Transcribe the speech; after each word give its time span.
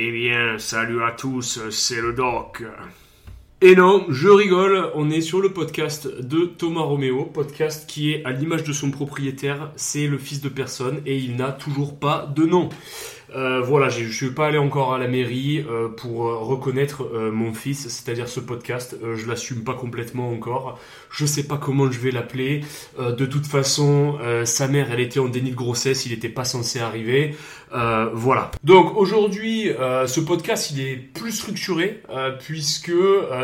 Eh 0.00 0.12
bien, 0.12 0.60
salut 0.60 1.02
à 1.02 1.10
tous, 1.10 1.58
c'est 1.70 2.00
le 2.00 2.12
doc. 2.12 2.62
Et 3.60 3.74
non, 3.74 4.06
je 4.10 4.28
rigole, 4.28 4.92
on 4.94 5.10
est 5.10 5.20
sur 5.20 5.40
le 5.40 5.52
podcast 5.52 6.06
de 6.06 6.44
Thomas 6.44 6.82
Roméo, 6.82 7.24
podcast 7.24 7.90
qui 7.90 8.12
est 8.12 8.24
à 8.24 8.30
l'image 8.30 8.62
de 8.62 8.72
son 8.72 8.92
propriétaire, 8.92 9.72
c'est 9.74 10.06
le 10.06 10.16
fils 10.16 10.40
de 10.40 10.48
personne 10.48 11.02
et 11.04 11.16
il 11.16 11.34
n'a 11.34 11.50
toujours 11.50 11.98
pas 11.98 12.32
de 12.32 12.46
nom. 12.46 12.68
Euh, 13.34 13.60
voilà, 13.60 13.88
je 13.88 14.04
ne 14.04 14.10
suis 14.10 14.30
pas 14.30 14.46
allé 14.46 14.58
encore 14.58 14.94
à 14.94 14.98
la 14.98 15.06
mairie 15.06 15.64
euh, 15.68 15.88
pour 15.88 16.26
euh, 16.26 16.38
reconnaître 16.38 17.04
mon 17.32 17.52
fils, 17.52 17.88
c'est-à-dire 17.88 18.28
ce 18.28 18.40
podcast. 18.40 18.96
je 19.16 19.26
l'assume 19.26 19.64
pas 19.64 19.74
complètement 19.74 20.30
encore. 20.30 20.78
Je 21.10 21.26
sais 21.26 21.46
pas 21.46 21.58
comment 21.58 21.90
je 21.90 21.98
vais 21.98 22.10
l'appeler. 22.10 22.62
de 22.98 23.26
toute 23.26 23.46
façon, 23.46 24.18
sa 24.44 24.68
mère, 24.68 24.90
elle 24.92 25.00
était 25.00 25.20
en 25.20 25.28
déni 25.28 25.50
de 25.50 25.56
grossesse, 25.56 26.06
il 26.06 26.12
n'était 26.12 26.28
pas 26.28 26.44
censé 26.44 26.80
arriver. 26.80 27.34
voilà. 27.70 28.50
Donc 28.64 28.96
aujourd'hui, 28.96 29.70
ce 30.06 30.20
podcast, 30.20 30.70
il 30.70 30.80
est 30.80 30.96
plus 30.96 31.32
structuré 31.32 32.02
puisque 32.40 32.92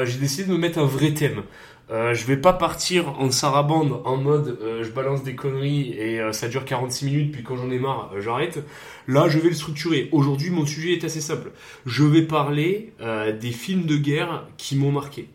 j'ai 0.04 0.18
décidé 0.18 0.44
de 0.44 0.52
me 0.52 0.58
mettre 0.58 0.78
un 0.78 0.86
vrai 0.86 1.12
thème. 1.12 1.42
Euh, 1.90 2.14
je 2.14 2.24
vais 2.24 2.38
pas 2.38 2.54
partir 2.54 3.20
en 3.20 3.30
sarabande 3.30 4.00
en 4.06 4.16
mode 4.16 4.58
euh, 4.62 4.82
je 4.82 4.90
balance 4.90 5.22
des 5.22 5.34
conneries 5.34 5.90
et 5.98 6.18
euh, 6.18 6.32
ça 6.32 6.48
dure 6.48 6.64
46 6.64 7.04
minutes 7.04 7.32
puis 7.32 7.42
quand 7.42 7.56
j'en 7.56 7.70
ai 7.70 7.78
marre 7.78 8.10
j'arrête. 8.20 8.64
Là 9.06 9.28
je 9.28 9.38
vais 9.38 9.50
le 9.50 9.54
structurer. 9.54 10.08
Aujourd'hui 10.10 10.48
mon 10.48 10.64
sujet 10.64 10.94
est 10.94 11.04
assez 11.04 11.20
simple. 11.20 11.52
Je 11.84 12.04
vais 12.04 12.22
parler 12.22 12.92
des 13.40 13.52
films 13.52 13.84
de 13.84 13.96
guerre 13.96 14.46
qui 14.56 14.76
m'ont 14.76 14.92
marqué. 14.92 15.28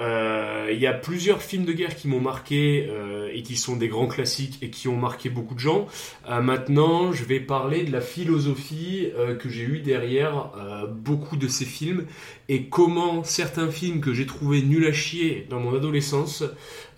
Euh, 0.00 0.70
il 0.72 0.80
y 0.80 0.86
a 0.86 0.92
plusieurs 0.92 1.42
films 1.42 1.64
de 1.64 1.72
guerre 1.72 1.94
qui 1.94 2.08
m'ont 2.08 2.20
marqué 2.20 2.88
euh, 2.88 3.28
et 3.32 3.42
qui 3.42 3.56
sont 3.56 3.76
des 3.76 3.88
grands 3.88 4.06
classiques 4.06 4.58
et 4.62 4.70
qui 4.70 4.88
ont 4.88 4.96
marqué 4.96 5.28
beaucoup 5.28 5.54
de 5.54 5.60
gens. 5.60 5.86
Euh, 6.28 6.40
maintenant, 6.40 7.12
je 7.12 7.24
vais 7.24 7.40
parler 7.40 7.84
de 7.84 7.92
la 7.92 8.00
philosophie 8.00 9.08
que 9.38 9.48
j'ai 9.48 9.62
eue 9.62 9.80
derrière 9.80 10.52
beaucoup 10.90 11.36
de 11.36 11.48
ces 11.48 11.64
films 11.64 12.06
et 12.48 12.64
comment 12.64 13.24
certains 13.24 13.70
films 13.70 14.00
que 14.00 14.14
j'ai 14.14 14.26
trouvés 14.26 14.62
nuls 14.62 14.86
à 14.86 14.92
chier 14.92 15.46
dans 15.50 15.60
mon 15.60 15.74
adolescence, 15.74 16.44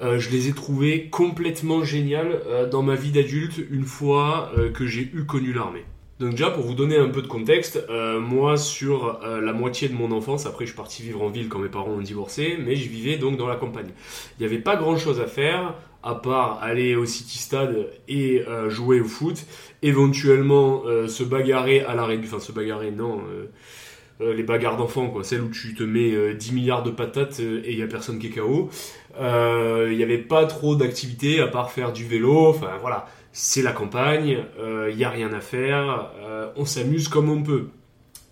je 0.00 0.30
les 0.30 0.48
ai 0.48 0.53
trouvés 0.53 1.08
complètement 1.08 1.84
géniaux 1.84 2.19
dans 2.70 2.83
ma 2.83 2.95
vie 2.95 3.12
d'adulte 3.12 3.61
une 3.70 3.84
fois 3.84 4.53
que 4.75 4.86
j'ai 4.86 5.11
eu 5.14 5.25
connu 5.25 5.53
l'armée. 5.53 5.84
Donc 6.23 6.31
déjà, 6.31 6.51
pour 6.51 6.62
vous 6.62 6.75
donner 6.75 6.97
un 6.98 7.09
peu 7.09 7.20
de 7.20 7.27
contexte, 7.27 7.84
euh, 7.91 8.20
moi, 8.20 8.56
sur 8.56 9.19
euh, 9.25 9.41
la 9.41 9.53
moitié 9.53 9.89
de 9.89 9.95
mon 9.95 10.12
enfance, 10.12 10.47
après 10.47 10.67
je 10.67 10.70
suis 10.70 10.77
parti 10.77 11.03
vivre 11.03 11.20
en 11.20 11.31
ville 11.31 11.48
quand 11.48 11.59
mes 11.59 11.69
parents 11.69 11.91
ont 11.91 12.01
divorcé, 12.01 12.56
mais 12.64 12.77
je 12.77 12.89
vivais 12.89 13.17
donc 13.17 13.37
dans 13.37 13.48
la 13.48 13.56
campagne. 13.56 13.89
Il 14.39 14.47
n'y 14.47 14.47
avait 14.47 14.62
pas 14.62 14.77
grand-chose 14.77 15.19
à 15.19 15.27
faire, 15.27 15.75
à 16.05 16.14
part 16.14 16.61
aller 16.62 16.95
au 16.95 17.06
City 17.06 17.39
Stade 17.39 17.89
et 18.06 18.45
euh, 18.47 18.70
jouer 18.70 19.01
au 19.01 19.05
foot, 19.05 19.45
éventuellement 19.83 20.84
se 21.09 21.25
bagarrer 21.25 21.81
à 21.81 21.97
la 21.97 22.05
enfin 22.05 22.39
se 22.39 22.53
bagarrer, 22.53 22.92
non, 22.92 23.20
les 24.20 24.45
bagarres 24.45 24.77
d'enfants, 24.77 25.09
quoi, 25.09 25.25
celles 25.25 25.41
où 25.41 25.48
tu 25.48 25.75
te 25.75 25.83
mets 25.83 26.34
10 26.34 26.53
milliards 26.53 26.84
de 26.84 26.92
patates 26.92 27.41
et 27.41 27.73
il 27.73 27.77
n'y 27.77 27.83
a 27.83 27.89
personne 27.89 28.20
qui 28.20 28.29
est 28.29 28.31
KO. 28.31 28.70
Il 29.19 29.97
n'y 29.97 30.05
avait 30.05 30.19
pas 30.19 30.45
trop 30.47 30.77
d'activités 30.77 31.41
à 31.41 31.48
part 31.48 31.73
faire 31.73 31.92
du 31.92 32.07
vélo, 32.07 32.47
enfin 32.47 32.70
voilà 32.81 33.07
c'est 33.33 33.62
la 33.62 33.72
campagne, 33.72 34.44
il 34.58 34.62
euh, 34.62 34.94
n'y 34.94 35.05
a 35.05 35.11
rien 35.11 35.33
à 35.33 35.41
faire, 35.41 36.11
euh, 36.20 36.50
on 36.56 36.64
s'amuse 36.64 37.08
comme 37.08 37.30
on 37.30 37.42
peut. 37.42 37.69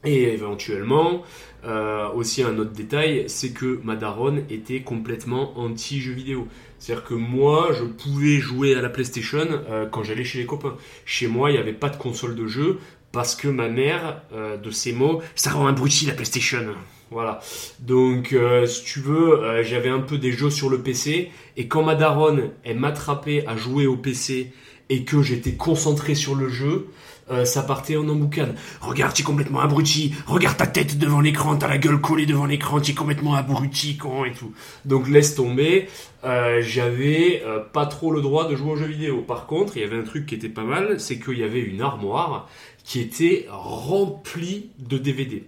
Et 0.05 0.25
éventuellement, 0.33 1.23
euh, 1.65 2.09
aussi 2.11 2.43
un 2.43 2.59
autre 2.59 2.73
détail, 2.73 3.25
c'est 3.29 3.51
que 3.51 3.81
ma 3.83 3.97
daronne 3.97 4.45
était 4.49 4.81
complètement 4.81 5.59
anti-jeu 5.59 6.13
vidéo. 6.13 6.49
C'est-à-dire 6.79 7.05
que 7.05 7.15
moi, 7.15 7.71
je 7.73 7.85
pouvais 7.85 8.39
jouer 8.39 8.75
à 8.75 8.81
la 8.81 8.89
PlayStation 8.89 9.47
quand 9.91 10.03
j'allais 10.03 10.25
chez 10.25 10.39
les 10.39 10.47
copains. 10.47 10.77
Chez 11.05 11.27
moi, 11.27 11.51
il 11.51 11.55
n'y 11.55 11.59
avait 11.59 11.75
pas 11.75 11.91
de 11.91 11.99
console 11.99 12.35
de 12.35 12.47
jeu 12.47 12.79
parce 13.13 13.37
que 13.37 13.49
ma 13.49 13.69
mère, 13.69 14.23
de 14.33 14.71
ses 14.71 14.95
mots, 14.95 15.21
ça 15.35 15.51
rend 15.51 15.67
abruti 15.67 16.07
la 16.07 16.15
PlayStation. 16.15 16.65
Voilà. 17.11 17.41
Donc, 17.81 18.35
si 18.65 18.85
tu 18.85 19.01
veux, 19.01 19.63
j'avais 19.63 19.91
un 19.91 20.01
peu 20.01 20.17
des 20.17 20.33
jeux 20.33 20.49
sur 20.49 20.71
le 20.71 20.79
PC. 20.79 21.31
Et 21.59 21.69
quand 21.69 21.83
ma 21.83 21.95
daronne, 21.95 22.53
elle 22.65 22.79
m'attrapait 22.79 23.45
à 23.47 23.59
jouer 23.59 23.87
au 23.87 23.99
PC 23.99 24.51
et 24.91 25.05
que 25.05 25.23
j'étais 25.23 25.53
concentré 25.53 26.15
sur 26.15 26.35
le 26.35 26.49
jeu, 26.49 26.89
euh, 27.31 27.45
ça 27.45 27.63
partait 27.63 27.97
en 27.97 28.09
emboucane. 28.09 28.57
Regarde, 28.81 29.15
tu 29.15 29.23
es 29.23 29.25
complètement 29.25 29.61
abruti. 29.61 30.13
Regarde 30.27 30.57
ta 30.57 30.67
tête 30.67 30.99
devant 30.99 31.21
l'écran, 31.21 31.57
t'as 31.57 31.69
la 31.69 31.79
gueule 31.79 32.01
collée 32.01 32.27
devant 32.27 32.45
l'écran, 32.45 32.81
tu 32.81 32.91
es 32.91 32.95
complètement 32.95 33.35
abruti, 33.35 33.97
con 33.97 34.25
et 34.25 34.33
tout. 34.33 34.53
Donc 34.85 35.09
laisse 35.09 35.37
tomber. 35.37 35.89
Euh, 36.25 36.61
j'avais 36.61 37.43
euh, 37.47 37.61
pas 37.61 37.87
trop 37.87 38.11
le 38.11 38.21
droit 38.21 38.49
de 38.49 38.57
jouer 38.57 38.73
aux 38.73 38.77
jeux 38.77 38.87
vidéo. 38.87 39.23
Par 39.23 39.47
contre, 39.47 39.77
il 39.77 39.83
y 39.83 39.85
avait 39.85 39.97
un 39.97 40.03
truc 40.03 40.27
qui 40.27 40.35
était 40.35 40.49
pas 40.49 40.65
mal, 40.65 40.99
c'est 40.99 41.21
qu'il 41.21 41.39
y 41.39 41.45
avait 41.45 41.61
une 41.61 41.83
armoire 41.83 42.49
qui 42.85 43.01
était 43.01 43.47
remplie 43.49 44.71
de 44.81 44.99
DVD. 44.99 45.45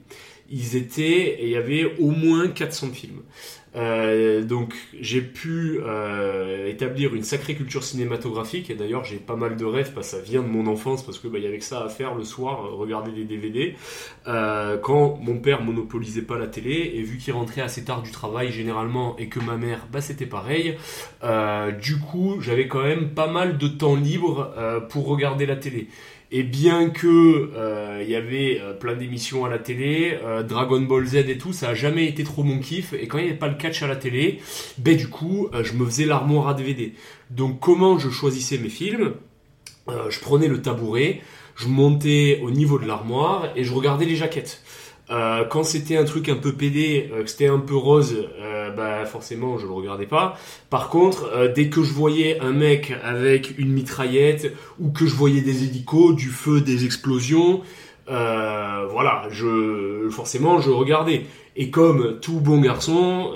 Ils 0.50 0.76
étaient, 0.76 1.38
il 1.42 1.48
y 1.48 1.56
avait 1.56 1.97
au 1.98 2.10
moins 2.10 2.47
400 2.47 2.91
films. 2.92 3.22
Euh, 3.75 4.43
donc 4.43 4.75
j'ai 5.00 5.22
pu 5.22 5.81
euh, 5.83 6.69
établir 6.69 7.15
une 7.15 7.22
sacrée 7.22 7.55
culture 7.55 7.83
cinématographique 7.83 8.69
et 8.69 8.75
d'ailleurs 8.75 9.05
j'ai 9.05 9.16
pas 9.16 9.37
mal 9.37 9.56
de 9.56 9.65
rêves 9.65 9.93
parce 9.94 10.10
que 10.10 10.16
ça 10.19 10.22
vient 10.22 10.43
de 10.43 10.49
mon 10.49 10.66
enfance 10.66 11.03
parce 11.03 11.19
que 11.19 11.27
bah, 11.27 11.38
y 11.38 11.47
avait 11.47 11.59
que 11.59 11.65
ça 11.65 11.83
à 11.83 11.88
faire 11.88 12.15
le 12.15 12.25
soir, 12.25 12.66
euh, 12.66 12.75
regarder 12.75 13.12
des 13.12 13.25
DVD. 13.25 13.75
quand 14.27 15.19
mon 15.22 15.38
père 15.38 15.62
monopolisait 15.62 16.22
pas 16.22 16.38
la 16.38 16.47
télé 16.47 16.93
et 16.94 17.03
vu 17.03 17.16
qu'il 17.16 17.33
rentrait 17.33 17.62
assez 17.62 17.84
tard 17.84 18.03
du 18.03 18.10
travail 18.10 18.53
généralement 18.53 19.16
et 19.19 19.28
que 19.28 19.41
ma 19.41 19.56
mère 19.56 19.87
bah 19.91 20.00
c'était 20.00 20.27
pareil, 20.27 20.77
du 21.81 21.99
coup 21.99 22.41
j'avais 22.41 22.69
quand 22.69 22.83
même 22.83 23.10
pas 23.10 23.27
mal 23.27 23.59
de 23.59 23.69
temps 23.69 23.97
libre 23.97 24.53
pour 24.91 25.06
regarder 25.06 25.47
la 25.47 25.56
télé. 25.56 25.89
Et 26.34 26.44
bien 26.44 26.88
que 26.88 27.50
euh, 27.54 28.00
il 28.03 28.10
y 28.10 28.16
avait 28.16 28.59
euh, 28.59 28.72
plein 28.72 28.94
d'émissions 28.94 29.44
à 29.44 29.50
la 29.50 29.59
télé, 29.59 30.19
euh, 30.25 30.43
Dragon 30.43 30.81
Ball 30.81 31.04
Z 31.04 31.16
et 31.16 31.37
tout, 31.37 31.53
ça 31.53 31.69
a 31.69 31.75
jamais 31.75 32.06
été 32.06 32.25
trop 32.25 32.43
mon 32.43 32.59
kiff. 32.59 32.94
Et 32.94 33.06
quand 33.06 33.19
il 33.19 33.25
n'y 33.25 33.31
avait 33.31 33.38
pas 33.38 33.48
le 33.48 33.56
catch 33.56 33.82
à 33.82 33.87
la 33.87 33.97
télé, 33.97 34.41
ben 34.78 34.97
du 34.97 35.09
coup, 35.09 35.50
je 35.62 35.75
me 35.75 35.84
faisais 35.84 36.06
l'armoire 36.06 36.48
à 36.48 36.54
DVD. 36.54 36.94
Donc 37.28 37.60
comment 37.60 37.98
je 37.98 38.09
choisissais 38.09 38.56
mes 38.56 38.71
films 38.71 39.12
Je 39.88 40.21
prenais 40.21 40.48
le 40.48 40.62
tabouret, 40.62 41.21
je 41.54 41.69
montais 41.69 42.41
au 42.42 42.50
niveau 42.50 42.78
de 42.78 42.87
l'armoire 42.87 43.50
et 43.54 43.62
je 43.62 43.75
regardais 43.75 44.06
les 44.06 44.16
jaquettes. 44.16 44.62
Euh, 45.11 45.45
quand 45.45 45.65
c'était 45.65 45.97
un 45.97 46.05
truc 46.05 46.29
un 46.29 46.37
peu 46.37 46.53
pédé, 46.53 47.11
euh, 47.13 47.25
que 47.25 47.31
c'était 47.31 47.49
un 47.49 47.59
peu 47.59 47.75
rose, 47.75 48.29
euh, 48.41 48.71
bah 48.71 49.05
forcément 49.05 49.59
je 49.59 49.67
le 49.67 49.73
regardais 49.73 50.07
pas. 50.07 50.39
Par 50.71 50.89
contre, 50.89 51.51
dès 51.55 51.69
que 51.69 51.83
je 51.83 51.93
voyais 51.93 52.41
un 52.41 52.53
mec 52.53 52.95
avec 53.03 53.59
une 53.59 53.73
mitraillette 53.73 54.55
ou 54.79 54.91
que 54.91 55.07
je 55.07 55.15
voyais 55.15 55.41
des 55.41 55.65
hélicos, 55.65 56.15
du 56.15 56.29
feu, 56.29 56.61
des 56.61 56.85
explosions, 56.85 57.63
voilà, 58.07 59.29
je 59.31 60.09
forcément 60.11 60.61
je 60.61 60.71
regardais. 60.71 61.27
Et 61.57 61.71
comme 61.71 62.19
tout 62.21 62.41
bon 62.41 62.61
garçon 62.61 63.33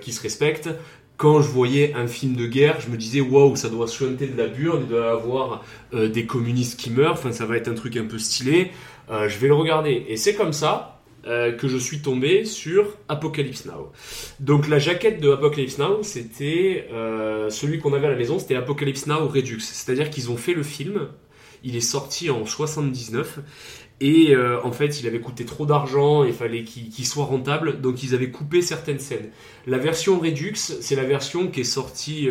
qui 0.00 0.12
se 0.12 0.22
respecte, 0.22 0.68
quand 1.16 1.40
je 1.40 1.48
voyais 1.48 1.94
un 1.94 2.06
film 2.06 2.36
de 2.36 2.46
guerre, 2.46 2.80
je 2.80 2.88
me 2.90 2.96
disais 2.96 3.20
waouh, 3.20 3.56
ça 3.56 3.68
doit 3.68 3.86
chanter 3.86 4.26
de 4.26 4.36
la 4.36 4.46
burne, 4.46 4.82
il 4.82 4.88
doit 4.88 5.06
y 5.06 5.08
avoir 5.08 5.64
des 5.92 6.26
communistes 6.26 6.78
qui 6.78 6.90
meurent, 6.90 7.14
enfin 7.14 7.32
ça 7.32 7.46
va 7.46 7.56
être 7.56 7.68
un 7.68 7.74
truc 7.74 7.96
un 7.96 8.04
peu 8.04 8.18
stylé. 8.18 8.70
je 9.10 9.38
vais 9.38 9.48
le 9.48 9.54
regarder. 9.54 10.06
Et 10.08 10.16
c'est 10.16 10.34
comme 10.34 10.52
ça 10.52 10.95
euh, 11.26 11.50
que 11.50 11.66
je 11.66 11.76
suis 11.76 11.98
tombé 11.98 12.44
sur 12.44 12.96
Apocalypse 13.08 13.64
Now. 13.64 13.90
Donc 14.38 14.68
la 14.68 14.78
jaquette 14.78 15.20
de 15.20 15.32
Apocalypse 15.32 15.76
Now, 15.78 16.04
c'était 16.04 16.86
euh, 16.92 17.50
celui 17.50 17.80
qu'on 17.80 17.92
avait 17.94 18.06
à 18.06 18.10
la 18.10 18.16
maison, 18.16 18.38
c'était 18.38 18.54
Apocalypse 18.54 19.08
Now 19.08 19.26
Redux. 19.26 19.58
C'est-à-dire 19.58 20.10
qu'ils 20.10 20.30
ont 20.30 20.36
fait 20.36 20.54
le 20.54 20.62
film, 20.62 21.08
il 21.64 21.74
est 21.74 21.80
sorti 21.80 22.30
en 22.30 22.46
79 22.46 23.40
et 23.98 24.36
euh, 24.36 24.62
en 24.62 24.70
fait, 24.70 25.00
il 25.00 25.08
avait 25.08 25.18
coûté 25.18 25.44
trop 25.44 25.66
d'argent, 25.66 26.22
il 26.22 26.32
fallait 26.32 26.62
qu'il 26.62 27.06
soit 27.06 27.24
rentable, 27.24 27.80
donc 27.80 28.04
ils 28.04 28.14
avaient 28.14 28.30
coupé 28.30 28.62
certaines 28.62 29.00
scènes. 29.00 29.30
La 29.66 29.78
version 29.78 30.20
Redux, 30.20 30.54
c'est 30.54 30.94
la 30.94 31.02
version 31.02 31.48
qui 31.48 31.62
est 31.62 31.64
sortie 31.64 32.28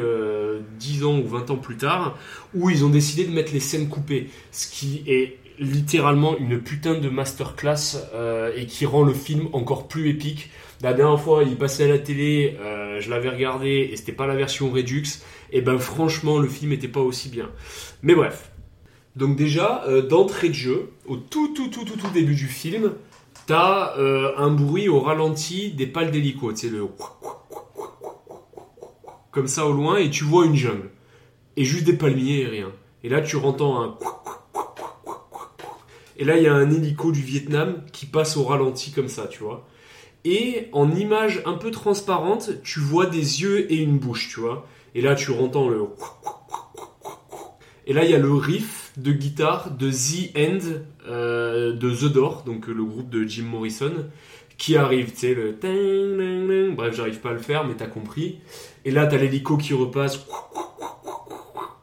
10 0.80 1.04
ans 1.04 1.20
ou 1.20 1.28
20 1.28 1.50
ans 1.50 1.58
plus 1.58 1.76
tard, 1.76 2.18
où 2.54 2.70
ils 2.70 2.86
ont 2.86 2.90
décidé 2.90 3.26
de 3.26 3.32
mettre 3.32 3.52
les 3.52 3.60
scènes 3.60 3.90
coupées, 3.90 4.30
ce 4.52 4.68
qui 4.68 5.04
est 5.06 5.38
littéralement 5.60 6.38
une 6.38 6.60
putain 6.60 6.96
de 6.96 7.10
masterclass 7.10 7.98
euh, 8.14 8.52
et 8.56 8.66
qui 8.66 8.86
rend 8.86 9.04
le 9.04 9.14
film 9.14 9.48
encore 9.54 9.88
plus 9.88 10.10
épique. 10.10 10.52
La 10.82 10.94
dernière 10.94 11.20
fois, 11.20 11.44
il 11.44 11.56
passait 11.56 11.86
à 11.86 11.88
la 11.88 12.00
télé, 12.00 12.58
euh, 12.60 13.00
je 13.00 13.10
l'avais 13.10 13.30
regardé 13.30 13.90
et 13.92 13.96
c'était 13.96 14.12
pas 14.12 14.28
la 14.28 14.36
version 14.36 14.70
Redux. 14.70 15.04
Et 15.52 15.62
ben 15.62 15.78
franchement, 15.78 16.40
le 16.40 16.48
film 16.48 16.72
était 16.72 16.88
pas 16.88 17.00
aussi 17.00 17.30
bien. 17.30 17.50
Mais 18.02 18.16
bref. 18.16 18.52
Donc 19.16 19.38
déjà, 19.38 19.84
euh, 19.88 20.02
d'entrée 20.02 20.50
de 20.50 20.54
jeu, 20.54 20.92
au 21.08 21.16
tout 21.16 21.54
tout 21.54 21.70
tout 21.70 21.86
tout 21.86 21.96
tout 21.96 22.10
début 22.14 22.36
du 22.36 22.48
film, 22.48 22.92
t'as 23.48 23.94
un 24.38 24.50
bruit 24.50 24.90
au 24.90 25.00
ralenti 25.00 25.72
des 25.72 25.88
pales 25.88 26.12
d'hélico, 26.12 26.54
sais 26.56 26.68
le 26.68 26.88
comme 29.36 29.48
ça 29.48 29.68
au 29.68 29.74
loin 29.74 29.98
et 29.98 30.10
tu 30.10 30.24
vois 30.24 30.46
une 30.46 30.56
jungle 30.56 30.90
et 31.58 31.66
juste 31.66 31.84
des 31.84 31.94
palmiers 31.94 32.40
et 32.40 32.48
rien. 32.48 32.72
Et 33.04 33.10
là, 33.10 33.22
tu 33.22 33.36
entends 33.36 33.82
un 33.82 33.98
et 36.18 36.26
là, 36.26 36.38
il 36.38 36.44
y 36.44 36.48
a 36.48 36.54
un 36.54 36.70
hélico 36.70 37.12
du 37.12 37.22
Vietnam 37.22 37.84
qui 37.92 38.06
passe 38.06 38.38
au 38.38 38.44
ralenti 38.44 38.92
comme 38.92 39.10
ça, 39.10 39.28
tu 39.28 39.44
vois. 39.44 39.68
Et 40.24 40.70
en 40.72 40.92
image 40.92 41.42
un 41.46 41.54
peu 41.54 41.72
transparente, 41.72 42.62
tu 42.64 42.80
vois 42.80 43.06
des 43.06 43.42
yeux 43.42 43.72
et 43.72 43.76
une 43.76 44.00
bouche, 44.00 44.30
tu 44.34 44.40
vois. 44.40 44.66
Et 44.96 45.02
là, 45.02 45.14
tu 45.14 45.32
entends 45.32 45.70
le. 45.70 45.84
Et 47.86 47.94
là, 47.94 48.04
il 48.06 48.12
y 48.12 48.16
a 48.16 48.20
le 48.20 48.34
riff 48.34 48.94
de 48.98 49.12
guitare 49.12 49.72
de 49.72 49.92
The 49.92 50.36
End 50.38 50.60
euh, 51.08 51.74
de 51.74 51.92
The 51.92 52.12
Door, 52.12 52.44
donc 52.46 52.68
le 52.68 52.84
groupe 52.84 53.10
de 53.10 53.24
Jim 53.28 53.44
Morrison, 53.44 53.94
qui 54.58 54.78
arrive, 54.78 55.12
tu 55.12 55.20
sais, 55.20 55.36
le... 55.36 56.72
Bref, 56.72 56.96
j'arrive 56.96 57.20
pas 57.20 57.30
à 57.30 57.34
le 57.34 57.40
faire, 57.40 57.66
mais 57.66 57.76
t'as 57.76 57.88
compris. 57.88 58.40
Et 58.86 58.92
là, 58.92 59.06
t'as 59.06 59.18
l'hélico 59.18 59.58
qui 59.58 59.74
repasse 59.74 60.26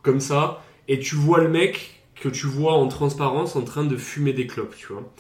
comme 0.03 0.21
ça, 0.21 0.65
et 0.89 0.99
tu 0.99 1.15
vois 1.15 1.41
le 1.41 1.49
mec 1.49 2.02
que 2.23 2.29
tu 2.29 2.47
vois 2.47 2.75
en 2.75 2.87
transparence 2.87 3.57
en 3.57 3.63
train 3.63 3.85
de 3.85 3.97
fumer 3.97 4.33
des 4.33 4.47
clopes, 4.47 4.77
tu 4.77 4.87
vois. 4.87 5.13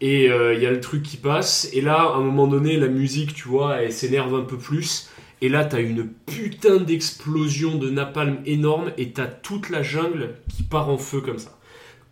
Et 0.00 0.24
il 0.24 0.32
euh, 0.32 0.54
y 0.54 0.64
a 0.64 0.70
le 0.70 0.80
truc 0.80 1.02
qui 1.02 1.18
passe, 1.18 1.68
et 1.74 1.82
là, 1.82 2.00
à 2.00 2.16
un 2.16 2.22
moment 2.22 2.46
donné, 2.46 2.78
la 2.78 2.88
musique, 2.88 3.34
tu 3.34 3.48
vois, 3.48 3.82
elle 3.82 3.92
s'énerve 3.92 4.34
un 4.34 4.44
peu 4.44 4.56
plus, 4.56 5.10
et 5.42 5.50
là, 5.50 5.66
t'as 5.66 5.82
une 5.82 6.08
putain 6.24 6.78
d'explosion 6.78 7.76
de 7.76 7.90
napalm 7.90 8.38
énorme, 8.46 8.92
et 8.96 9.10
t'as 9.10 9.26
toute 9.26 9.68
la 9.68 9.82
jungle 9.82 10.36
qui 10.48 10.62
part 10.62 10.88
en 10.88 10.96
feu 10.96 11.20
comme 11.20 11.38
ça. 11.38 11.58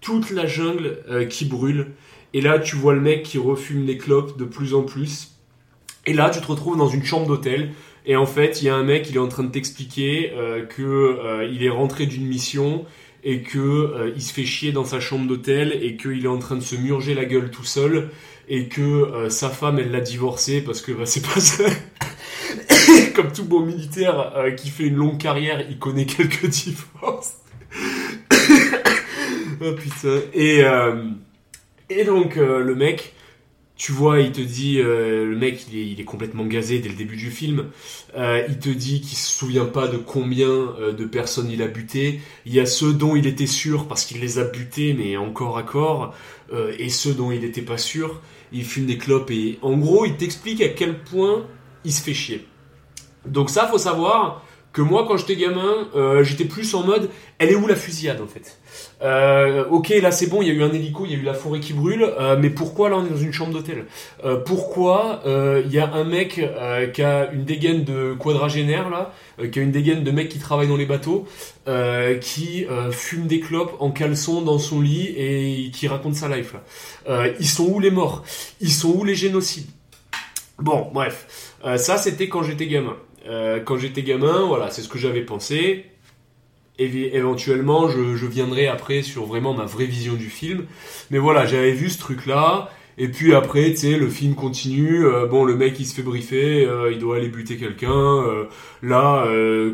Toute 0.02 0.30
la 0.30 0.46
jungle 0.46 0.98
euh, 1.08 1.24
qui 1.24 1.46
brûle, 1.46 1.92
et 2.34 2.42
là, 2.42 2.58
tu 2.58 2.76
vois 2.76 2.92
le 2.92 3.00
mec 3.00 3.22
qui 3.22 3.38
refume 3.38 3.86
des 3.86 3.96
clopes 3.96 4.36
de 4.36 4.44
plus 4.44 4.74
en 4.74 4.82
plus. 4.82 5.38
Et 6.04 6.12
là, 6.12 6.28
tu 6.28 6.42
te 6.42 6.46
retrouves 6.46 6.76
dans 6.76 6.88
une 6.88 7.04
chambre 7.04 7.26
d'hôtel, 7.26 7.70
et 8.04 8.16
en 8.16 8.26
fait, 8.26 8.60
il 8.60 8.66
y 8.66 8.68
a 8.68 8.76
un 8.76 8.84
mec, 8.84 9.08
il 9.08 9.16
est 9.16 9.20
en 9.20 9.28
train 9.28 9.44
de 9.44 9.50
t'expliquer 9.50 10.32
euh, 10.34 10.66
que 10.66 10.82
euh, 10.82 11.48
il 11.50 11.64
est 11.64 11.70
rentré 11.70 12.04
d'une 12.04 12.26
mission 12.26 12.84
et 13.28 13.42
que 13.42 13.58
euh, 13.58 14.12
il 14.14 14.22
se 14.22 14.32
fait 14.32 14.44
chier 14.44 14.70
dans 14.70 14.84
sa 14.84 15.00
chambre 15.00 15.26
d'hôtel 15.26 15.76
et 15.82 15.96
qu'il 15.96 16.24
est 16.24 16.28
en 16.28 16.38
train 16.38 16.54
de 16.54 16.60
se 16.60 16.76
murger 16.76 17.12
la 17.12 17.24
gueule 17.24 17.50
tout 17.50 17.64
seul 17.64 18.10
et 18.48 18.68
que 18.68 18.80
euh, 18.80 19.30
sa 19.30 19.50
femme, 19.50 19.80
elle 19.80 19.90
l'a 19.90 20.00
divorcé 20.00 20.60
parce 20.60 20.80
que 20.80 20.92
bah, 20.92 21.06
c'est 21.06 21.26
pas 21.26 21.40
ça. 21.40 21.64
Comme 23.16 23.32
tout 23.32 23.44
bon 23.44 23.66
militaire 23.66 24.32
euh, 24.36 24.52
qui 24.52 24.70
fait 24.70 24.84
une 24.84 24.94
longue 24.94 25.18
carrière, 25.18 25.60
il 25.68 25.76
connaît 25.80 26.06
quelques 26.06 26.46
divorces. 26.46 27.38
oh 29.60 29.72
putain. 29.72 30.20
Et 30.32 30.62
et 31.88 32.04
donc 32.04 32.36
le 32.36 32.74
mec, 32.74 33.12
tu 33.76 33.92
vois, 33.92 34.20
il 34.20 34.32
te 34.32 34.40
dit, 34.40 34.78
euh, 34.80 35.26
le 35.26 35.36
mec, 35.36 35.66
il 35.70 36.00
est, 36.00 36.04
complètement 36.04 36.46
gazé 36.46 36.78
dès 36.78 36.88
le 36.88 36.94
début 36.94 37.16
du 37.16 37.30
film. 37.30 37.66
Euh, 38.16 38.42
il 38.48 38.58
te 38.58 38.70
dit 38.70 39.02
qu'il 39.02 39.18
se 39.18 39.30
souvient 39.30 39.66
pas 39.66 39.86
de 39.86 39.98
combien 39.98 40.48
euh, 40.48 40.92
de 40.92 41.04
personnes 41.04 41.50
il 41.50 41.60
a 41.60 41.68
buté. 41.68 42.20
Il 42.46 42.54
y 42.54 42.60
a 42.60 42.64
ceux 42.64 42.94
dont 42.94 43.16
il 43.16 43.26
était 43.26 43.46
sûr 43.46 43.86
parce 43.86 44.06
qu'il 44.06 44.20
les 44.20 44.38
a 44.38 44.44
butés, 44.44 44.94
mais 44.94 45.18
encore 45.18 45.58
à 45.58 45.62
corps, 45.62 46.14
et 46.78 46.88
ceux 46.90 47.12
dont 47.12 47.32
il 47.32 47.44
était 47.44 47.62
pas 47.62 47.76
sûr. 47.76 48.22
Il 48.52 48.64
fume 48.64 48.86
des 48.86 48.98
clopes 48.98 49.30
et, 49.30 49.58
en 49.62 49.76
gros, 49.76 50.06
il 50.06 50.16
t'explique 50.16 50.62
à 50.62 50.68
quel 50.68 51.02
point 51.02 51.44
il 51.84 51.92
se 51.92 52.02
fait 52.02 52.14
chier. 52.14 52.46
Donc 53.26 53.50
ça, 53.50 53.66
faut 53.66 53.78
savoir 53.78 54.45
que 54.76 54.82
moi, 54.82 55.06
quand 55.08 55.16
j'étais 55.16 55.36
gamin, 55.36 55.88
euh, 55.96 56.22
j'étais 56.22 56.44
plus 56.44 56.74
en 56.74 56.82
mode, 56.82 57.08
elle 57.38 57.48
est 57.48 57.54
où 57.54 57.66
la 57.66 57.74
fusillade 57.74 58.20
en 58.20 58.26
fait? 58.26 58.58
Euh, 59.00 59.64
ok, 59.70 59.88
là 60.02 60.10
c'est 60.10 60.26
bon, 60.26 60.42
il 60.42 60.48
y 60.48 60.50
a 60.50 60.54
eu 60.54 60.62
un 60.62 60.70
hélico, 60.70 61.06
il 61.06 61.12
y 61.12 61.14
a 61.14 61.18
eu 61.18 61.22
la 61.22 61.32
forêt 61.32 61.60
qui 61.60 61.72
brûle, 61.72 62.02
euh, 62.02 62.36
mais 62.38 62.50
pourquoi 62.50 62.90
là 62.90 62.96
on 62.98 63.06
est 63.06 63.08
dans 63.08 63.16
une 63.16 63.32
chambre 63.32 63.54
d'hôtel? 63.54 63.86
Euh, 64.22 64.36
Pourquoi 64.36 65.22
euh, 65.24 65.62
il 65.64 65.72
y 65.72 65.78
a 65.78 65.90
un 65.94 66.04
mec 66.04 66.38
euh, 66.38 66.88
qui 66.88 67.02
a 67.02 67.30
une 67.32 67.44
dégaine 67.44 67.84
de 67.84 68.12
quadragénaire 68.18 68.90
là, 68.90 69.14
qui 69.50 69.60
a 69.60 69.62
une 69.62 69.72
dégaine 69.72 70.04
de 70.04 70.10
mec 70.10 70.28
qui 70.28 70.38
travaille 70.38 70.68
dans 70.68 70.76
les 70.76 70.84
bateaux, 70.84 71.26
qui 72.20 72.66
fume 72.90 73.26
des 73.26 73.40
clopes 73.40 73.76
en 73.80 73.90
caleçon 73.90 74.42
dans 74.42 74.58
son 74.58 74.82
lit 74.82 75.06
et 75.16 75.70
qui 75.72 75.88
raconte 75.88 76.16
sa 76.16 76.28
life 76.28 76.52
là. 76.52 77.28
Ils 77.40 77.48
sont 77.48 77.64
où 77.64 77.80
les 77.80 77.90
morts? 77.90 78.24
Ils 78.60 78.72
sont 78.72 78.90
où 78.90 79.04
les 79.04 79.14
génocides? 79.14 79.70
Bon, 80.58 80.90
bref, 80.92 81.54
ça 81.76 81.96
c'était 81.96 82.28
quand 82.28 82.42
j'étais 82.42 82.66
gamin. 82.66 82.96
Euh, 83.28 83.60
quand 83.60 83.76
j'étais 83.76 84.02
gamin, 84.02 84.44
voilà, 84.46 84.70
c'est 84.70 84.82
ce 84.82 84.88
que 84.88 84.98
j'avais 84.98 85.22
pensé. 85.22 85.86
Éventuellement, 86.78 87.88
je, 87.88 88.16
je 88.16 88.26
viendrai 88.26 88.66
après 88.66 89.00
sur 89.02 89.24
vraiment 89.24 89.54
ma 89.54 89.64
vraie 89.64 89.86
vision 89.86 90.14
du 90.14 90.28
film. 90.28 90.66
Mais 91.10 91.18
voilà, 91.18 91.46
j'avais 91.46 91.72
vu 91.72 91.88
ce 91.88 91.98
truc-là. 91.98 92.70
Et 92.98 93.08
puis 93.08 93.34
après, 93.34 93.70
tu 93.70 93.76
sais, 93.78 93.96
le 93.98 94.08
film 94.08 94.34
continue. 94.34 95.04
euh, 95.06 95.26
bon, 95.26 95.44
le 95.44 95.56
mec, 95.56 95.78
il 95.80 95.86
se 95.86 95.94
fait 95.94 96.02
briefer. 96.02 96.64
euh, 96.66 96.92
il 96.92 96.98
doit 96.98 97.16
aller 97.16 97.28
buter 97.28 97.56
quelqu'un. 97.56 98.22
là, 98.82 99.26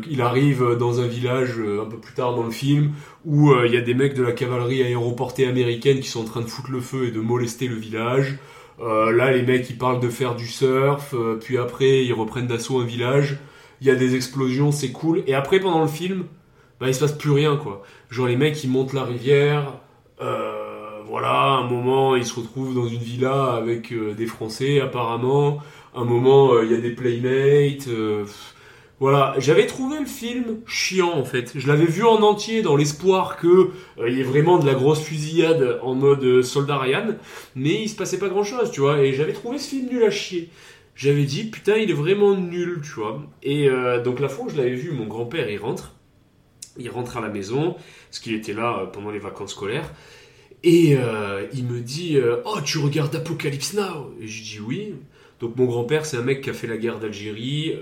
il 0.09 0.21
arrive 0.21 0.75
dans 0.79 1.01
un 1.01 1.07
village 1.07 1.59
un 1.59 1.85
peu 1.85 1.97
plus 1.97 2.13
tard 2.13 2.35
dans 2.35 2.43
le 2.43 2.51
film 2.51 2.93
où 3.25 3.53
il 3.65 3.73
y 3.73 3.77
a 3.77 3.81
des 3.81 3.93
mecs 3.93 4.13
de 4.15 4.23
la 4.23 4.31
cavalerie 4.31 4.81
aéroportée 4.83 5.45
américaine 5.47 5.99
qui 5.99 6.07
sont 6.09 6.21
en 6.21 6.25
train 6.25 6.41
de 6.41 6.47
foutre 6.47 6.71
le 6.71 6.81
feu 6.81 7.07
et 7.07 7.11
de 7.11 7.19
molester 7.19 7.67
le 7.67 7.75
village. 7.75 8.37
Euh, 8.81 9.11
là, 9.11 9.31
les 9.31 9.43
mecs, 9.43 9.69
ils 9.69 9.77
parlent 9.77 9.99
de 9.99 10.09
faire 10.09 10.35
du 10.35 10.47
surf. 10.47 11.13
euh, 11.13 11.37
puis 11.41 11.57
après, 11.57 12.03
ils 12.05 12.13
reprennent 12.13 12.47
d'assaut 12.47 12.79
un 12.79 12.85
village. 12.85 13.37
Il 13.81 13.87
y 13.87 13.91
a 13.91 13.95
des 13.95 14.15
explosions, 14.15 14.71
c'est 14.71 14.91
cool. 14.91 15.23
Et 15.27 15.35
après, 15.35 15.59
pendant 15.59 15.81
le 15.81 15.87
film, 15.87 16.25
bah, 16.79 16.87
il 16.87 16.95
se 16.95 16.99
passe 16.99 17.13
plus 17.13 17.31
rien, 17.31 17.57
quoi. 17.57 17.83
Genre, 18.09 18.27
les 18.27 18.37
mecs, 18.37 18.63
ils 18.63 18.69
montent 18.69 18.93
la 18.93 19.03
rivière. 19.03 19.73
Euh, 20.21 21.01
voilà, 21.05 21.33
un 21.33 21.67
moment, 21.67 22.15
ils 22.15 22.25
se 22.25 22.39
retrouvent 22.39 22.73
dans 22.73 22.87
une 22.87 22.99
villa 22.99 23.53
avec 23.53 23.93
des 23.93 24.25
Français, 24.25 24.81
apparemment. 24.81 25.59
Un 25.95 26.05
moment, 26.05 26.61
il 26.61 26.71
y 26.71 26.75
a 26.75 26.79
des 26.79 26.91
playmates. 26.91 27.87
Voilà, 29.03 29.35
j'avais 29.37 29.67
trouvé 29.67 29.99
le 29.99 30.05
film 30.05 30.61
chiant 30.65 31.11
en 31.11 31.25
fait. 31.25 31.51
Je 31.55 31.67
l'avais 31.67 31.83
vu 31.83 32.05
en 32.05 32.21
entier 32.21 32.61
dans 32.61 32.77
l'espoir 32.77 33.35
que 33.35 33.71
euh, 33.97 34.09
il 34.09 34.17
y 34.17 34.21
ait 34.21 34.23
vraiment 34.23 34.59
de 34.59 34.65
la 34.65 34.75
grosse 34.75 35.01
fusillade 35.01 35.77
en 35.81 35.93
mode 35.93 36.23
euh, 36.23 36.41
soldat 36.41 36.77
Ryan, 36.77 37.07
mais 37.53 37.81
il 37.81 37.89
se 37.89 37.97
passait 37.97 38.17
pas 38.17 38.29
grand 38.29 38.45
chose, 38.45 38.71
tu 38.71 38.79
vois. 38.79 39.01
Et 39.01 39.11
j'avais 39.11 39.33
trouvé 39.33 39.57
ce 39.57 39.71
film 39.71 39.89
nul 39.89 40.05
à 40.05 40.09
chier. 40.09 40.47
J'avais 40.95 41.25
dit 41.25 41.43
putain, 41.43 41.75
il 41.75 41.89
est 41.89 41.93
vraiment 41.93 42.33
nul, 42.37 42.79
tu 42.81 42.91
vois. 42.91 43.21
Et 43.41 43.67
euh, 43.67 44.01
donc 44.01 44.21
la 44.21 44.29
fois 44.29 44.45
où 44.45 44.49
je 44.49 44.55
l'avais 44.55 44.75
vu, 44.75 44.91
mon 44.91 45.05
grand-père 45.05 45.49
il 45.49 45.57
rentre, 45.57 45.95
il 46.77 46.89
rentre 46.89 47.17
à 47.17 47.19
la 47.19 47.27
maison, 47.27 47.75
parce 48.09 48.19
qu'il 48.19 48.33
était 48.33 48.53
là 48.53 48.89
pendant 48.93 49.11
les 49.11 49.19
vacances 49.19 49.51
scolaires. 49.51 49.91
Et 50.63 50.97
il 51.51 51.65
me 51.65 51.81
dit 51.81 52.17
Oh, 52.45 52.59
tu 52.63 52.77
regardes 52.77 53.13
Apocalypse 53.13 53.73
Now 53.73 54.13
Et 54.21 54.27
je 54.27 54.43
dis 54.43 54.59
oui. 54.65 54.93
Donc 55.41 55.57
mon 55.57 55.65
grand-père, 55.65 56.05
c'est 56.05 56.15
un 56.15 56.21
mec 56.21 56.39
qui 56.39 56.49
a 56.49 56.53
fait 56.53 56.67
la 56.67 56.77
guerre 56.77 56.99
d'Algérie. 56.99 57.73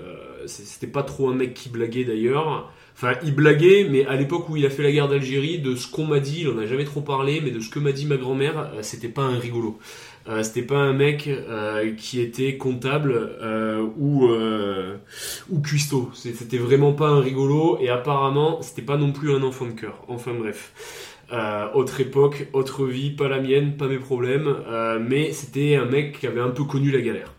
C'était 0.46 0.86
pas 0.86 1.02
trop 1.02 1.28
un 1.28 1.34
mec 1.34 1.54
qui 1.54 1.68
blaguait 1.68 2.04
d'ailleurs. 2.04 2.70
Enfin, 2.94 3.14
il 3.24 3.34
blaguait, 3.34 3.86
mais 3.90 4.04
à 4.06 4.16
l'époque 4.16 4.48
où 4.48 4.56
il 4.56 4.66
a 4.66 4.70
fait 4.70 4.82
la 4.82 4.92
guerre 4.92 5.08
d'Algérie, 5.08 5.58
de 5.58 5.74
ce 5.74 5.88
qu'on 5.90 6.04
m'a 6.04 6.20
dit, 6.20 6.42
il 6.42 6.48
en 6.48 6.58
a 6.58 6.66
jamais 6.66 6.84
trop 6.84 7.00
parlé, 7.00 7.40
mais 7.42 7.50
de 7.50 7.58
ce 7.60 7.70
que 7.70 7.78
m'a 7.78 7.92
dit 7.92 8.06
ma 8.06 8.16
grand-mère, 8.16 8.70
euh, 8.74 8.82
c'était 8.82 9.08
pas 9.08 9.22
un 9.22 9.38
rigolo. 9.38 9.78
Euh, 10.28 10.42
c'était 10.44 10.62
pas 10.62 10.76
un 10.76 10.92
mec 10.92 11.26
euh, 11.26 11.94
qui 11.96 12.20
était 12.20 12.56
comptable 12.56 13.12
euh, 13.16 13.84
ou 13.96 14.28
euh, 14.28 14.96
ou 15.50 15.60
cuistot. 15.60 16.10
C'était 16.14 16.58
vraiment 16.58 16.92
pas 16.92 17.08
un 17.08 17.20
rigolo 17.20 17.78
et 17.80 17.88
apparemment 17.88 18.62
c'était 18.62 18.82
pas 18.82 18.96
non 18.96 19.10
plus 19.10 19.32
un 19.32 19.42
enfant 19.42 19.66
de 19.66 19.72
cœur. 19.72 20.04
Enfin 20.08 20.32
bref. 20.34 20.72
Euh, 21.32 21.66
autre 21.72 22.00
époque, 22.00 22.46
autre 22.52 22.84
vie, 22.86 23.10
pas 23.10 23.26
la 23.26 23.40
mienne, 23.40 23.76
pas 23.76 23.88
mes 23.88 23.98
problèmes, 23.98 24.54
euh, 24.68 24.98
mais 25.00 25.32
c'était 25.32 25.76
un 25.76 25.86
mec 25.86 26.18
qui 26.20 26.26
avait 26.26 26.40
un 26.42 26.50
peu 26.50 26.64
connu 26.64 26.90
la 26.90 27.00
galère. 27.00 27.32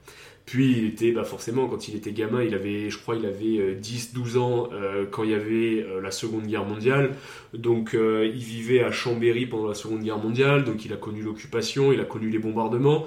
Puis 0.46 0.78
il 0.78 0.86
était, 0.86 1.12
bah 1.12 1.24
forcément, 1.24 1.68
quand 1.68 1.88
il 1.88 1.96
était 1.96 2.12
gamin, 2.12 2.44
il 2.44 2.54
avait, 2.54 2.90
je 2.90 2.98
crois, 2.98 3.16
il 3.16 3.26
avait 3.26 3.76
10-12 3.76 4.38
ans 4.38 4.70
euh, 4.74 5.06
quand 5.10 5.24
il 5.24 5.32
y 5.32 5.34
avait 5.34 5.84
euh, 5.84 6.02
la 6.02 6.12
Seconde 6.12 6.48
Guerre 6.48 6.66
mondiale. 6.66 7.16
Donc 7.54 7.94
euh, 7.94 8.30
il 8.34 8.42
vivait 8.42 8.84
à 8.84 8.92
Chambéry 8.92 9.46
pendant 9.46 9.68
la 9.68 9.74
Seconde 9.74 10.02
Guerre 10.02 10.18
mondiale, 10.18 10.66
donc 10.66 10.84
il 10.86 10.92
a 10.92 10.98
connu 10.98 11.22
l'occupation, 11.22 11.94
il 11.94 12.00
a 12.02 12.06
connu 12.06 12.30
les 12.30 12.40
bombardements. 12.40 13.06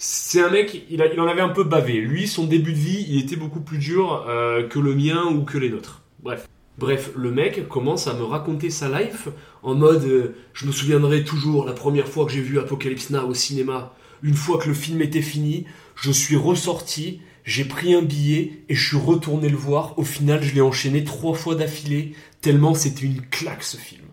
C'est 0.00 0.40
un 0.40 0.48
mec, 0.48 0.84
il, 0.90 1.02
en 1.02 1.26
avait 1.26 1.40
un 1.40 1.48
peu 1.48 1.64
bavé. 1.64 1.94
Lui, 1.94 2.28
son 2.28 2.44
début 2.44 2.72
de 2.72 2.78
vie, 2.78 3.04
il 3.08 3.18
était 3.20 3.34
beaucoup 3.34 3.60
plus 3.60 3.78
dur 3.78 4.26
euh, 4.28 4.62
que 4.62 4.78
le 4.78 4.94
mien 4.94 5.24
ou 5.24 5.42
que 5.42 5.58
les 5.58 5.70
nôtres. 5.70 6.02
Bref. 6.20 6.48
Bref, 6.78 7.10
le 7.16 7.32
mec 7.32 7.66
commence 7.66 8.06
à 8.06 8.14
me 8.14 8.22
raconter 8.22 8.70
sa 8.70 8.88
life 8.88 9.28
en 9.64 9.74
mode 9.74 10.04
euh, 10.04 10.36
je 10.52 10.66
me 10.66 10.70
souviendrai 10.70 11.24
toujours 11.24 11.66
la 11.66 11.72
première 11.72 12.06
fois 12.06 12.24
que 12.24 12.30
j'ai 12.30 12.40
vu 12.40 12.60
Apocalypse 12.60 13.10
Now 13.10 13.26
au 13.26 13.34
cinéma. 13.34 13.92
Une 14.22 14.34
fois 14.34 14.58
que 14.58 14.68
le 14.68 14.74
film 14.74 15.02
était 15.02 15.20
fini, 15.20 15.66
je 16.00 16.12
suis 16.12 16.36
ressorti, 16.36 17.20
j'ai 17.44 17.64
pris 17.64 17.94
un 17.94 18.02
billet 18.02 18.52
et 18.68 18.74
je 18.74 18.88
suis 18.88 18.96
retourné 18.96 19.48
le 19.48 19.56
voir. 19.56 19.98
Au 19.98 20.04
final, 20.04 20.42
je 20.42 20.54
l'ai 20.54 20.60
enchaîné 20.60 21.02
trois 21.02 21.34
fois 21.34 21.54
d'affilée, 21.54 22.12
tellement 22.40 22.74
c'était 22.74 23.06
une 23.06 23.20
claque 23.22 23.62
ce 23.62 23.76
film. 23.76 24.04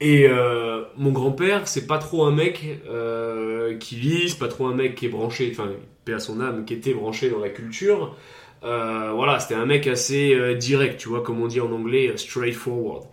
Et 0.00 0.28
euh, 0.28 0.84
mon 0.96 1.10
grand-père, 1.10 1.66
c'est 1.66 1.88
pas 1.88 1.98
trop 1.98 2.24
un 2.24 2.30
mec 2.30 2.64
euh, 2.88 3.76
qui 3.78 3.96
lit, 3.96 4.28
c'est 4.28 4.38
pas 4.38 4.46
trop 4.46 4.66
un 4.66 4.74
mec 4.74 4.94
qui 4.94 5.06
est 5.06 5.08
branché, 5.08 5.48
enfin, 5.50 5.70
paix 6.04 6.12
à 6.12 6.20
son 6.20 6.40
âme, 6.40 6.64
qui 6.64 6.74
était 6.74 6.94
branché 6.94 7.30
dans 7.30 7.40
la 7.40 7.48
culture. 7.48 8.16
Euh, 8.62 9.12
voilà, 9.12 9.40
c'était 9.40 9.54
un 9.54 9.66
mec 9.66 9.88
assez 9.88 10.54
direct, 10.56 11.00
tu 11.00 11.08
vois, 11.08 11.22
comme 11.22 11.40
on 11.40 11.48
dit 11.48 11.60
en 11.60 11.72
anglais, 11.72 12.12
straightforward. 12.16 13.04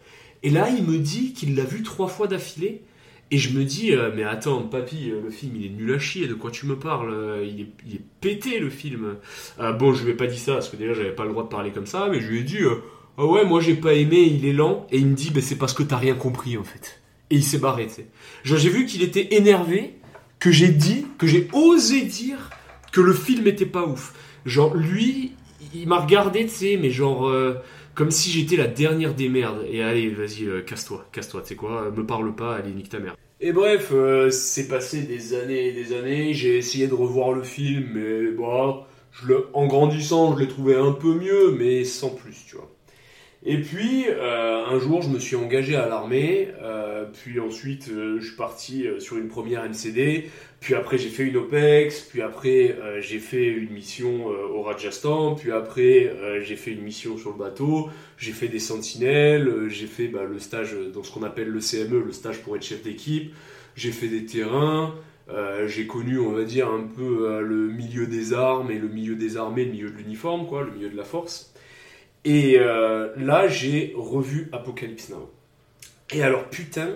Et 0.43 0.51
là, 0.51 0.69
il 0.69 0.83
me 0.83 0.99
dit 0.99 1.33
qu'il 1.33 1.55
l'a 1.55 1.63
vu 1.63 1.81
trois 1.81 2.07
fois 2.07 2.27
d'affilée. 2.27 2.83
Et 3.31 3.37
je 3.37 3.57
me 3.57 3.63
dis, 3.63 3.91
euh, 3.91 4.11
mais 4.15 4.23
attends, 4.23 4.61
papy, 4.61 5.09
euh, 5.09 5.21
le 5.23 5.29
film 5.31 5.55
il 5.55 5.65
est 5.65 5.69
nul 5.69 5.93
à 5.93 5.99
chier, 5.99 6.27
de 6.27 6.35
quoi 6.35 6.51
tu 6.51 6.67
me 6.67 6.77
parles 6.77 7.11
Euh, 7.11 7.45
il 7.45 7.61
est, 7.61 7.69
il 7.87 7.99
pété 8.21 8.59
le 8.59 8.69
film. 8.69 9.15
Bon, 9.79 9.93
je 9.93 10.03
lui 10.03 10.11
ai 10.11 10.13
pas 10.15 10.27
dit 10.27 10.37
ça, 10.37 10.53
parce 10.53 10.69
que 10.69 10.75
déjà 10.75 10.93
j'avais 10.93 11.13
pas 11.13 11.23
le 11.23 11.31
droit 11.31 11.43
de 11.43 11.49
parler 11.49 11.71
comme 11.71 11.87
ça, 11.87 12.07
mais 12.11 12.19
je 12.19 12.27
lui 12.27 12.39
ai 12.39 12.43
dit, 12.43 12.59
ah 13.17 13.25
ouais, 13.25 13.45
moi 13.45 13.61
j'ai 13.61 13.75
pas 13.75 13.93
aimé, 13.93 14.19
il 14.19 14.45
est 14.45 14.53
lent. 14.53 14.85
Et 14.91 14.99
il 14.99 15.07
me 15.07 15.15
dit, 15.15 15.31
bah, 15.31 15.41
c'est 15.41 15.57
parce 15.57 15.73
que 15.73 15.83
t'as 15.83 15.97
rien 15.97 16.15
compris 16.15 16.57
en 16.57 16.63
fait. 16.63 17.01
Et 17.31 17.35
il 17.35 17.43
s'est 17.43 17.57
barré, 17.57 17.87
tu 17.87 17.93
sais. 17.93 18.07
Genre, 18.43 18.59
j'ai 18.59 18.69
vu 18.69 18.85
qu'il 18.85 19.01
était 19.01 19.35
énervé, 19.35 19.95
que 20.39 20.51
j'ai 20.51 20.69
dit, 20.69 21.07
que 21.17 21.25
j'ai 21.25 21.47
osé 21.53 22.01
dire 22.03 22.51
que 22.91 23.01
le 23.01 23.13
film 23.13 23.47
était 23.47 23.65
pas 23.65 23.85
ouf. 23.85 24.13
Genre, 24.45 24.75
lui, 24.75 25.33
il 25.73 25.87
m'a 25.87 25.99
regardé, 25.99 26.43
tu 26.45 26.51
sais, 26.51 26.77
mais 26.79 26.91
genre, 26.91 27.31
comme 27.95 28.11
si 28.11 28.29
j'étais 28.29 28.57
la 28.57 28.67
dernière 28.67 29.15
des 29.15 29.29
merdes. 29.29 29.65
Et 29.69 29.81
allez, 29.81 30.09
vas-y, 30.09 30.45
euh, 30.45 30.61
casse-toi, 30.61 31.07
casse-toi, 31.11 31.41
tu 31.41 31.49
sais 31.49 31.55
quoi, 31.55 31.91
me 31.91 32.05
parle 32.05 32.35
pas, 32.35 32.55
allez, 32.55 32.71
nique 32.71 32.89
ta 32.89 32.99
mère. 32.99 33.15
Et 33.41 33.51
bref, 33.51 33.89
euh, 33.91 34.29
c'est 34.29 34.67
passé 34.67 35.03
des 35.03 35.33
années 35.33 35.67
et 35.67 35.73
des 35.73 35.93
années, 35.93 36.33
j'ai 36.33 36.57
essayé 36.57 36.87
de 36.87 36.93
revoir 36.93 37.31
le 37.31 37.43
film, 37.43 37.91
mais 37.93 38.31
bon, 38.31 38.83
je 39.11 39.27
le, 39.27 39.47
en 39.53 39.65
grandissant, 39.65 40.35
je 40.35 40.43
l'ai 40.43 40.47
trouvé 40.47 40.75
un 40.75 40.91
peu 40.91 41.15
mieux, 41.15 41.51
mais 41.51 41.83
sans 41.83 42.09
plus, 42.09 42.45
tu 42.47 42.55
vois. 42.55 42.74
Et 43.47 43.61
puis, 43.61 44.05
euh, 44.09 44.65
un 44.65 44.79
jour, 44.79 45.03
je 45.03 45.09
me 45.09 45.19
suis 45.19 45.35
engagé 45.35 45.75
à 45.75 45.87
l'armée, 45.87 46.49
euh, 46.63 47.05
puis 47.13 47.39
ensuite, 47.39 47.89
euh, 47.89 48.17
je 48.19 48.25
suis 48.25 48.35
parti 48.35 48.87
sur 48.97 49.17
une 49.17 49.27
première 49.27 49.63
MCD, 49.63 50.31
puis 50.59 50.73
après, 50.73 50.97
j'ai 50.97 51.09
fait 51.09 51.25
une 51.25 51.37
OPEX, 51.37 52.01
puis 52.09 52.23
après, 52.23 52.75
j'ai 53.01 53.19
fait 53.19 53.45
une 53.45 53.69
mission 53.69 54.25
au 54.25 54.63
Rajasthan, 54.63 55.35
puis 55.35 55.51
après, 55.51 56.11
j'ai 56.41 56.55
fait 56.55 56.71
une 56.71 56.81
mission 56.81 57.19
sur 57.19 57.33
le 57.33 57.37
bateau, 57.37 57.89
j'ai 58.17 58.31
fait 58.31 58.47
des 58.47 58.57
sentinelles, 58.57 59.67
j'ai 59.67 59.85
fait 59.85 60.07
bah, 60.07 60.23
le 60.23 60.39
stage 60.39 60.75
dans 60.91 61.03
ce 61.03 61.11
qu'on 61.11 61.21
appelle 61.21 61.49
le 61.49 61.59
CME, 61.59 62.03
le 62.03 62.11
stage 62.11 62.41
pour 62.41 62.55
être 62.55 62.65
chef 62.65 62.81
d'équipe, 62.81 63.31
j'ai 63.75 63.91
fait 63.91 64.07
des 64.07 64.25
terrains, 64.25 64.95
j'ai 65.67 65.85
connu, 65.85 66.17
on 66.17 66.31
va 66.31 66.45
dire, 66.45 66.67
un 66.69 66.81
peu 66.81 67.41
le 67.41 67.67
milieu 67.67 68.07
des 68.07 68.33
armes 68.33 68.71
et 68.71 68.79
le 68.79 68.87
milieu 68.87 69.13
des 69.13 69.37
armées, 69.37 69.65
le 69.65 69.71
milieu 69.71 69.91
de 69.91 69.97
l'uniforme, 69.97 70.47
quoi, 70.47 70.63
le 70.63 70.71
milieu 70.71 70.89
de 70.89 70.97
la 70.97 71.03
force. 71.03 71.53
Et 72.25 72.57
euh, 72.57 73.13
là, 73.17 73.47
j'ai 73.47 73.93
revu 73.95 74.49
Apocalypse 74.51 75.09
Now. 75.09 75.31
Et 76.11 76.23
alors, 76.23 76.49
putain, 76.49 76.89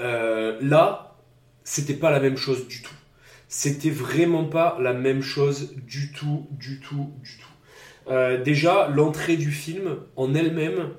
euh, 0.00 0.56
là, 0.62 1.16
c'était 1.64 1.94
pas 1.94 2.12
la 2.12 2.20
même 2.20 2.36
chose 2.36 2.68
du 2.68 2.80
tout. 2.80 2.94
C'était 3.48 3.90
vraiment 3.90 4.44
pas 4.44 4.78
la 4.80 4.92
même 4.92 5.22
chose 5.22 5.74
du 5.74 6.12
tout, 6.12 6.46
du 6.52 6.78
tout, 6.78 7.12
du 7.22 7.36
tout. 7.36 8.10
Euh, 8.10 8.42
déjà, 8.42 8.88
l'entrée 8.88 9.36
du 9.36 9.50
film 9.50 9.96
en 10.14 10.34
elle-même, 10.34 10.90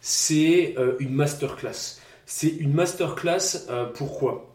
c'est 0.00 0.76
une 1.00 1.14
masterclass. 1.14 2.00
C'est 2.26 2.48
une 2.48 2.74
masterclass, 2.74 3.66
pourquoi? 3.94 4.47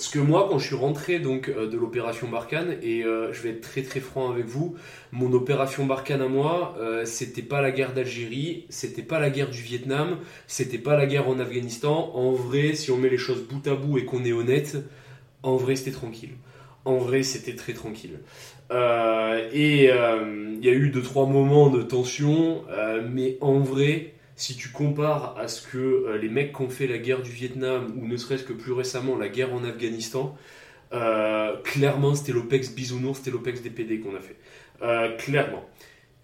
Parce 0.00 0.08
que 0.08 0.18
moi, 0.18 0.46
quand 0.48 0.58
je 0.58 0.66
suis 0.66 0.76
rentré 0.76 1.18
donc 1.18 1.50
euh, 1.50 1.68
de 1.68 1.76
l'opération 1.76 2.26
Barkhane, 2.26 2.78
et 2.82 3.04
euh, 3.04 3.34
je 3.34 3.42
vais 3.42 3.50
être 3.50 3.60
très 3.60 3.82
très 3.82 4.00
franc 4.00 4.30
avec 4.30 4.46
vous, 4.46 4.74
mon 5.12 5.30
opération 5.34 5.84
Barkhane 5.84 6.22
à 6.22 6.26
moi, 6.26 6.74
euh, 6.80 7.04
c'était 7.04 7.42
pas 7.42 7.60
la 7.60 7.70
guerre 7.70 7.92
d'Algérie, 7.92 8.64
c'était 8.70 9.02
pas 9.02 9.20
la 9.20 9.28
guerre 9.28 9.50
du 9.50 9.60
Vietnam, 9.60 10.16
c'était 10.46 10.78
pas 10.78 10.96
la 10.96 11.04
guerre 11.04 11.28
en 11.28 11.38
Afghanistan. 11.38 12.12
En 12.14 12.32
vrai, 12.32 12.72
si 12.72 12.90
on 12.90 12.96
met 12.96 13.10
les 13.10 13.18
choses 13.18 13.42
bout 13.42 13.68
à 13.68 13.74
bout 13.74 13.98
et 13.98 14.06
qu'on 14.06 14.24
est 14.24 14.32
honnête, 14.32 14.78
en 15.42 15.56
vrai 15.56 15.76
c'était 15.76 15.90
tranquille. 15.90 16.32
En 16.86 16.96
vrai, 16.96 17.22
c'était 17.22 17.54
très 17.54 17.74
tranquille. 17.74 18.20
et 18.72 19.84
il 19.84 20.64
y 20.64 20.68
a 20.70 20.72
eu 20.72 20.88
deux 20.88 21.02
trois 21.02 21.26
moments 21.26 21.68
de 21.68 21.82
tension, 21.82 22.64
mais 23.12 23.36
en 23.42 23.58
vrai, 23.58 24.14
si 24.40 24.56
tu 24.56 24.70
compares 24.70 25.36
à 25.38 25.48
ce 25.48 25.60
que 25.60 25.76
euh, 25.76 26.16
les 26.16 26.30
mecs 26.30 26.54
qui 26.54 26.62
ont 26.62 26.70
fait 26.70 26.86
la 26.86 26.96
guerre 26.96 27.20
du 27.20 27.30
Vietnam, 27.30 27.92
ou 28.00 28.08
ne 28.08 28.16
serait-ce 28.16 28.42
que 28.42 28.54
plus 28.54 28.72
récemment 28.72 29.18
la 29.18 29.28
guerre 29.28 29.52
en 29.52 29.64
Afghanistan, 29.64 30.34
euh, 30.94 31.56
clairement 31.62 32.14
c'était 32.14 32.32
l'OPEX 32.32 32.70
bisounours, 32.74 33.18
c'était 33.18 33.30
l'OPEX 33.30 33.60
DPD 33.60 34.00
qu'on 34.00 34.16
a 34.16 34.20
fait. 34.20 34.36
Euh, 34.80 35.14
clairement. 35.18 35.62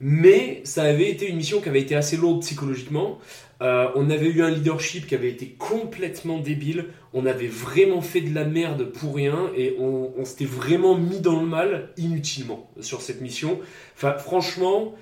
Mais 0.01 0.63
ça 0.65 0.85
avait 0.85 1.11
été 1.11 1.29
une 1.29 1.37
mission 1.37 1.61
qui 1.61 1.69
avait 1.69 1.83
été 1.83 1.95
assez 1.95 2.17
lourde 2.17 2.41
psychologiquement. 2.41 3.19
on 3.61 4.11
avait 4.11 4.29
eu 4.29 4.43
un 4.43 4.51
leadership 4.51 5.07
qui 5.07 5.15
avait 5.15 5.31
été 5.31 5.55
complètement 5.59 6.39
débile. 6.39 6.87
On 7.15 7.25
avait 7.25 7.47
vraiment 7.47 8.03
fait 8.03 8.21
de 8.21 8.35
la 8.35 8.45
merde 8.45 8.85
pour 8.85 9.15
rien 9.15 9.51
et 9.57 9.77
on, 9.79 10.13
on 10.19 10.25
s'était 10.27 10.45
vraiment 10.45 10.99
mis 10.99 11.21
dans 11.21 11.41
le 11.41 11.47
mal 11.47 11.91
inutilement 11.97 12.71
sur 12.81 13.01
cette 13.01 13.23
mission. 13.23 13.59
Enfin, 13.95 14.13
franchement, 14.19 14.95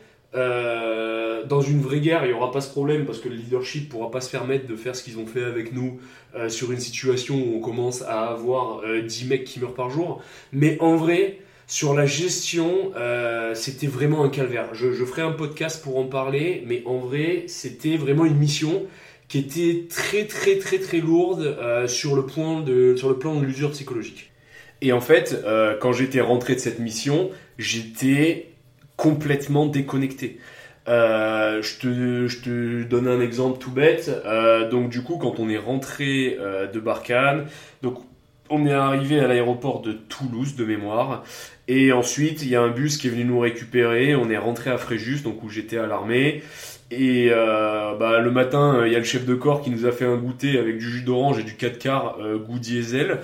dans 1.49 1.61
une 1.61 1.81
vraie 1.81 2.01
guerre, 2.01 2.25
il 2.25 2.29
n'y 2.29 2.35
aura 2.35 2.51
pas 2.51 2.61
ce 2.61 2.71
problème 2.71 3.05
parce 3.05 3.19
que 3.19 3.29
le 3.29 3.37
leadership 3.37 3.85
ne 3.85 3.91
pourra 3.91 4.11
pas 4.11 4.21
se 4.21 4.31
permettre 4.31 4.67
de 4.67 4.77
faire 4.77 4.95
ce 4.97 5.03
qu'ils 5.03 5.19
ont 5.19 5.27
fait 5.27 5.45
avec 5.45 5.73
nous 5.73 6.01
euh, 6.35 6.49
sur 6.49 6.73
une 6.73 6.81
situation 6.81 7.37
où 7.37 7.57
on 7.57 7.61
commence 7.61 8.03
à 8.03 8.27
avoir 8.27 8.83
10 8.83 9.25
euh, 9.25 9.29
mecs 9.29 9.45
qui 9.45 9.61
meurent 9.61 9.75
par 9.75 9.91
jour. 9.91 10.23
Mais 10.53 10.77
en 10.81 10.97
vrai, 10.97 11.39
sur 11.67 11.95
la 11.95 12.05
gestion, 12.05 12.93
c'était 13.55 13.87
vraiment 13.87 14.23
un 14.23 14.29
calvaire. 14.29 14.75
Je, 14.75 14.93
je, 14.93 15.05
ferai 15.05 15.23
un 15.23 15.33
podcast 15.33 15.83
pour 15.83 15.97
en 15.99 16.05
parler, 16.05 16.63
mais 16.67 16.83
en 16.85 16.99
vrai, 16.99 17.45
c'était 17.47 17.97
vraiment 17.97 18.27
une 18.27 18.37
mission 18.37 18.83
qui 19.29 19.39
était 19.39 19.87
très 19.89 20.27
très 20.27 20.59
très 20.59 20.79
très 20.79 20.99
lourde 20.99 21.57
sur, 21.87 22.17
le 22.17 22.27
point 22.27 22.61
de, 22.61 22.95
sur 22.97 23.09
le 23.09 23.17
plan 23.17 23.41
de 23.41 23.47
l'usure 23.47 23.71
psychologique. 23.71 24.31
Et 24.83 24.93
en 24.93 25.01
fait, 25.01 25.43
quand 25.81 25.93
j'étais 25.93 26.21
rentré 26.21 26.55
de 26.55 26.61
cette 26.61 26.81
mission, 26.81 27.31
j'étais 27.57 28.51
complètement 28.97 29.67
déconnecté. 29.67 30.39
Euh, 30.87 31.62
je, 31.62 31.79
te, 31.79 32.29
je, 32.29 32.38
te, 32.41 32.83
donne 32.83 33.09
un 33.09 33.21
exemple 33.21 33.59
tout 33.59 33.71
bête. 33.71 34.11
Euh, 34.26 34.69
donc 34.69 34.91
du 34.91 35.03
coup, 35.03 35.17
quand 35.17 35.38
on 35.38 35.49
est 35.49 35.59
rentré 35.59 36.37
euh, 36.41 36.67
de 36.67 36.79
Barkhane, 36.79 37.47
donc 37.83 37.99
on 38.50 38.67
est 38.67 38.73
arrivé 38.73 39.19
à 39.21 39.26
l'aéroport 39.26 39.81
de 39.81 39.93
Toulouse 39.93 40.57
de 40.57 40.67
mémoire, 40.67 41.25
et 41.67 41.93
ensuite 41.93 42.43
il 42.43 42.49
y 42.50 42.57
a 42.57 42.61
un 42.61 42.69
bus 42.69 42.99
qui 42.99 43.07
est 43.07 43.11
venu 43.11 43.25
nous 43.25 43.41
récupérer. 43.41 44.14
On 44.14 44.29
est 44.29 44.37
rentré 44.37 44.71
à 44.71 44.76
Fréjus, 44.76 45.23
donc 45.23 45.43
où 45.43 45.49
j'étais 45.49 45.79
à 45.79 45.87
l'armée. 45.87 46.43
Et 46.91 47.31
bah, 47.31 48.21
le 48.21 48.31
matin, 48.31 48.85
il 48.87 48.93
y 48.93 48.95
a 48.95 48.99
le 48.99 49.05
chef 49.05 49.25
de 49.25 49.35
corps 49.35 49.62
qui 49.62 49.71
nous 49.71 49.87
a 49.87 49.91
fait 49.91 50.05
un 50.05 50.17
goûter 50.17 50.59
avec 50.59 50.79
du 50.79 50.88
jus 50.88 51.03
d'orange 51.03 51.41
et 51.41 51.43
du 51.43 51.57
4 51.57 51.79
quarts 51.79 52.19
goût 52.47 52.59
diesel. 52.59 53.21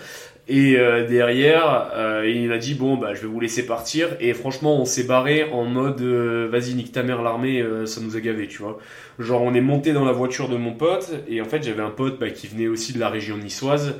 Et 0.53 0.77
euh, 0.77 1.07
derrière, 1.07 1.93
euh, 1.95 2.29
il 2.29 2.51
a 2.51 2.59
dit 2.59 2.75
bon 2.75 2.97
bah 2.97 3.15
je 3.15 3.21
vais 3.21 3.29
vous 3.29 3.39
laisser 3.39 3.65
partir. 3.65 4.09
Et 4.19 4.35
franchement, 4.35 4.81
on 4.81 4.85
s'est 4.85 5.05
barré 5.05 5.45
en 5.45 5.65
mode 5.65 6.01
euh, 6.01 6.49
vas-y 6.51 6.75
nique 6.75 6.91
ta 6.91 7.05
mère 7.05 7.23
l'armée, 7.23 7.65
ça 7.87 8.01
nous 8.01 8.17
a 8.17 8.21
gavé, 8.21 8.49
tu 8.49 8.59
vois. 8.59 8.79
Genre 9.21 9.41
on 9.43 9.55
est 9.55 9.61
monté 9.61 9.93
dans 9.93 10.05
la 10.05 10.11
voiture 10.11 10.49
de 10.49 10.57
mon 10.57 10.73
pote 10.73 11.13
et 11.29 11.41
en 11.41 11.45
fait 11.45 11.63
j'avais 11.63 11.83
un 11.83 11.91
pote 11.91 12.19
bah, 12.19 12.31
qui 12.31 12.49
venait 12.49 12.67
aussi 12.67 12.93
de 12.93 12.99
la 12.99 13.09
région 13.09 13.37
niçoise. 13.37 13.95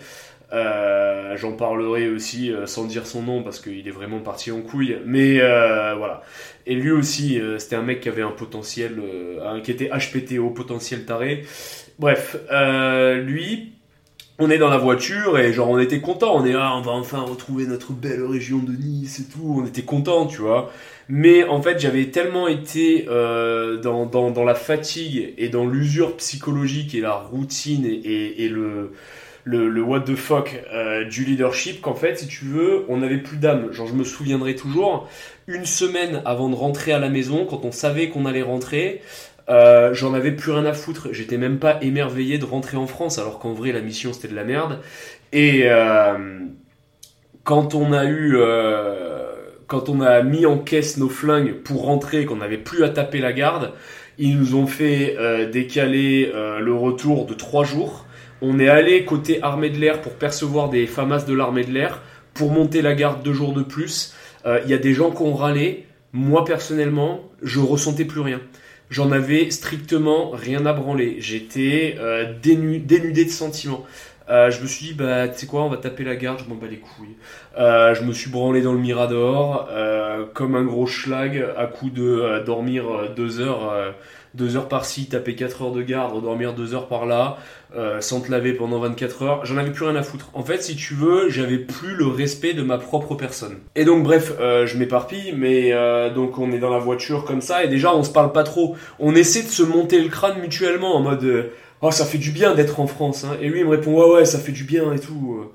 J'en 0.53 1.53
parlerai 1.53 2.09
aussi 2.09 2.53
sans 2.67 2.85
dire 2.85 3.07
son 3.07 3.23
nom 3.23 3.45
parce 3.45 3.61
qu'il 3.61 3.87
est 3.87 3.93
vraiment 3.93 4.19
parti 4.19 4.51
en 4.51 4.61
couille. 4.61 4.99
Mais 5.07 5.39
voilà. 5.39 6.23
Et 6.67 6.75
lui 6.75 6.91
aussi, 6.91 7.41
c'était 7.59 7.77
un 7.77 7.83
mec 7.83 8.01
qui 8.01 8.09
avait 8.09 8.23
un 8.23 8.33
potentiel, 8.33 9.01
qui 9.63 9.71
était 9.71 9.89
HPTO, 9.89 10.51
potentiel 10.51 11.05
taré. 11.05 11.45
Bref, 12.01 12.37
lui 12.51 13.75
on 14.41 14.51
est 14.51 14.59
dans 14.59 14.71
la 14.71 14.79
voiture 14.79 15.39
et 15.39 15.53
genre 15.53 15.69
on 15.69 15.79
était 15.79 16.01
content, 16.01 16.35
on 16.35 16.45
est 16.45 16.53
là, 16.53 16.75
on 16.77 16.81
va 16.81 16.93
enfin 16.93 17.21
retrouver 17.21 17.67
notre 17.67 17.93
belle 17.93 18.25
région 18.25 18.59
de 18.59 18.73
Nice 18.73 19.21
et 19.21 19.25
tout, 19.25 19.57
on 19.63 19.67
était 19.67 19.83
content, 19.83 20.27
tu 20.27 20.39
vois. 20.39 20.73
Mais 21.09 21.45
en 21.45 21.61
fait, 21.61 21.79
j'avais 21.79 22.07
tellement 22.07 22.49
été 22.49 23.07
euh, 23.09 23.77
dans, 23.79 24.07
dans, 24.07 24.45
la 24.45 24.55
fatigue 24.55 25.35
et 25.37 25.49
dans 25.49 25.67
l'usure 25.67 26.17
psychologique 26.17 26.95
et 26.95 27.01
la 27.01 27.15
routine 27.15 27.85
et, 27.85 28.45
et, 28.45 28.49
le, 28.49 28.93
le, 29.45 29.69
le, 29.69 29.83
what 29.83 30.01
the 30.01 30.15
fuck 30.15 30.63
euh, 30.73 31.05
du 31.05 31.25
leadership 31.25 31.81
qu'en 31.81 31.97
fait, 31.97 32.21
si 32.21 32.29
tu 32.29 32.45
veux, 32.45 32.85
on 32.89 32.99
n'avait 32.99 33.19
plus 33.19 33.39
d'âme. 33.39 33.73
Genre, 33.73 33.89
je 33.89 33.95
me 33.95 34.05
souviendrai 34.05 34.55
toujours, 34.55 35.09
une 35.49 35.67
semaine 35.67 36.23
avant 36.25 36.49
de 36.49 36.55
rentrer 36.55 36.93
à 36.93 37.01
la 37.01 37.09
maison, 37.09 37.45
quand 37.45 37.65
on 37.65 37.73
savait 37.73 38.09
qu'on 38.09 38.25
allait 38.25 38.43
rentrer, 38.43 39.03
euh, 39.51 39.93
j'en 39.95 40.15
avais 40.15 40.31
plus 40.31 40.53
rien 40.53 40.65
à 40.65 40.73
foutre. 40.73 41.09
J'étais 41.13 41.37
même 41.37 41.59
pas 41.59 41.79
émerveillé 41.83 42.39
de 42.39 42.45
rentrer 42.45 42.77
en 42.77 42.87
France, 42.87 43.19
alors 43.19 43.39
qu'en 43.41 43.53
vrai 43.53 43.73
la 43.73 43.81
mission 43.81 44.13
c'était 44.13 44.29
de 44.29 44.37
la 44.37 44.45
merde. 44.45 44.79
Et 45.33 45.63
euh, 45.65 46.39
quand 47.43 47.75
on 47.75 47.93
a 47.93 48.05
eu, 48.05 48.37
euh, 48.37 49.33
quand 49.67 49.89
on 49.89 50.01
a 50.01 50.23
mis 50.23 50.47
en 50.47 50.59
caisse 50.59 50.99
nos 50.99 51.09
flingues 51.09 51.55
pour 51.55 51.85
rentrer, 51.85 52.25
qu'on 52.27 52.37
n'avait 52.37 52.59
plus 52.59 52.85
à 52.85 52.91
taper 52.91 53.19
la 53.19 53.33
garde, 53.33 53.73
ils 54.19 54.39
nous 54.39 54.55
ont 54.55 54.67
fait 54.67 55.17
décaler 55.51 56.31
le 56.35 56.75
retour 56.75 57.25
de 57.25 57.33
trois 57.33 57.65
jours. 57.65 58.05
On 58.43 58.59
est 58.59 58.69
allé 58.69 59.07
côté 59.07 59.43
armée 59.43 59.71
de 59.71 59.79
l'air 59.79 60.03
pour 60.03 60.13
percevoir 60.13 60.69
des 60.69 60.87
FAMAS 60.87 61.25
de 61.25 61.33
l'armée 61.33 61.65
de 61.65 61.71
l'air, 61.71 62.03
pour 62.35 62.53
monter 62.53 62.83
la 62.83 62.93
garde 62.93 63.23
deux 63.23 63.33
jours 63.33 63.55
de 63.55 63.63
plus. 63.63 64.15
Il 64.45 64.69
y 64.69 64.75
a 64.75 64.79
des 64.79 64.93
gens 64.93 65.11
qui 65.11 65.23
ont 65.23 65.35
râlé. 65.35 65.87
Moi 66.13 66.45
personnellement, 66.45 67.31
je 67.43 67.61
ressentais 67.61 68.05
plus 68.05 68.21
rien. 68.21 68.41
J'en 68.91 69.13
avais 69.13 69.51
strictement 69.51 70.31
rien 70.31 70.67
à 70.67 70.73
branler. 70.73 71.17
J'étais 71.21 71.97
euh, 72.01 72.35
dénudé 72.43 73.25
de 73.25 73.31
sentiments. 73.31 73.85
Euh, 74.29 74.51
je 74.51 74.61
me 74.61 74.67
suis 74.67 74.87
dit, 74.87 74.95
bah, 74.95 75.29
tu 75.29 75.39
sais 75.39 75.47
quoi, 75.47 75.63
on 75.63 75.69
va 75.69 75.77
taper 75.77 76.03
la 76.03 76.17
garde, 76.17 76.41
je 76.45 76.49
m'en 76.49 76.57
bats 76.57 76.67
les 76.69 76.79
couilles. 76.79 77.17
Euh, 77.57 77.95
je 77.95 78.03
me 78.03 78.13
suis 78.13 78.31
branlé 78.31 78.63
dans 78.63 78.73
le 78.73 78.81
Mirador, 78.81 79.69
comme 80.35 80.57
un 80.57 80.65
gros 80.65 80.87
schlag, 80.87 81.45
à 81.57 81.67
coup 81.67 81.91
de 81.91 82.43
dormir 82.45 83.13
deux 83.15 83.41
heures 83.41 83.95
deux 84.35 84.57
heures 84.57 84.69
par-ci, 84.69 85.09
taper 85.09 85.35
4 85.35 85.63
heures 85.63 85.73
de 85.73 85.83
garde, 85.83 86.23
dormir 86.23 86.55
deux 86.55 86.75
heures 86.75 86.87
par-là, 86.87 87.39
euh, 87.77 88.01
sans 88.01 88.21
te 88.21 88.31
laver 88.31 88.53
pendant 88.53 88.81
24 88.81 89.23
heures, 89.23 89.47
j'en 89.47 89.57
avais 89.57 89.71
plus 89.71 89.85
rien 89.85 89.95
à 89.95 90.03
foutre. 90.03 90.31
En 90.35 90.43
fait, 90.43 90.63
si 90.63 90.75
tu 90.75 90.95
veux, 90.95 91.29
j'avais 91.29 91.59
plus 91.59 91.95
le 91.95 92.07
respect 92.07 92.53
de 92.53 92.63
ma 92.63 92.79
propre 92.79 93.15
personne. 93.15 93.59
Et 93.77 93.85
donc, 93.85 94.03
bref, 94.03 94.33
euh, 94.41 94.67
je 94.67 94.77
m'éparpille, 94.77 95.33
mais 95.37 95.73
euh, 95.73 96.13
donc 96.13 96.39
on 96.39 96.51
est 96.51 96.59
dans 96.59 96.71
la 96.71 96.79
voiture 96.79 97.25
comme 97.25 97.41
ça, 97.41 97.63
et 97.63 97.69
déjà 97.69 97.95
on 97.95 98.03
se 98.03 98.11
parle 98.11 98.33
pas 98.33 98.43
trop. 98.43 98.77
On 98.99 99.15
essaie 99.15 99.43
de 99.43 99.49
se 99.49 99.63
monter 99.63 100.01
le 100.01 100.09
crâne 100.09 100.41
mutuellement 100.41 100.97
en 100.97 101.01
mode 101.01 101.51
Oh, 101.83 101.93
ça 101.93 102.05
fait 102.05 102.19
du 102.19 102.33
bien 102.33 102.55
d'être 102.55 102.81
en 102.81 102.89
France. 102.89 103.25
Hein. 103.25 103.37
Et 103.41 103.49
lui, 103.49 103.61
il 103.61 103.65
me 103.67 103.71
répond 103.71 103.93
Ouais, 103.93 104.17
ouais, 104.17 104.25
ça 104.25 104.39
fait 104.39 104.53
du 104.53 104.65
bien 104.65 104.93
et 104.93 104.99
tout. 104.99 105.47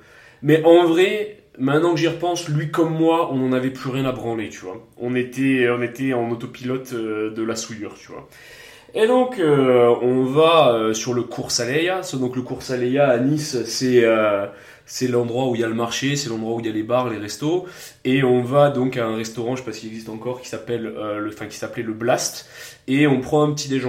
Mais 0.41 0.63
en 0.63 0.86
vrai, 0.86 1.43
maintenant 1.60 1.93
que 1.93 2.00
j'y 2.00 2.07
repense, 2.07 2.48
lui 2.48 2.72
comme 2.72 2.93
moi, 2.93 3.29
on 3.34 3.38
n'en 3.38 3.51
avait 3.51 3.72
plus 3.72 3.89
rien 3.89 4.05
à 4.05 4.13
branler, 4.13 4.50
tu 4.50 4.60
vois. 4.60 4.88
On 4.98 5.15
était, 5.15 5.67
on 5.69 5.81
était 5.81 6.13
en 6.13 6.31
autopilote 6.31 6.93
de 6.93 7.43
la 7.43 7.55
souillure, 7.55 7.95
tu 8.00 8.07
vois. 8.12 8.27
Et 8.97 9.07
donc, 9.07 9.39
euh, 9.39 9.93
on 10.01 10.23
va 10.23 10.73
euh, 10.73 10.93
sur 10.93 11.13
le 11.13 11.23
cours 11.23 11.49
Aleia. 11.59 11.99
Donc, 12.13 12.37
le 12.37 12.41
cours 12.41 12.61
Aleia 12.69 13.09
à 13.09 13.17
Nice, 13.17 13.57
c'est 13.65 14.05
euh, 14.05 14.45
c'est 14.85 15.09
l'endroit 15.09 15.49
où 15.49 15.55
il 15.55 15.59
y 15.59 15.65
a 15.65 15.67
le 15.67 15.73
marché, 15.73 16.15
c'est 16.15 16.29
l'endroit 16.29 16.55
où 16.55 16.61
il 16.61 16.65
y 16.65 16.69
a 16.69 16.71
les 16.71 16.83
bars, 16.83 17.09
les 17.09 17.17
restos. 17.17 17.65
Et 18.05 18.23
on 18.23 18.41
va 18.41 18.69
donc 18.69 18.95
à 18.95 19.05
un 19.05 19.17
restaurant, 19.17 19.57
je 19.57 19.61
sais 19.61 19.65
pas 19.65 19.73
s'il 19.73 19.89
existe 19.89 20.07
encore, 20.07 20.41
qui 20.41 20.49
le, 20.49 21.31
s'appelait 21.49 21.83
le 21.83 21.93
Blast. 21.93 22.47
Et 22.87 23.05
on 23.05 23.19
prend 23.19 23.43
un 23.43 23.53
petit 23.53 23.67
déj. 23.67 23.85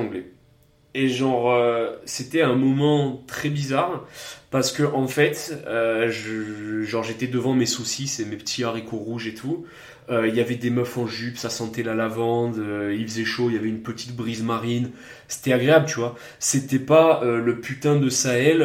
Et 0.95 1.09
genre, 1.09 1.55
c'était 2.07 2.41
un 2.41 2.55
moment 2.55 3.23
très 3.27 3.51
bizarre 3.51 4.07
parce 4.51 4.73
que 4.73 4.83
en 4.83 5.07
fait, 5.07 5.55
genre 6.83 7.05
j'étais 7.05 7.27
devant 7.27 7.53
mes 7.53 7.67
saucisses 7.67 8.19
et 8.19 8.25
mes 8.25 8.37
petits 8.37 8.65
haricots 8.65 8.97
rouges 8.97 9.29
et 9.29 9.35
tout. 9.35 9.67
Euh, 10.09 10.29
il 10.29 10.37
y 10.37 10.41
avait 10.41 10.55
des 10.55 10.71
meufs 10.71 10.97
en 10.99 11.07
jupe, 11.07 11.37
ça 11.37 11.51
sentait 11.51 11.83
la 11.83 11.95
lavande, 11.95 12.59
euh, 12.59 12.95
il 12.97 13.09
faisait 13.09 13.25
chaud, 13.25 13.51
il 13.51 13.57
y 13.57 13.59
avait 13.59 13.69
une 13.69 13.83
petite 13.83 14.15
brise 14.15 14.43
marine. 14.43 14.91
C'était 15.27 15.53
agréable, 15.53 15.87
tu 15.87 15.99
vois. 15.99 16.15
C'était 16.39 16.79
pas 16.79 17.21
euh, 17.25 17.41
le 17.41 17.61
putain 17.61 17.97
de 17.97 18.09
Sahel 18.09 18.63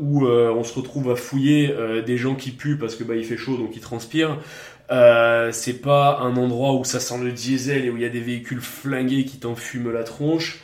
où 0.00 0.26
on 0.26 0.64
se 0.64 0.74
retrouve 0.74 1.10
à 1.10 1.16
fouiller 1.16 1.74
des 2.06 2.16
gens 2.16 2.34
qui 2.34 2.50
puent 2.50 2.78
parce 2.78 2.96
que 2.96 3.04
bah 3.04 3.14
il 3.16 3.24
fait 3.24 3.36
chaud 3.36 3.56
donc 3.56 3.76
ils 3.76 3.80
transpirent. 3.80 4.38
c'est 5.52 5.82
pas 5.82 6.18
un 6.20 6.36
endroit 6.36 6.74
où 6.74 6.84
ça 6.84 7.00
sent 7.00 7.18
le 7.22 7.32
diesel 7.32 7.84
et 7.84 7.90
où 7.90 7.96
il 7.96 8.02
y 8.02 8.06
a 8.06 8.08
des 8.08 8.20
véhicules 8.20 8.60
flingués 8.60 9.24
qui 9.24 9.38
t'enfument 9.38 9.90
la 9.90 10.04
tronche. 10.04 10.60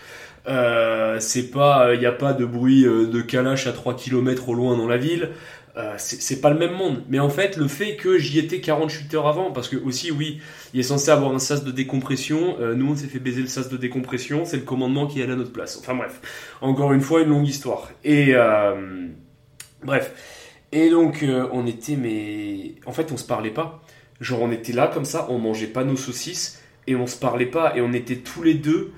c'est 0.47 1.51
pas, 1.51 1.95
il 1.95 2.01
n'y 2.01 2.07
a 2.07 2.13
pas 2.13 2.33
de 2.33 2.45
bruit 2.45 2.85
de 2.85 3.21
calache 3.21 3.67
à 3.67 3.73
3 3.73 3.97
km 3.97 4.49
au 4.49 4.55
loin 4.55 4.77
dans 4.77 4.89
la 4.89 4.97
ville. 4.97 5.31
Euh, 5.79 5.95
c'est 5.97 6.41
pas 6.41 6.51
le 6.51 6.59
même 6.59 6.73
monde. 6.75 7.05
Mais 7.09 7.21
en 7.21 7.29
fait, 7.29 7.57
le 7.57 7.69
fait 7.69 7.95
que 7.95 8.19
j'y 8.19 8.41
étais 8.41 8.61
48 8.61 9.15
heures 9.15 9.29
avant, 9.29 9.53
parce 9.53 9.69
que 9.69 9.77
aussi, 9.77 10.11
oui, 10.11 10.41
il 10.75 10.81
est 10.81 10.85
censé 10.85 11.11
avoir 11.11 11.33
un 11.33 11.39
sas 11.39 11.63
de 11.63 11.71
décompression. 11.71 12.57
Euh, 12.61 12.75
nous, 12.75 12.91
on 12.91 12.97
s'est 12.97 13.07
fait 13.07 13.21
baiser 13.21 13.43
le 13.43 13.47
sas 13.47 13.69
de 13.69 13.77
décompression. 13.77 14.45
C'est 14.45 14.57
le 14.57 14.65
commandement 14.65 15.07
qui 15.07 15.21
est 15.21 15.25
à 15.31 15.37
notre 15.37 15.53
place. 15.53 15.79
Enfin 15.79 15.95
bref, 15.95 16.21
encore 16.63 16.93
une 16.93 17.01
fois, 17.01 17.21
une 17.21 17.29
longue 17.29 17.47
histoire. 17.47 17.91
Et 18.03 18.35
euh, 18.35 19.07
bref. 19.85 20.13
Et 20.73 20.91
donc, 20.91 21.25
on 21.53 21.67
était, 21.67 21.97
mais 21.97 22.75
en 22.85 22.93
fait, 22.93 23.11
on 23.11 23.17
se 23.17 23.25
parlait 23.25 23.51
pas. 23.51 23.83
Genre, 24.21 24.43
on 24.43 24.53
était 24.53 24.75
là 24.75 24.91
comme 24.93 25.07
ça, 25.07 25.27
on 25.31 25.39
mangeait 25.39 25.69
pas 25.69 25.83
nos 25.83 25.97
saucisses 25.97 26.61
et 26.87 26.95
on 26.95 27.07
se 27.07 27.17
parlait 27.17 27.47
pas 27.47 27.75
et 27.75 27.81
on 27.81 27.95
était 27.95 28.17
tous 28.17 28.43
les 28.43 28.53
deux 28.53 28.93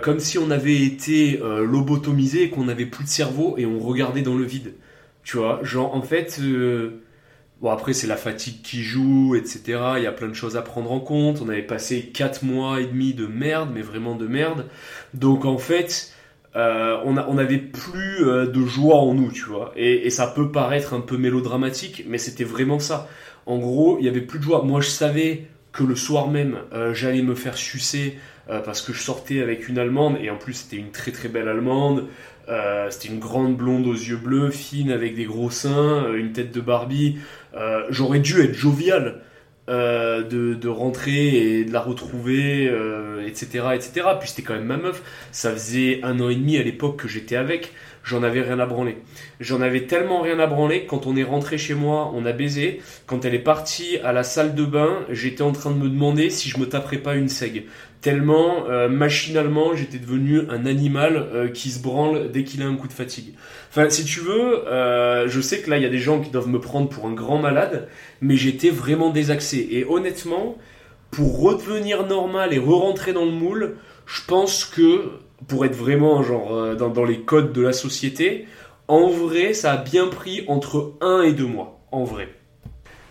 comme 0.00 0.20
si 0.20 0.38
on 0.38 0.50
avait 0.50 0.80
été 0.80 1.38
lobotomisés 1.38 2.48
qu'on 2.48 2.64
n'avait 2.64 2.86
plus 2.86 3.04
de 3.04 3.10
cerveau 3.10 3.56
et 3.58 3.66
on 3.66 3.78
regardait 3.78 4.22
dans 4.22 4.36
le 4.36 4.44
vide. 4.44 4.72
Tu 5.24 5.36
vois, 5.36 5.60
genre 5.62 5.94
en 5.94 6.02
fait, 6.02 6.38
euh, 6.40 7.02
bon 7.60 7.70
après 7.70 7.92
c'est 7.92 8.06
la 8.06 8.16
fatigue 8.16 8.62
qui 8.62 8.82
joue, 8.82 9.36
etc. 9.36 9.62
Il 9.96 10.02
y 10.02 10.06
a 10.06 10.12
plein 10.12 10.28
de 10.28 10.34
choses 10.34 10.56
à 10.56 10.62
prendre 10.62 10.90
en 10.90 11.00
compte. 11.00 11.40
On 11.42 11.48
avait 11.48 11.62
passé 11.62 12.10
4 12.12 12.44
mois 12.44 12.80
et 12.80 12.86
demi 12.86 13.14
de 13.14 13.26
merde, 13.26 13.70
mais 13.72 13.82
vraiment 13.82 14.16
de 14.16 14.26
merde. 14.26 14.66
Donc 15.14 15.44
en 15.44 15.58
fait, 15.58 16.12
euh, 16.56 16.98
on, 17.04 17.16
a, 17.16 17.40
avait 17.40 17.58
plus 17.58 18.26
euh, 18.26 18.46
de 18.46 18.64
joie 18.64 18.96
en 18.96 19.14
nous, 19.14 19.30
tu 19.30 19.44
vois. 19.44 19.72
Et, 19.76 20.06
et, 20.06 20.10
ça 20.10 20.26
peut 20.26 20.50
paraître 20.50 20.92
un 20.92 21.00
peu 21.00 21.16
mélodramatique, 21.16 22.04
mais 22.08 22.18
c'était 22.18 22.44
vraiment 22.44 22.78
ça. 22.78 23.08
En 23.46 23.58
gros, 23.58 23.98
il 24.00 24.04
y 24.04 24.08
avait 24.08 24.20
plus 24.20 24.38
de 24.38 24.44
joie. 24.44 24.62
Moi, 24.62 24.80
je 24.80 24.88
savais 24.88 25.46
que 25.72 25.84
le 25.84 25.96
soir 25.96 26.28
même, 26.28 26.58
j'allais 26.92 27.22
me 27.22 27.34
faire 27.34 27.56
sucer 27.56 28.18
parce 28.46 28.82
que 28.82 28.92
je 28.92 29.00
sortais 29.00 29.40
avec 29.40 29.68
une 29.68 29.78
Allemande, 29.78 30.18
et 30.20 30.28
en 30.28 30.36
plus 30.36 30.52
c'était 30.52 30.76
une 30.76 30.90
très 30.90 31.12
très 31.12 31.28
belle 31.28 31.48
Allemande. 31.48 32.08
Euh, 32.48 32.90
c'était 32.90 33.08
une 33.08 33.20
grande 33.20 33.56
blonde 33.56 33.86
aux 33.86 33.94
yeux 33.94 34.16
bleus, 34.16 34.50
fine 34.50 34.90
avec 34.90 35.14
des 35.14 35.24
gros 35.24 35.50
seins, 35.50 36.04
euh, 36.04 36.14
une 36.14 36.32
tête 36.32 36.52
de 36.52 36.60
Barbie. 36.60 37.18
Euh, 37.54 37.84
j'aurais 37.90 38.20
dû 38.20 38.40
être 38.40 38.54
jovial 38.54 39.20
de, 39.68 40.68
rentrer 40.68 41.60
et 41.60 41.64
de 41.64 41.72
la 41.72 41.80
retrouver, 41.80 42.64
etc., 43.26 43.68
etc. 43.74 44.06
Puis 44.20 44.28
c'était 44.28 44.42
quand 44.42 44.54
même 44.54 44.64
ma 44.64 44.76
meuf. 44.76 45.02
Ça 45.30 45.52
faisait 45.52 46.00
un 46.02 46.20
an 46.20 46.28
et 46.28 46.34
demi 46.34 46.58
à 46.58 46.62
l'époque 46.62 46.98
que 46.98 47.08
j'étais 47.08 47.36
avec. 47.36 47.72
J'en 48.04 48.22
avais 48.22 48.42
rien 48.42 48.58
à 48.58 48.66
branler. 48.66 48.98
J'en 49.40 49.60
avais 49.60 49.86
tellement 49.86 50.20
rien 50.20 50.38
à 50.40 50.46
branler 50.46 50.86
quand 50.86 51.06
on 51.06 51.16
est 51.16 51.22
rentré 51.22 51.56
chez 51.56 51.74
moi, 51.74 52.10
on 52.14 52.26
a 52.26 52.32
baisé. 52.32 52.82
Quand 53.06 53.24
elle 53.24 53.34
est 53.34 53.38
partie 53.38 53.98
à 53.98 54.12
la 54.12 54.24
salle 54.24 54.54
de 54.54 54.64
bain, 54.64 55.06
j'étais 55.08 55.42
en 55.42 55.52
train 55.52 55.70
de 55.70 55.76
me 55.76 55.88
demander 55.88 56.28
si 56.28 56.48
je 56.48 56.58
me 56.58 56.68
taperais 56.68 56.98
pas 56.98 57.14
une 57.14 57.28
seg 57.28 57.64
tellement 58.02 58.66
euh, 58.68 58.88
machinalement 58.88 59.74
j'étais 59.74 59.98
devenu 59.98 60.40
un 60.50 60.66
animal 60.66 61.16
euh, 61.16 61.48
qui 61.48 61.70
se 61.70 61.80
branle 61.80 62.30
dès 62.30 62.44
qu'il 62.44 62.62
a 62.62 62.66
un 62.66 62.74
coup 62.74 62.88
de 62.88 62.92
fatigue. 62.92 63.34
Enfin, 63.70 63.88
si 63.88 64.04
tu 64.04 64.20
veux, 64.20 64.68
euh, 64.68 65.28
je 65.28 65.40
sais 65.40 65.60
que 65.60 65.70
là 65.70 65.78
il 65.78 65.82
y 65.82 65.86
a 65.86 65.88
des 65.88 65.98
gens 65.98 66.20
qui 66.20 66.30
doivent 66.30 66.48
me 66.48 66.60
prendre 66.60 66.88
pour 66.88 67.06
un 67.06 67.12
grand 67.12 67.38
malade, 67.38 67.88
mais 68.20 68.36
j'étais 68.36 68.70
vraiment 68.70 69.10
désaxé. 69.10 69.68
Et 69.70 69.84
honnêtement, 69.84 70.58
pour 71.10 71.40
redevenir 71.40 72.06
normal 72.06 72.52
et 72.52 72.58
re-rentrer 72.58 73.12
dans 73.12 73.24
le 73.24 73.30
moule, 73.30 73.76
je 74.04 74.20
pense 74.26 74.64
que 74.64 75.12
pour 75.46 75.64
être 75.64 75.76
vraiment 75.76 76.22
genre 76.22 76.76
dans, 76.76 76.90
dans 76.90 77.04
les 77.04 77.20
codes 77.20 77.52
de 77.52 77.62
la 77.62 77.72
société, 77.72 78.46
en 78.88 79.08
vrai, 79.08 79.54
ça 79.54 79.72
a 79.72 79.76
bien 79.76 80.08
pris 80.08 80.44
entre 80.48 80.94
un 81.00 81.22
et 81.22 81.32
deux 81.32 81.46
mois. 81.46 81.80
En 81.92 82.04
vrai. 82.04 82.28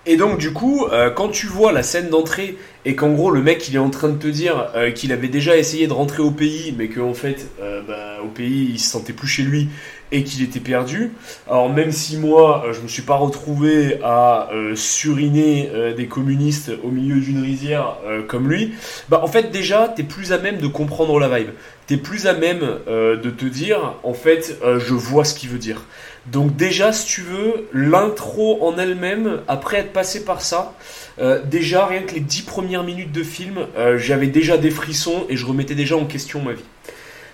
Et 0.08 0.18
donc 0.18 0.40
du 0.40 0.52
coup, 0.52 0.88
euh, 0.92 1.12
quand 1.12 1.30
tu 1.30 1.46
vois 1.46 1.72
la 1.72 1.84
scène 1.84 2.10
d'entrée 2.10 2.58
et 2.86 2.96
qu'en 2.96 3.12
gros 3.12 3.30
le 3.30 3.44
mec 3.44 3.70
il 3.70 3.76
est 3.76 3.80
en 3.80 3.92
train 3.92 4.10
de 4.10 4.18
te 4.18 4.28
dire 4.28 4.72
euh, 4.76 4.90
qu'il 4.90 5.12
avait 5.12 5.28
déjà 5.28 5.58
essayé 5.58 5.86
de 5.86 5.94
rentrer 5.94 6.24
au 6.24 6.32
pays, 6.32 6.74
mais 6.76 6.88
qu'en 6.88 7.14
fait 7.14 7.48
euh, 7.62 7.84
bah, 7.88 8.18
au 8.24 8.28
pays 8.28 8.72
il 8.74 8.80
se 8.80 8.90
sentait 8.90 9.14
plus 9.14 9.28
chez 9.28 9.44
lui 9.44 9.70
et 10.12 10.24
qu'il 10.24 10.44
était 10.44 10.60
perdu. 10.60 11.12
Alors 11.48 11.70
même 11.70 11.92
si 11.92 12.18
moi 12.18 12.66
je 12.74 12.82
me 12.82 12.88
suis 12.88 13.04
pas 13.04 13.14
retrouvé 13.14 14.00
à 14.04 14.50
suriner 14.76 15.70
des 15.96 16.08
communistes 16.08 16.72
au 16.84 16.90
milieu 16.90 17.22
d'une 17.22 17.42
rizière 17.42 17.96
comme 18.28 18.50
lui, 18.50 18.74
bah 19.08 19.22
en 19.24 19.28
fait 19.28 19.52
déjà 19.52 19.88
t'es 19.88 20.04
plus 20.04 20.34
à 20.34 20.38
même 20.38 20.58
de 20.58 20.68
comprendre 20.68 21.18
la 21.18 21.30
vibe. 21.30 21.52
T'es 21.92 21.98
plus 21.98 22.26
à 22.26 22.34
même 22.34 22.62
de 22.88 23.30
te 23.30 23.44
dire 23.44 23.96
en 24.04 24.14
fait 24.14 24.58
je 24.64 24.94
vois 24.94 25.26
ce 25.26 25.36
qu'il 25.36 25.50
veut 25.50 25.58
dire. 25.58 25.82
Donc 26.28 26.56
déjà, 26.56 26.94
si 26.94 27.08
tu 27.08 27.22
veux, 27.22 27.68
l'intro 27.74 28.64
en 28.64 28.78
elle-même, 28.78 29.42
après 29.48 29.78
être 29.78 29.92
passé 29.92 30.24
par 30.24 30.42
ça, 30.42 30.74
euh, 31.20 31.42
déjà 31.44 31.88
rien 31.88 32.04
que 32.04 32.14
les 32.14 32.20
dix 32.20 32.44
premières 32.44 32.84
minutes 32.84 33.12
de 33.12 33.24
film, 33.24 33.66
euh, 33.76 33.98
j'avais 33.98 34.28
déjà 34.28 34.58
des 34.58 34.70
frissons 34.70 35.26
et 35.30 35.36
je 35.36 35.46
remettais 35.46 35.74
déjà 35.74 35.98
en 35.98 36.06
question 36.06 36.42
ma 36.42 36.54
vie. 36.54 36.64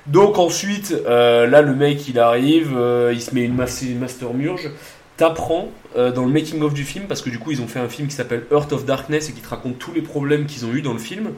Donc 0.05 0.37
ensuite, 0.37 0.95
euh, 1.05 1.47
là 1.47 1.61
le 1.61 1.75
mec 1.75 2.07
il 2.07 2.17
arrive, 2.17 2.71
il 3.11 3.21
se 3.21 3.35
met 3.35 3.43
une, 3.43 3.55
master 3.55 4.33
murge. 4.33 4.69
T'apprends 5.17 5.69
dans 5.95 6.25
le 6.25 6.31
making 6.31 6.61
of 6.61 6.75
du 6.75 6.83
film, 6.83 7.05
parce 7.07 7.23
que 7.23 7.31
du 7.31 7.39
coup 7.39 7.51
ils 7.51 7.59
ont 7.59 7.67
fait 7.67 7.79
un 7.79 7.89
film 7.89 8.07
qui 8.07 8.13
s'appelle 8.13 8.43
Earth 8.51 8.71
of 8.71 8.85
Darkness 8.85 9.29
et 9.29 9.33
qui 9.33 9.41
te 9.41 9.49
raconte 9.49 9.79
tous 9.79 9.91
les 9.91 10.03
problèmes 10.03 10.45
qu'ils 10.45 10.63
ont 10.65 10.73
eu 10.73 10.81
dans 10.81 10.93
le 10.93 10.99
film. 10.99 11.31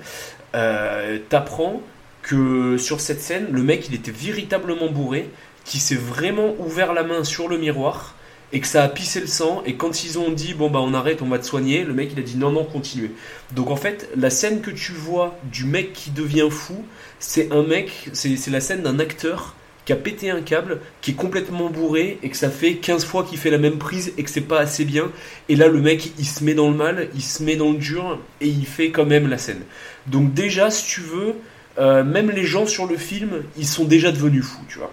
T'apprends 1.30 1.82
que 2.22 2.78
sur 2.78 3.02
cette 3.02 3.22
scène, 3.22 3.48
le 3.52 3.64
mec 3.64 3.88
il 3.90 3.96
était 3.96 4.12
véritablement 4.12 4.92
bourré 4.92 5.30
qui 5.66 5.80
s'est 5.80 5.96
vraiment 5.96 6.56
ouvert 6.60 6.94
la 6.94 7.04
main 7.04 7.24
sur 7.24 7.48
le 7.48 7.58
miroir 7.58 8.16
et 8.52 8.60
que 8.60 8.68
ça 8.68 8.84
a 8.84 8.90
pissé 8.90 9.20
le 9.20 9.28
sang 9.28 9.62
et 9.66 9.76
quand 9.76 10.04
ils 10.04 10.18
ont 10.18 10.32
dit 10.32 10.54
bon 10.54 10.70
bah 10.70 10.80
on 10.82 10.94
arrête 10.94 11.22
on 11.22 11.28
va 11.28 11.38
te 11.38 11.46
soigner 11.46 11.84
le 11.84 11.94
mec 11.94 12.12
il 12.14 12.20
a 12.20 12.24
dit 12.24 12.38
non 12.38 12.52
non 12.52 12.66
continuez. 12.66 13.12
Donc 13.56 13.70
en 13.70 13.76
fait 13.76 14.10
la 14.16 14.30
scène 14.30 14.62
que 14.62 14.72
tu 14.72 14.92
vois 14.92 15.38
du 15.52 15.66
mec 15.66 15.94
qui 15.94 16.12
devient 16.12 16.48
fou 16.50 16.84
c'est 17.20 17.52
un 17.52 17.64
mec 17.64 18.10
c'est 18.14 18.48
la 18.50 18.62
scène 18.62 18.82
d'un 18.82 19.00
acteur 19.00 19.56
qui 19.86 19.94
a 19.94 19.96
pété 19.96 20.30
un 20.30 20.42
câble 20.42 20.82
qui 21.02 21.12
est 21.12 21.16
complètement 21.16 21.70
bourré 21.70 22.20
et 22.22 22.30
que 22.30 22.38
ça 22.38 22.50
fait 22.50 22.76
15 22.76 23.06
fois 23.06 23.24
qu'il 23.24 23.38
fait 23.38 23.50
la 23.50 23.58
même 23.58 23.78
prise 23.78 24.14
et 24.18 24.24
que 24.24 24.30
c'est 24.30 24.42
pas 24.42 24.60
assez 24.60 24.86
bien. 24.86 25.12
Et 25.48 25.56
là 25.56 25.68
le 25.68 25.80
mec 25.80 26.12
il 26.18 26.26
se 26.26 26.44
met 26.44 26.54
dans 26.54 26.70
le 26.70 26.76
mal 26.76 27.10
il 27.14 27.24
se 27.24 27.44
met 27.44 27.56
dans 27.56 27.72
le 27.72 27.78
dur 27.78 28.20
et 28.42 28.48
il 28.48 28.66
fait 28.66 28.90
quand 28.90 29.06
même 29.06 29.28
la 29.28 29.38
scène. 29.38 29.62
Donc 30.08 30.34
déjà 30.34 30.72
si 30.72 30.88
tu 30.88 31.02
veux 31.02 31.36
euh, 31.80 32.04
même 32.04 32.30
les 32.32 32.46
gens 32.46 32.66
sur 32.66 32.88
le 32.88 32.98
film 32.98 33.44
ils 33.58 33.68
sont 33.68 33.86
déjà 33.86 34.12
devenus 34.12 34.44
fous 34.44 34.64
tu 34.68 34.80
vois 34.80 34.92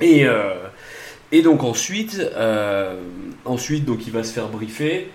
et, 0.00 0.24
euh, 0.24 0.54
donc 1.44 1.62
ensuite, 1.62 2.18
euh, 2.34 2.98
ensuite 3.44 3.84
donc 3.84 4.06
il 4.06 4.12
va 4.12 4.24
se 4.24 4.32
faire 4.32 4.48
briefer. 4.48 5.08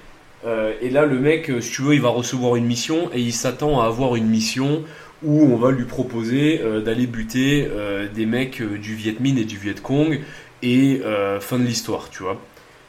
Et 0.80 0.92
là, 0.92 1.08
le 1.08 1.20
mec, 1.20 1.52
si 1.60 1.72
tu 1.72 1.82
veux, 1.82 1.96
il 1.96 2.02
va 2.02 2.10
recevoir 2.10 2.56
une 2.56 2.66
mission 2.66 3.10
et 3.12 3.20
il 3.20 3.34
s'attend 3.34 3.82
à 3.82 3.88
avoir 3.88 4.16
une 4.16 4.28
mission 4.28 4.84
où 5.24 5.42
on 5.42 5.58
va 5.58 5.72
lui 5.72 5.86
proposer 5.86 6.62
d'aller 6.86 7.08
buter 7.08 7.68
des 8.14 8.28
mecs 8.28 8.62
du 8.62 8.94
Viet 8.94 9.16
Minh 9.20 9.40
et 9.40 9.44
du 9.44 9.58
Viet 9.58 9.82
Cong 9.82 10.22
et 10.62 11.02
fin 11.40 11.58
de 11.58 11.64
l'histoire, 11.64 12.12
tu 12.12 12.22
vois. 12.22 12.40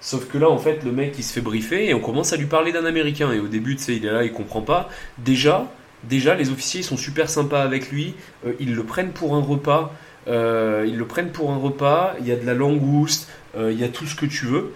Sauf 0.02 0.28
que 0.28 0.36
là, 0.36 0.50
en 0.50 0.58
fait, 0.58 0.84
le 0.84 0.92
mec, 0.92 1.14
il 1.18 1.24
se 1.24 1.32
fait 1.32 1.40
briefer 1.40 1.88
et 1.88 1.94
on 1.94 2.00
commence 2.00 2.34
à 2.34 2.36
lui 2.36 2.44
parler 2.44 2.72
d'un 2.72 2.84
Américain. 2.84 3.32
Et 3.32 3.40
au 3.40 3.48
début, 3.48 3.76
tu 3.76 3.82
sais, 3.82 3.96
il 3.96 4.04
est 4.04 4.12
là, 4.12 4.22
il 4.22 4.32
comprend 4.32 4.60
pas. 4.60 4.90
Déjà, 5.18 5.72
déjà, 6.08 6.34
les 6.34 6.50
officiers 6.50 6.82
sont 6.82 6.96
super 6.96 7.28
sympas 7.30 7.62
avec 7.62 7.90
lui. 7.90 8.14
ils 8.60 8.74
le 8.74 8.82
prennent 8.84 9.12
pour 9.12 9.34
un 9.34 9.42
repas. 9.42 9.92
Euh, 10.28 10.84
ils 10.86 10.96
le 10.96 11.06
prennent 11.06 11.30
pour 11.30 11.52
un 11.52 11.56
repas, 11.56 12.14
il 12.20 12.26
y 12.26 12.32
a 12.32 12.36
de 12.36 12.44
la 12.44 12.54
langouste, 12.54 13.28
euh, 13.56 13.70
il 13.72 13.80
y 13.80 13.84
a 13.84 13.88
tout 13.88 14.06
ce 14.06 14.14
que 14.14 14.26
tu 14.26 14.46
veux. 14.46 14.74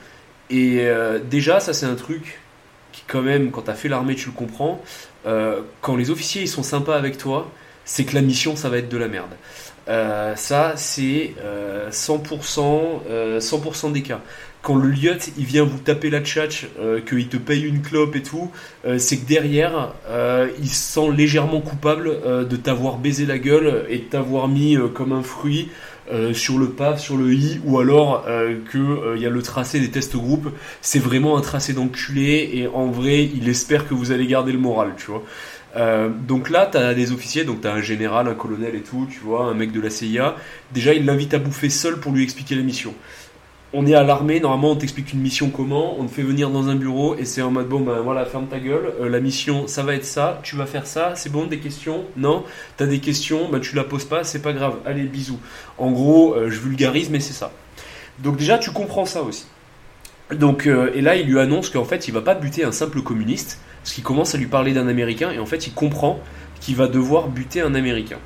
Et 0.49 0.81
euh, 0.81 1.19
déjà, 1.19 1.61
ça 1.61 1.73
c'est 1.73 1.87
un 1.87 1.95
truc 1.95 2.41
qui 2.93 3.03
quand 3.07 3.23
même, 3.23 3.51
quand 3.51 3.63
tu 3.63 3.71
as 3.71 3.75
fait 3.75 3.89
l'armée, 3.89 4.15
tu 4.15 4.27
le 4.27 4.35
comprends. 4.35 4.83
quand 5.81 5.97
les 5.97 6.11
officiers 6.11 6.47
sont 6.47 6.63
sympas 6.63 6.97
avec 6.97 7.19
toi, 7.19 7.51
c'est 7.85 8.05
que 8.05 8.15
la 8.15 8.23
mission, 8.23 8.57
ça 8.57 8.69
va 8.69 8.79
être 8.79 8.89
de 8.89 8.97
la 8.97 9.09
merde. 9.09 9.31
Euh, 9.89 10.37
ça, 10.37 10.75
c'est 10.77 11.35
100%, 11.91 13.39
100% 13.39 13.93
des 13.93 14.03
cas. 14.03 14.21
Quand 14.63 14.77
le 14.77 14.91
liot 14.91 15.15
il 15.39 15.47
vient 15.47 15.65
vous 15.65 15.79
taper 15.79 16.11
la 16.11 16.21
tchatch, 16.21 16.69
qu'il 17.09 17.29
te 17.29 17.39
paye 17.39 17.63
une 17.63 17.81
clope 17.81 18.15
et 18.15 18.23
tout, 18.23 18.51
c'est 18.99 19.17
que 19.17 19.27
derrière, 19.27 19.95
il 20.61 20.69
se 20.69 20.93
sent 21.01 21.11
légèrement 21.17 21.63
coupable 21.63 22.47
de 22.47 22.57
t'avoir 22.57 22.99
baisé 22.99 23.25
la 23.25 23.39
gueule 23.39 23.87
et 23.89 23.99
de 23.99 24.05
t'avoir 24.05 24.49
mis 24.49 24.77
comme 24.95 25.13
un 25.13 25.23
fruit 25.23 25.71
euh, 26.13 26.35
sur 26.35 26.59
le 26.59 26.71
pas, 26.71 26.97
sur 26.97 27.17
le 27.17 27.33
i, 27.33 27.61
ou 27.65 27.79
alors 27.79 28.25
euh, 28.27 28.57
qu'il 28.69 28.81
euh, 28.81 29.17
y 29.17 29.27
a 29.27 29.31
le 29.31 29.43
tracé 29.43 29.79
des 29.79 29.91
tests 29.91 30.17
groupes. 30.17 30.49
C'est 30.81 30.99
vraiment 30.99 31.39
un 31.39 31.41
tracé 31.41 31.73
d'enculé 31.73 32.51
et 32.53 32.67
en 32.67 32.87
vrai, 32.87 33.31
il 33.33 33.49
espère 33.49 33.87
que 33.87 33.95
vous 33.95 34.11
allez 34.11 34.27
garder 34.27 34.51
le 34.51 34.59
moral, 34.59 34.95
tu 34.97 35.07
vois. 35.07 35.23
Donc 36.27 36.51
là, 36.51 36.69
tu 36.71 36.79
as 36.79 36.95
des 36.95 37.13
officiers, 37.13 37.45
donc 37.45 37.61
tu 37.61 37.69
as 37.69 37.73
un 37.73 37.81
général, 37.81 38.29
un 38.29 38.35
colonel 38.35 38.75
et 38.75 38.83
tout, 38.83 39.07
tu 39.11 39.21
vois, 39.21 39.45
un 39.45 39.55
mec 39.55 39.73
de 39.73 39.81
la 39.81 39.91
CIA. 39.91 40.35
Déjà, 40.73 40.95
il 40.95 41.05
l'invite 41.05 41.33
à 41.35 41.39
bouffer 41.39 41.71
seul 41.71 42.01
pour 42.01 42.13
lui 42.13 42.23
expliquer 42.23 42.55
la 42.55 42.63
mission 42.63 42.95
on 43.73 43.87
est 43.87 43.95
à 43.95 44.03
l'armée, 44.03 44.41
normalement 44.41 44.73
on 44.73 44.77
t'explique 44.77 45.13
une 45.13 45.21
mission 45.21 45.51
comment, 45.51 45.99
on 46.01 46.07
te 46.07 46.11
fait 46.11 46.23
venir 46.23 46.51
dans 46.51 46.69
un 46.69 46.75
bureau 46.75 47.15
et 47.17 47.25
c'est 47.25 47.41
en 47.41 47.53
mode 47.53 47.69
bon 47.69 47.81
ben 47.81 48.01
voilà 48.01 48.25
ferme 48.25 48.47
ta 48.47 48.59
gueule, 48.59 48.93
euh, 49.01 49.09
la 49.09 49.21
mission 49.21 49.69
ça 49.69 49.85
va 49.85 49.95
être 49.95 50.05
ça, 50.05 50.41
tu 50.43 50.57
vas 50.57 50.67
faire 50.67 50.87
ça, 50.87 51.13
c'est 51.15 51.31
bon 51.31 51.47
des 51.47 51.59
questions? 51.59 52.05
Non, 52.17 52.45
t'as 52.77 52.87
des 52.87 52.99
questions, 52.99 53.49
ben 53.49 53.61
tu 53.61 53.77
la 53.77 53.85
poses 53.85 54.05
pas, 54.05 54.25
c'est 54.25 54.43
pas 54.43 54.53
grave, 54.53 54.77
allez 54.85 55.05
bisous. 55.05 55.39
En 55.79 55.93
gros, 55.93 56.35
euh, 56.35 56.51
je 56.51 56.59
vulgarise 56.59 57.11
mais 57.11 57.21
c'est 57.21 57.33
ça. 57.33 57.53
Donc 58.19 58.37
déjà 58.37 58.59
tu 58.59 58.73
comprends 58.73 59.07
ça 59.07 59.23
aussi. 59.23 59.47
Donc 60.33 60.67
euh, 60.67 60.91
et 60.95 61.01
là 61.01 61.15
il 61.15 61.27
lui 61.27 61.39
annonce 61.39 61.71
qu'en 61.71 61.85
fait 61.85 62.09
il 62.09 62.15
va 62.15 62.23
pas 62.23 62.35
buter 62.35 62.65
un 62.65 62.73
simple 62.73 63.03
communiste, 63.03 63.61
parce 63.83 63.95
qu'il 63.95 64.05
commence 64.05 64.35
à 64.35 64.39
lui 64.39 64.47
parler 64.47 64.73
d'un 64.73 64.89
américain 64.89 65.31
et 65.31 65.39
en 65.39 65.47
fait 65.47 65.67
il 65.67 65.73
comprend 65.73 66.21
qu'il 66.61 66.77
va 66.77 66.89
devoir 66.89 67.29
buter 67.29 67.61
un 67.61 67.75
américain. 67.75 68.19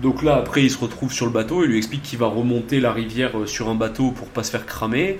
Donc 0.00 0.22
là, 0.22 0.36
après, 0.36 0.62
il 0.62 0.70
se 0.70 0.78
retrouve 0.78 1.12
sur 1.12 1.26
le 1.26 1.32
bateau, 1.32 1.62
il 1.64 1.70
lui 1.70 1.78
explique 1.78 2.02
qu'il 2.02 2.18
va 2.18 2.26
remonter 2.26 2.80
la 2.80 2.92
rivière 2.92 3.38
euh, 3.38 3.46
sur 3.46 3.68
un 3.68 3.74
bateau 3.74 4.12
pour 4.12 4.28
pas 4.28 4.42
se 4.42 4.50
faire 4.50 4.64
cramer, 4.64 5.18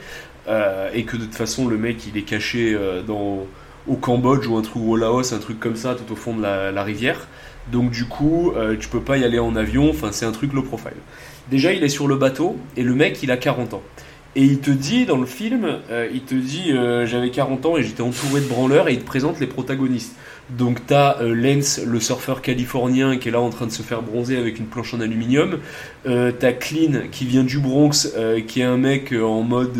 euh, 0.49 0.89
et 0.95 1.05
que 1.05 1.17
de 1.17 1.25
toute 1.25 1.35
façon, 1.35 1.69
le 1.69 1.77
mec, 1.77 2.07
il 2.07 2.17
est 2.17 2.23
caché 2.23 2.73
euh, 2.75 3.03
dans, 3.03 3.47
au 3.87 3.97
Cambodge 3.97 4.47
ou 4.47 4.57
un 4.57 4.63
truc 4.63 4.83
au 4.83 4.97
Laos, 4.97 5.35
un 5.35 5.39
truc 5.39 5.61
comme 5.61 5.77
ça, 5.77 5.95
tout 5.95 6.11
au 6.11 6.17
fond 6.17 6.35
de 6.35 6.43
la, 6.43 6.83
rivière. 6.83 7.29
Donc 7.71 7.91
du 7.91 8.07
coup, 8.07 8.53
tu 8.81 8.89
peux 8.89 9.01
pas 9.01 9.19
y 9.19 9.25
aller 9.25 9.39
en 9.39 9.55
avion, 9.55 9.91
enfin, 9.91 10.09
c'est 10.13 10.25
un 10.25 10.33
truc 10.33 10.53
low 10.55 10.63
profile. 10.63 10.97
Déjà, 11.51 11.73
il 11.73 11.85
est 11.85 11.89
sur 11.89 12.09
le 12.09 12.17
bateau, 12.17 12.57
et 12.77 12.83
le 12.83 12.95
mec, 12.95 13.23
il 13.23 13.31
a 13.31 13.37
40 13.37 13.75
ans. 13.75 13.83
Et 14.37 14.45
il 14.45 14.61
te 14.61 14.71
dit 14.71 15.07
dans 15.07 15.19
le 15.19 15.27
film, 15.27 15.79
il 16.13 16.21
te 16.23 16.37
dit 16.37 16.73
j'avais 17.05 17.31
40 17.31 17.67
ans 17.67 17.77
et 17.77 17.83
j'étais 17.83 18.03
entouré 18.03 18.41
de 18.41 18.47
branleurs 18.47 18.89
et 18.89 18.93
il 18.93 19.01
te 19.01 19.05
présente 19.05 19.41
les 19.41 19.49
protagonistes. 19.49 20.15
Donc 20.59 20.85
t'as 20.87 21.11
as 21.11 21.23
euh, 21.23 21.35
Lance, 21.35 21.81
le 21.87 22.01
surfeur 22.01 22.43
californien, 22.43 23.17
qui 23.19 23.29
est 23.29 23.33
là 23.33 23.41
en 23.41 23.51
train 23.51 23.67
de 23.67 23.71
se 23.71 23.83
faire 23.83 24.03
bronzer 24.03 24.37
avec 24.37 24.59
une 24.59 24.67
planche 24.67 24.93
en 24.95 25.01
aluminium. 25.01 25.59
Euh, 26.07 26.33
t'as 26.37 26.53
Clean 26.53 27.03
qui 27.13 27.25
vient 27.25 27.45
du 27.45 27.59
Bronx, 27.59 28.13
euh, 28.17 28.41
qui 28.41 28.61
est 28.61 28.65
un 28.65 28.77
mec 28.77 29.13
en 29.13 29.43
mode 29.43 29.79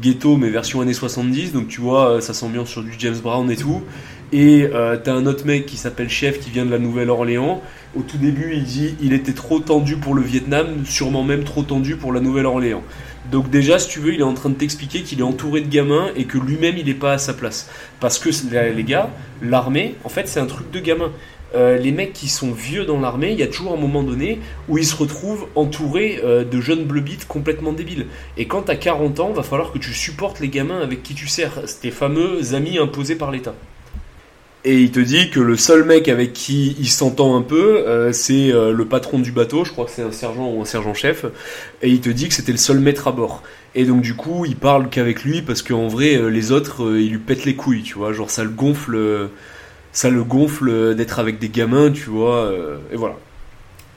ghetto 0.00 0.36
mais 0.36 0.50
version 0.50 0.80
années 0.80 0.92
70. 0.92 1.52
Donc 1.52 1.68
tu 1.68 1.80
vois, 1.80 2.20
ça 2.20 2.34
s'ambiance 2.34 2.68
sur 2.68 2.82
du 2.82 2.92
James 2.98 3.18
Brown 3.22 3.50
et 3.50 3.56
tout. 3.56 3.82
Et 4.30 4.68
t'as 5.04 5.14
un 5.14 5.24
autre 5.24 5.46
mec 5.46 5.64
qui 5.64 5.78
s'appelle 5.78 6.10
Chef 6.10 6.38
qui 6.38 6.50
vient 6.50 6.66
de 6.66 6.70
la 6.70 6.78
Nouvelle-Orléans. 6.78 7.62
Au 7.96 8.02
tout 8.02 8.18
début, 8.18 8.52
il 8.52 8.64
dit 8.64 8.94
il 9.00 9.14
était 9.14 9.32
trop 9.32 9.58
tendu 9.58 9.96
pour 9.96 10.14
le 10.14 10.20
Vietnam, 10.20 10.84
sûrement 10.84 11.24
même 11.24 11.44
trop 11.44 11.62
tendu 11.62 11.96
pour 11.96 12.12
la 12.12 12.20
Nouvelle-Orléans. 12.20 12.82
Donc 13.30 13.50
déjà, 13.50 13.78
si 13.78 13.88
tu 13.88 14.00
veux, 14.00 14.14
il 14.14 14.20
est 14.20 14.24
en 14.24 14.34
train 14.34 14.48
de 14.48 14.54
t'expliquer 14.54 15.02
qu'il 15.02 15.20
est 15.20 15.24
entouré 15.24 15.60
de 15.60 15.68
gamins 15.68 16.08
et 16.16 16.24
que 16.24 16.38
lui-même, 16.38 16.76
il 16.78 16.86
n'est 16.86 16.94
pas 16.94 17.12
à 17.12 17.18
sa 17.18 17.34
place. 17.34 17.68
Parce 18.00 18.18
que 18.18 18.30
les 18.74 18.84
gars, 18.84 19.10
l'armée, 19.42 19.96
en 20.04 20.08
fait, 20.08 20.28
c'est 20.28 20.40
un 20.40 20.46
truc 20.46 20.70
de 20.70 20.80
gamin. 20.80 21.12
Euh, 21.54 21.78
les 21.78 21.92
mecs 21.92 22.12
qui 22.12 22.28
sont 22.28 22.52
vieux 22.52 22.84
dans 22.84 23.00
l'armée, 23.00 23.32
il 23.32 23.38
y 23.38 23.42
a 23.42 23.46
toujours 23.46 23.72
un 23.72 23.80
moment 23.80 24.02
donné 24.02 24.38
où 24.68 24.76
ils 24.76 24.84
se 24.84 24.94
retrouvent 24.94 25.46
entourés 25.54 26.20
euh, 26.22 26.44
de 26.44 26.60
jeunes 26.60 26.84
bleubites 26.84 27.26
complètement 27.26 27.72
débiles. 27.72 28.06
Et 28.36 28.46
quand 28.46 28.62
tu 28.62 28.70
as 28.70 28.76
40 28.76 29.20
ans, 29.20 29.32
va 29.32 29.42
falloir 29.42 29.72
que 29.72 29.78
tu 29.78 29.94
supportes 29.94 30.40
les 30.40 30.48
gamins 30.48 30.80
avec 30.80 31.02
qui 31.02 31.14
tu 31.14 31.26
sers, 31.26 31.62
tes 31.80 31.90
fameux 31.90 32.54
amis 32.54 32.78
imposés 32.78 33.16
par 33.16 33.30
l'État 33.30 33.54
et 34.68 34.82
il 34.82 34.90
te 34.90 35.00
dit 35.00 35.30
que 35.30 35.40
le 35.40 35.56
seul 35.56 35.84
mec 35.84 36.08
avec 36.08 36.34
qui 36.34 36.76
il 36.78 36.90
s'entend 36.90 37.34
un 37.34 37.40
peu, 37.40 37.78
euh, 37.86 38.12
c'est 38.12 38.52
euh, 38.52 38.70
le 38.70 38.84
patron 38.84 39.18
du 39.18 39.32
bateau, 39.32 39.64
je 39.64 39.72
crois 39.72 39.86
que 39.86 39.90
c'est 39.90 40.02
un 40.02 40.12
sergent 40.12 40.46
ou 40.46 40.60
un 40.60 40.66
sergent-chef, 40.66 41.24
et 41.80 41.88
il 41.88 42.00
te 42.02 42.10
dit 42.10 42.28
que 42.28 42.34
c'était 42.34 42.52
le 42.52 42.58
seul 42.58 42.78
maître 42.78 43.08
à 43.08 43.12
bord. 43.12 43.42
Et 43.74 43.86
donc 43.86 44.02
du 44.02 44.14
coup, 44.14 44.44
il 44.44 44.56
parle 44.56 44.90
qu'avec 44.90 45.24
lui 45.24 45.40
parce 45.40 45.62
qu'en 45.62 45.88
vrai, 45.88 46.16
euh, 46.16 46.28
les 46.28 46.52
autres, 46.52 46.98
il 46.98 47.12
lui 47.12 47.18
pète 47.18 47.46
les 47.46 47.56
couilles, 47.56 47.82
tu 47.82 47.94
vois, 47.94 48.12
genre 48.12 48.28
ça 48.28 48.44
le 48.44 48.50
gonfle, 48.50 49.30
ça 49.92 50.10
le 50.10 50.22
gonfle 50.22 50.94
d'être 50.94 51.18
avec 51.18 51.38
des 51.38 51.48
gamins, 51.48 51.90
tu 51.90 52.10
vois, 52.10 52.52
et 52.92 52.96
voilà. 52.96 53.16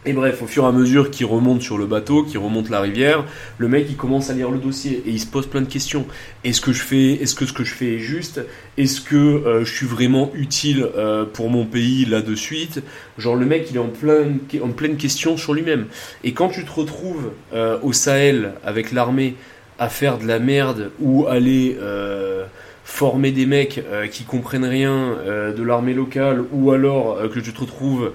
Et 0.03 0.13
bref, 0.13 0.41
au 0.41 0.47
fur 0.47 0.63
et 0.63 0.67
à 0.67 0.71
mesure 0.71 1.11
qu'il 1.11 1.27
remonte 1.27 1.61
sur 1.61 1.77
le 1.77 1.85
bateau, 1.85 2.23
qu'il 2.23 2.39
remonte 2.39 2.71
la 2.71 2.81
rivière, 2.81 3.23
le 3.59 3.67
mec 3.67 3.85
il 3.87 3.95
commence 3.95 4.31
à 4.31 4.33
lire 4.33 4.49
le 4.49 4.57
dossier 4.57 5.03
et 5.05 5.11
il 5.11 5.19
se 5.19 5.27
pose 5.27 5.45
plein 5.45 5.61
de 5.61 5.67
questions. 5.67 6.07
Est-ce 6.43 6.59
que 6.59 6.73
je 6.73 6.81
fais, 6.81 7.13
est-ce 7.21 7.35
que 7.35 7.45
ce 7.45 7.53
que 7.53 7.63
je 7.63 7.75
fais 7.75 7.93
est 7.93 7.99
juste? 7.99 8.41
Est-ce 8.79 8.99
que 8.99 9.15
euh, 9.15 9.63
je 9.63 9.71
suis 9.71 9.85
vraiment 9.85 10.31
utile 10.33 10.87
euh, 10.97 11.25
pour 11.25 11.51
mon 11.51 11.65
pays 11.65 12.05
là 12.05 12.23
de 12.23 12.33
suite? 12.33 12.81
Genre 13.19 13.35
le 13.35 13.45
mec 13.45 13.67
il 13.69 13.75
est 13.75 13.79
en 13.79 13.89
pleine, 13.89 14.39
en 14.63 14.69
pleine 14.69 14.97
question 14.97 15.37
sur 15.37 15.53
lui-même. 15.53 15.85
Et 16.23 16.33
quand 16.33 16.49
tu 16.49 16.65
te 16.65 16.71
retrouves 16.71 17.29
euh, 17.53 17.77
au 17.83 17.93
Sahel 17.93 18.53
avec 18.65 18.91
l'armée 18.93 19.35
à 19.77 19.87
faire 19.87 20.17
de 20.17 20.25
la 20.25 20.39
merde 20.39 20.89
ou 20.99 21.27
aller 21.27 21.77
former 22.83 23.31
des 23.31 23.45
mecs 23.45 23.79
euh, 23.91 24.07
qui 24.07 24.23
comprennent 24.23 24.65
rien 24.65 24.93
euh, 24.93 25.53
de 25.53 25.63
l'armée 25.63 25.93
locale 25.93 26.43
ou 26.51 26.71
alors 26.71 27.17
euh, 27.17 27.27
que 27.27 27.39
tu 27.39 27.53
te 27.53 27.59
retrouves 27.59 28.11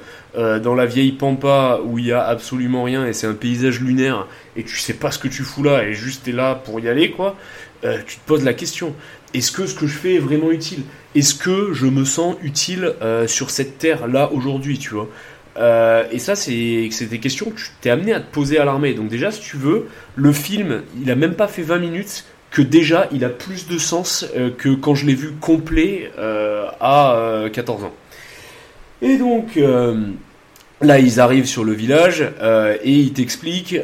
dans 0.63 0.75
la 0.75 0.85
vieille 0.85 1.13
pampa 1.13 1.81
où 1.83 1.99
il 1.99 2.05
y 2.05 2.13
a 2.13 2.23
absolument 2.23 2.83
rien 2.83 3.07
et 3.07 3.15
c'est 3.15 3.27
un 3.27 3.33
paysage 3.33 3.81
lunaire 3.81 4.27
et 4.55 4.65
tu 4.65 4.77
sais 4.77 4.93
pas 4.93 5.11
ce 5.11 5.19
que 5.19 5.29
tu 5.29 5.45
fous 5.45 5.63
là 5.63 5.85
et 5.85 5.95
juste 5.95 6.25
t'es 6.25 6.33
là 6.33 6.55
pour 6.55 6.79
y 6.79 6.91
aller 6.91 7.11
quoi 7.11 7.37
tu 7.83 8.17
te 8.17 8.27
poses 8.27 8.45
la 8.45 8.53
question. 8.53 8.95
Est-ce 9.33 9.51
que 9.51 9.65
ce 9.65 9.75
que 9.75 9.87
je 9.87 9.97
fais 9.97 10.17
est 10.17 10.19
vraiment 10.19 10.51
utile? 10.51 10.83
Est-ce 11.15 11.35
que 11.35 11.73
je 11.73 11.87
me 11.87 12.05
sens 12.05 12.37
utile 12.43 12.93
sur 13.27 13.49
cette 13.49 13.79
terre 13.79 14.09
là 14.09 14.31
aujourd'hui 14.31 14.79
tu 14.79 14.91
vois? 14.91 15.09
Et 16.13 16.19
ça, 16.19 16.37
c'est 16.37 16.91
des 17.09 17.19
questions 17.19 17.49
que 17.49 17.57
tu 17.57 17.69
t'es 17.81 17.89
amené 17.89 18.13
à 18.13 18.21
te 18.21 18.31
poser 18.31 18.59
à 18.59 18.67
l'armée. 18.67 18.93
Donc 18.93 19.09
déjà, 19.09 19.31
si 19.31 19.41
tu 19.41 19.57
veux, 19.57 19.87
le 20.17 20.33
film, 20.33 20.83
il 21.01 21.11
a 21.11 21.15
même 21.15 21.35
pas 21.35 21.49
fait 21.49 21.63
20 21.63 21.79
minutes 21.79 22.27
déjà 22.63 23.09
il 23.13 23.25
a 23.25 23.29
plus 23.29 23.67
de 23.69 23.79
sens 23.79 24.27
euh, 24.37 24.51
que 24.51 24.75
quand 24.75 24.95
je 24.95 25.07
l'ai 25.07 25.15
vu 25.15 25.33
complet 25.33 26.11
euh, 26.19 26.67
à 26.81 27.45
14 27.53 27.83
euh, 27.83 27.87
ans. 27.87 27.95
Et 29.03 29.19
donc 29.19 29.59
là 30.81 30.99
ils 30.99 31.21
arrivent 31.21 31.47
sur 31.47 31.65
le 31.65 31.73
village 31.73 32.23
et 32.83 32.93
ils 32.93 33.13
t'expliquent 33.13 33.79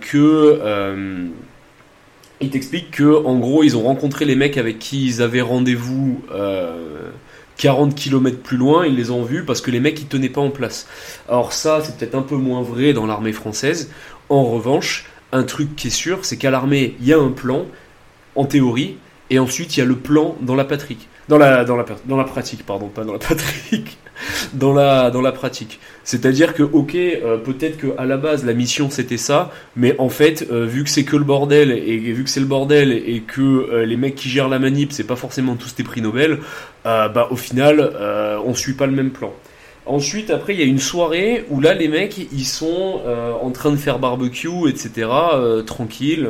que 0.00 1.30
ils 2.40 2.50
t'expliquent 2.50 2.90
que 2.90 3.24
en 3.24 3.38
gros 3.38 3.62
ils 3.62 3.76
ont 3.76 3.82
rencontré 3.82 4.26
les 4.26 4.36
mecs 4.36 4.58
avec 4.58 4.78
qui 4.78 5.06
ils 5.06 5.22
avaient 5.22 5.40
rendez-vous 5.40 6.22
40 7.56 7.94
km 7.94 8.38
plus 8.38 8.58
loin, 8.58 8.86
ils 8.86 8.94
les 8.94 9.10
ont 9.10 9.22
vus 9.22 9.44
parce 9.44 9.62
que 9.62 9.70
les 9.70 9.80
mecs 9.80 9.98
ils 10.00 10.06
tenaient 10.06 10.28
pas 10.28 10.42
en 10.42 10.50
place. 10.50 10.86
Alors 11.30 11.54
ça 11.54 11.80
c'est 11.82 11.96
peut-être 11.96 12.14
un 12.14 12.22
peu 12.22 12.36
moins 12.36 12.60
vrai 12.60 12.92
dans 12.92 13.06
l'armée 13.06 13.32
française. 13.32 13.90
En 14.28 14.44
revanche, 14.44 15.06
un 15.32 15.44
truc 15.44 15.74
qui 15.76 15.88
est 15.88 15.90
sûr, 15.90 16.24
c'est 16.24 16.36
qu'à 16.36 16.50
l'armée, 16.50 16.94
il 17.00 17.06
y 17.06 17.12
a 17.12 17.18
un 17.18 17.30
plan, 17.30 17.64
en 18.34 18.44
théorie, 18.44 18.96
et 19.30 19.38
ensuite 19.38 19.76
il 19.76 19.80
y 19.80 19.82
a 19.82 19.86
le 19.86 19.96
plan 19.96 20.36
dans 20.40 20.54
la. 20.54 20.66
Dans 21.28 21.38
la, 21.38 21.64
dans 21.64 21.76
la, 21.76 21.84
dans 22.06 22.16
la 22.16 22.24
pratique, 22.24 22.66
pardon, 22.66 22.88
pas 22.88 23.04
dans 23.04 23.12
la 23.12 23.18
dans 24.54 24.72
la, 24.72 25.10
dans 25.10 25.20
la 25.20 25.32
pratique. 25.32 25.80
C'est-à-dire 26.04 26.54
que, 26.54 26.62
ok, 26.62 26.94
euh, 26.94 27.36
peut-être 27.38 27.78
qu'à 27.80 28.04
la 28.04 28.16
base 28.16 28.44
la 28.44 28.54
mission 28.54 28.90
c'était 28.90 29.16
ça, 29.16 29.50
mais 29.76 29.94
en 29.98 30.08
fait, 30.08 30.46
euh, 30.50 30.66
vu 30.66 30.84
que 30.84 30.90
c'est 30.90 31.04
que 31.04 31.16
le 31.16 31.24
bordel, 31.24 31.70
et, 31.70 31.96
vu 31.98 32.24
que 32.24 32.30
c'est 32.30 32.40
le 32.40 32.46
bordel, 32.46 32.92
et 32.92 33.20
que 33.20 33.40
euh, 33.40 33.86
les 33.86 33.96
mecs 33.96 34.14
qui 34.14 34.28
gèrent 34.28 34.48
la 34.48 34.58
manip, 34.58 34.92
c'est 34.92 35.06
pas 35.06 35.16
forcément 35.16 35.56
tous 35.56 35.74
des 35.74 35.84
prix 35.84 36.02
Nobel, 36.02 36.38
bah 36.84 37.28
au 37.30 37.36
final, 37.36 37.92
on 38.44 38.54
suit 38.54 38.74
pas 38.74 38.86
le 38.86 38.92
même 38.92 39.10
plan. 39.10 39.32
Ensuite, 39.86 40.30
après, 40.30 40.54
il 40.54 40.60
y 40.60 40.62
a 40.62 40.66
une 40.66 40.78
soirée 40.78 41.44
où 41.48 41.60
là, 41.60 41.74
les 41.74 41.88
mecs, 41.88 42.18
ils 42.32 42.44
sont 42.44 43.00
en 43.40 43.50
train 43.50 43.70
de 43.70 43.76
faire 43.76 43.98
barbecue, 44.00 44.68
etc., 44.68 45.08
tranquille. 45.64 46.28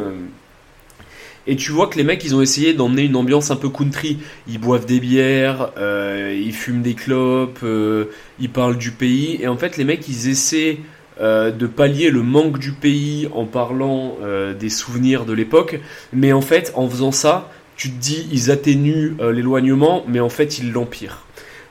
Et 1.47 1.57
tu 1.57 1.73
vois 1.73 1.89
que 1.89 1.99
les 1.99 2.05
mecs, 2.05 2.25
ils 2.25 2.35
ont 2.37 2.41
essayé 2.41 2.73
d'emmener 2.73 3.03
une 3.03 3.17
ambiance 3.17 3.51
un 3.51 3.57
peu 3.57 3.69
country. 3.69 4.19
Ils 4.49 4.59
boivent 4.59 4.87
des 4.87 5.01
bières, 5.01 5.73
euh, 5.77 6.39
ils 6.41 6.53
fument 6.53 6.83
des 6.83 6.95
clopes, 6.95 7.61
euh, 7.65 8.07
ils 8.39 8.51
parlent 8.51 8.79
du 8.79 8.93
pays. 8.93 9.39
Et 9.41 9.49
en 9.49 9.57
fait, 9.57 9.77
les 9.77 9.85
mecs, 9.85 10.09
ils 10.09 10.29
essaient 10.29 10.79
euh, 11.21 11.51
de 11.51 11.67
pallier 11.67 12.11
le 12.11 12.23
manque 12.23 12.59
du 12.59 12.73
pays 12.73 13.29
en 13.35 13.45
parlant 13.45 14.17
des 14.59 14.71
souvenirs 14.71 15.25
de 15.25 15.33
l'époque. 15.33 15.81
Mais 16.13 16.33
en 16.33 16.43
fait, 16.43 16.73
en 16.77 16.89
faisant 16.89 17.13
ça, 17.13 17.51
tu 17.77 17.91
te 17.91 18.01
dis, 18.01 18.29
ils 18.31 18.51
atténuent 18.51 19.17
l'éloignement, 19.33 20.05
mais 20.07 20.21
en 20.21 20.29
fait, 20.29 20.59
ils 20.59 20.73
l'empirent. 20.73 21.25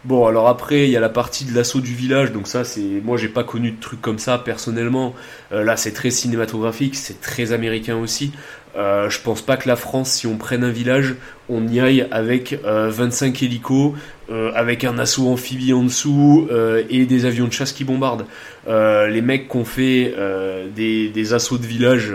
Bon, 0.03 0.25
alors 0.25 0.47
après, 0.47 0.85
il 0.85 0.89
y 0.89 0.97
a 0.97 0.99
la 0.99 1.09
partie 1.09 1.45
de 1.45 1.53
l'assaut 1.53 1.79
du 1.79 1.93
village, 1.93 2.31
donc 2.31 2.47
ça, 2.47 2.63
c'est. 2.63 3.01
Moi, 3.03 3.17
j'ai 3.17 3.27
pas 3.27 3.43
connu 3.43 3.71
de 3.71 3.79
trucs 3.79 4.01
comme 4.01 4.17
ça 4.17 4.39
personnellement. 4.39 5.13
là, 5.51 5.77
c'est 5.77 5.91
très 5.91 6.09
cinématographique, 6.09 6.95
c'est 6.95 7.21
très 7.21 7.51
américain 7.51 7.97
aussi. 7.97 8.31
Euh, 8.75 9.09
je 9.09 9.19
pense 9.19 9.41
pas 9.41 9.57
que 9.57 9.67
la 9.67 9.75
France, 9.75 10.11
si 10.11 10.27
on 10.27 10.37
prenne 10.37 10.63
un 10.63 10.71
village, 10.71 11.15
on 11.49 11.67
y 11.67 11.79
aille 11.79 12.07
avec 12.11 12.57
25 12.63 13.43
hélicos, 13.43 13.93
avec 14.55 14.83
un 14.83 14.97
assaut 14.97 15.27
amphibie 15.27 15.73
en 15.73 15.83
dessous 15.83 16.47
et 16.89 17.05
des 17.05 17.25
avions 17.25 17.47
de 17.47 17.53
chasse 17.53 17.71
qui 17.73 17.83
bombardent. 17.83 18.25
les 18.67 19.21
mecs 19.21 19.49
qui 19.49 19.57
ont 19.57 19.65
fait 19.65 20.13
des, 20.75 21.09
des, 21.09 21.33
assauts 21.33 21.57
de 21.57 21.65
village 21.65 22.13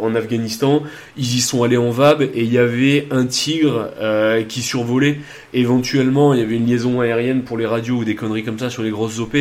en 0.00 0.14
Afghanistan, 0.14 0.82
ils 1.16 1.36
y 1.36 1.40
sont 1.40 1.62
allés 1.62 1.76
en 1.76 1.90
VAB 1.90 2.22
et 2.22 2.42
il 2.42 2.52
y 2.52 2.58
avait 2.58 3.06
un 3.10 3.26
tigre 3.26 3.90
qui 4.48 4.62
survolait. 4.62 5.18
Éventuellement, 5.52 6.34
il 6.34 6.40
y 6.40 6.42
avait 6.42 6.56
une 6.56 6.66
liaison 6.66 7.00
aérienne 7.00 7.42
pour 7.42 7.56
les 7.58 7.66
radios 7.66 7.96
ou 7.96 8.04
des 8.04 8.14
conneries 8.14 8.44
comme 8.44 8.58
ça 8.58 8.70
sur 8.70 8.82
les 8.82 8.90
grosses 8.90 9.18
OP. 9.18 9.36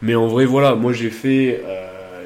Mais 0.00 0.14
en 0.14 0.26
vrai, 0.26 0.44
voilà, 0.44 0.74
moi 0.74 0.92
j'ai 0.92 1.10
fait 1.10 1.60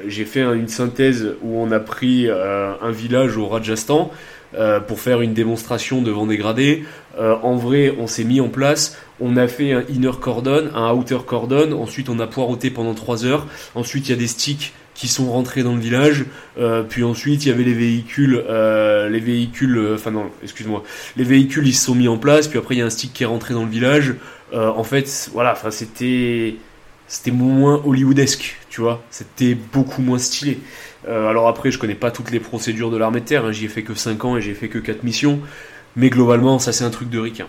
j'ai 0.07 0.25
fait 0.25 0.41
une 0.41 0.67
synthèse 0.67 1.35
où 1.41 1.59
on 1.59 1.71
a 1.71 1.79
pris 1.79 2.27
euh, 2.27 2.73
un 2.81 2.91
village 2.91 3.37
au 3.37 3.47
Rajasthan 3.47 4.11
euh, 4.55 4.79
pour 4.79 4.99
faire 4.99 5.21
une 5.21 5.33
démonstration 5.33 6.01
de 6.01 6.11
vent 6.11 6.25
dégradé. 6.25 6.85
Euh, 7.17 7.35
en 7.41 7.55
vrai, 7.55 7.95
on 7.99 8.07
s'est 8.07 8.23
mis 8.23 8.41
en 8.41 8.49
place, 8.49 8.97
on 9.19 9.37
a 9.37 9.47
fait 9.47 9.71
un 9.71 9.83
inner 9.89 10.11
cordon, 10.19 10.69
un 10.75 10.93
outer 10.93 11.19
cordon, 11.25 11.71
ensuite 11.73 12.09
on 12.09 12.19
a 12.19 12.27
poireauté 12.27 12.69
pendant 12.69 12.93
3 12.93 13.25
heures, 13.25 13.47
ensuite 13.75 14.07
il 14.07 14.11
y 14.11 14.15
a 14.15 14.17
des 14.17 14.27
sticks 14.27 14.73
qui 14.93 15.07
sont 15.07 15.31
rentrés 15.31 15.61
dans 15.61 15.75
le 15.75 15.79
village, 15.79 16.25
puis 16.89 17.03
ensuite 17.03 17.45
il 17.45 17.49
y 17.49 17.51
avait 17.51 17.63
les 17.63 17.75
véhicules, 17.75 18.43
les 18.47 19.19
véhicules, 19.19 19.91
enfin 19.93 20.09
non, 20.09 20.31
excuse-moi, 20.41 20.81
les 21.17 21.23
véhicules 21.23 21.67
ils 21.67 21.75
se 21.75 21.85
sont 21.85 21.93
mis 21.93 22.07
en 22.07 22.17
place, 22.17 22.47
puis 22.47 22.57
après 22.57 22.73
il 22.73 22.79
y 22.79 22.81
a 22.81 22.85
un 22.85 22.89
stick 22.89 23.13
qui 23.13 23.21
est 23.21 23.27
rentré 23.27 23.53
dans 23.53 23.63
le 23.63 23.69
village. 23.69 24.15
en 24.53 24.83
fait, 24.83 25.29
voilà, 25.33 25.51
enfin 25.51 25.69
c'était 25.69 26.55
c'était 27.07 27.31
moins 27.31 27.81
hollywoodesque, 27.85 28.57
tu 28.69 28.81
vois. 28.81 29.01
C'était 29.09 29.55
beaucoup 29.55 30.01
moins 30.01 30.19
stylé. 30.19 30.59
Euh, 31.07 31.29
alors 31.29 31.47
après, 31.47 31.71
je 31.71 31.79
connais 31.79 31.95
pas 31.95 32.11
toutes 32.11 32.31
les 32.31 32.39
procédures 32.39 32.91
de 32.91 32.97
l'armée 32.97 33.21
de 33.21 33.25
terre, 33.25 33.45
hein. 33.45 33.51
j'y 33.51 33.65
ai 33.65 33.69
fait 33.69 33.83
que 33.83 33.93
5 33.93 34.25
ans 34.25 34.37
et 34.37 34.41
j'ai 34.41 34.53
fait 34.53 34.67
que 34.67 34.77
4 34.77 35.03
missions, 35.03 35.39
mais 35.95 36.09
globalement, 36.09 36.59
ça 36.59 36.71
c'est 36.71 36.83
un 36.83 36.89
truc 36.89 37.09
de 37.09 37.19
ricain. 37.19 37.47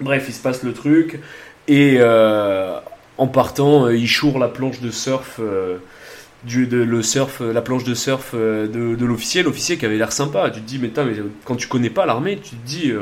Bref, 0.00 0.26
il 0.28 0.34
se 0.34 0.42
passe 0.42 0.62
le 0.62 0.72
truc, 0.72 1.20
et 1.68 1.96
euh, 1.98 2.78
en 3.18 3.26
partant, 3.26 3.86
euh, 3.86 3.96
il 3.96 4.08
choure 4.08 4.38
la 4.38 4.48
planche 4.48 4.80
de 4.80 4.90
surf. 4.90 5.40
Du, 6.44 6.68
de, 6.68 6.76
le 6.76 7.02
surf, 7.02 7.40
la 7.40 7.60
planche 7.60 7.82
de 7.82 7.94
surf 7.94 8.32
de, 8.32 8.68
de 8.68 9.04
l'officier, 9.04 9.42
l'officier 9.42 9.78
qui 9.78 9.86
avait 9.86 9.96
l'air 9.96 10.12
sympa. 10.12 10.48
Tu 10.50 10.60
te 10.60 10.66
dis, 10.66 10.78
mais, 10.78 10.92
mais 10.96 11.14
quand 11.44 11.56
tu 11.56 11.66
connais 11.66 11.90
pas 11.90 12.06
l'armée, 12.06 12.38
tu 12.40 12.50
te 12.50 12.66
dis, 12.66 12.92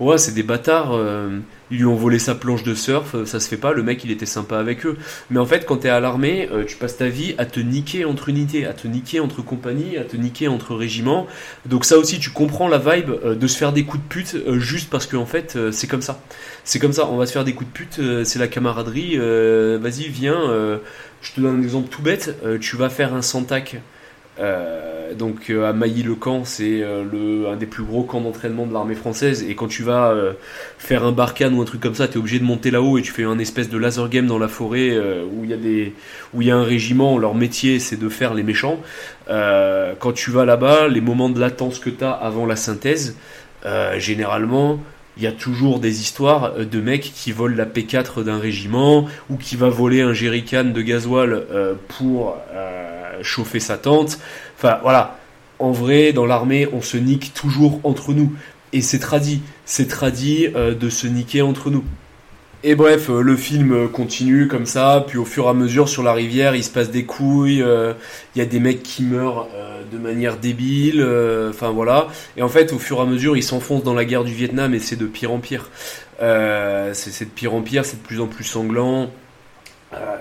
ouais, 0.00 0.18
c'est 0.18 0.32
des 0.32 0.42
bâtards, 0.42 0.94
euh, 0.94 1.38
ils 1.70 1.78
lui 1.78 1.86
ont 1.86 1.94
volé 1.94 2.18
sa 2.18 2.34
planche 2.34 2.62
de 2.62 2.74
surf, 2.74 3.14
euh, 3.14 3.24
ça 3.24 3.40
se 3.40 3.48
fait 3.48 3.56
pas, 3.56 3.72
le 3.72 3.82
mec 3.82 4.04
il 4.04 4.10
était 4.10 4.26
sympa 4.26 4.58
avec 4.58 4.84
eux. 4.86 4.96
Mais 5.30 5.38
en 5.38 5.46
fait, 5.46 5.64
quand 5.66 5.78
t'es 5.78 5.88
à 5.88 6.00
l'armée, 6.00 6.48
euh, 6.52 6.64
tu 6.64 6.76
passes 6.76 6.96
ta 6.96 7.08
vie 7.08 7.34
à 7.38 7.46
te 7.46 7.60
niquer 7.60 8.04
entre 8.04 8.28
unités, 8.28 8.66
à 8.66 8.72
te 8.72 8.86
niquer 8.86 9.20
entre 9.20 9.42
compagnies, 9.42 9.96
à 9.96 10.04
te 10.04 10.16
niquer 10.16 10.48
entre 10.48 10.74
régiments. 10.74 11.26
Donc 11.64 11.84
ça 11.84 11.98
aussi, 11.98 12.18
tu 12.18 12.30
comprends 12.30 12.68
la 12.68 12.78
vibe 12.78 13.10
de 13.24 13.46
se 13.46 13.56
faire 13.56 13.72
des 13.72 13.84
coups 13.84 14.02
de 14.02 14.08
pute 14.08 14.36
juste 14.58 14.90
parce 14.90 15.06
que 15.06 15.16
en 15.16 15.26
fait, 15.26 15.58
c'est 15.72 15.86
comme 15.86 16.02
ça. 16.02 16.20
C'est 16.64 16.78
comme 16.78 16.92
ça, 16.92 17.08
on 17.08 17.16
va 17.16 17.26
se 17.26 17.32
faire 17.32 17.44
des 17.44 17.54
coups 17.54 17.70
de 17.70 17.74
pute, 17.74 18.24
c'est 18.24 18.38
la 18.38 18.48
camaraderie, 18.48 19.16
vas-y, 19.16 20.08
viens, 20.08 20.80
je 21.22 21.32
te 21.32 21.40
donne 21.40 21.60
un 21.60 21.62
exemple 21.62 21.88
tout 21.88 22.02
bête, 22.02 22.36
tu 22.60 22.76
vas 22.76 22.90
faire 22.90 23.14
un 23.14 23.22
Santac 23.22 23.76
euh, 24.38 25.14
donc 25.14 25.48
euh, 25.48 25.68
à 25.68 25.72
Mailly-le-Camp, 25.72 26.44
c'est 26.44 26.82
euh, 26.82 27.50
un 27.50 27.56
des 27.56 27.66
plus 27.66 27.84
gros 27.84 28.02
camps 28.02 28.20
d'entraînement 28.20 28.66
de 28.66 28.72
l'armée 28.72 28.94
française. 28.94 29.44
Et 29.48 29.54
quand 29.54 29.68
tu 29.68 29.82
vas 29.82 30.14
faire 30.78 31.04
un 31.04 31.12
Barkhane 31.12 31.54
ou 31.54 31.62
un 31.62 31.64
truc 31.64 31.80
comme 31.80 31.94
ça, 31.94 32.08
tu 32.08 32.14
es 32.14 32.16
obligé 32.18 32.38
de 32.38 32.44
monter 32.44 32.70
là-haut 32.70 32.98
et 32.98 33.02
tu 33.02 33.12
fais 33.12 33.24
un 33.24 33.38
espèce 33.38 33.68
de 33.68 33.78
laser 33.78 34.08
game 34.08 34.26
dans 34.26 34.38
la 34.38 34.48
forêt 34.48 34.96
où 35.32 35.44
il 35.44 35.50
y 35.50 35.54
a 35.54 35.56
des 35.56 35.94
où 36.34 36.42
il 36.42 36.48
y 36.48 36.50
a 36.50 36.56
un 36.56 36.64
régiment. 36.64 37.18
Leur 37.18 37.34
métier, 37.34 37.78
c'est 37.78 37.96
de 37.96 38.08
faire 38.08 38.34
les 38.34 38.42
méchants. 38.42 38.80
quand 39.28 40.12
tu 40.14 40.30
vas 40.30 40.44
là-bas, 40.44 40.88
les 40.88 41.00
moments 41.00 41.30
de 41.30 41.40
latence 41.40 41.78
que 41.78 41.90
tu 41.90 42.04
as 42.04 42.12
avant 42.12 42.46
la 42.46 42.56
synthèse, 42.56 43.16
généralement, 43.96 44.80
il 45.16 45.22
y 45.22 45.26
a 45.26 45.32
toujours 45.32 45.78
des 45.78 46.00
histoires 46.00 46.54
de 46.54 46.80
mecs 46.80 47.12
qui 47.14 47.32
volent 47.32 47.56
la 47.56 47.66
P4 47.66 48.22
d'un 48.22 48.38
régiment 48.38 49.06
ou 49.30 49.36
qui 49.36 49.56
va 49.56 49.68
voler 49.68 50.02
un 50.02 50.12
jerrycan 50.12 50.64
de 50.64 50.82
gasoil 50.82 51.44
pour 51.88 52.36
chauffer 53.22 53.60
sa 53.60 53.78
tente. 53.78 54.18
Enfin 54.58 54.78
voilà, 54.82 55.18
en 55.58 55.72
vrai, 55.72 56.12
dans 56.12 56.26
l'armée, 56.26 56.68
on 56.72 56.82
se 56.82 56.96
nique 56.96 57.32
toujours 57.34 57.80
entre 57.84 58.12
nous. 58.12 58.32
Et 58.72 58.82
c'est 58.82 58.98
tradit, 58.98 59.40
c'est 59.64 59.88
tradit 59.88 60.48
euh, 60.54 60.74
de 60.74 60.90
se 60.90 61.06
niquer 61.06 61.42
entre 61.42 61.70
nous. 61.70 61.84
Et 62.64 62.74
bref, 62.74 63.10
euh, 63.10 63.20
le 63.20 63.36
film 63.36 63.88
continue 63.88 64.48
comme 64.48 64.66
ça, 64.66 65.04
puis 65.06 65.18
au 65.18 65.24
fur 65.24 65.44
et 65.46 65.48
à 65.48 65.54
mesure 65.54 65.88
sur 65.88 66.02
la 66.02 66.12
rivière, 66.12 66.56
il 66.56 66.64
se 66.64 66.70
passe 66.70 66.90
des 66.90 67.04
couilles, 67.04 67.62
euh, 67.62 67.92
il 68.34 68.38
y 68.38 68.42
a 68.42 68.46
des 68.46 68.60
mecs 68.60 68.82
qui 68.82 69.02
meurent 69.02 69.48
de 69.92 69.98
manière 69.98 70.36
débile, 70.36 71.06
enfin 71.48 71.70
voilà. 71.70 72.08
Et 72.36 72.42
en 72.42 72.48
fait, 72.48 72.72
au 72.72 72.78
fur 72.78 72.98
et 72.98 73.02
à 73.02 73.06
mesure, 73.06 73.36
ils 73.36 73.42
s'enfoncent 73.42 73.84
dans 73.84 73.94
la 73.94 74.04
guerre 74.04 74.24
du 74.24 74.32
Vietnam 74.32 74.74
et 74.74 74.80
c'est 74.80 74.96
de 74.96 75.06
pire 75.06 75.32
en 75.32 75.38
pire. 75.38 75.70
c'est 76.18 77.24
de 77.24 77.30
pire 77.34 77.54
en 77.54 77.62
pire, 77.62 77.84
c'est 77.84 78.02
de 78.02 78.06
plus 78.06 78.20
en 78.20 78.26
plus 78.26 78.44
sanglant. 78.44 79.10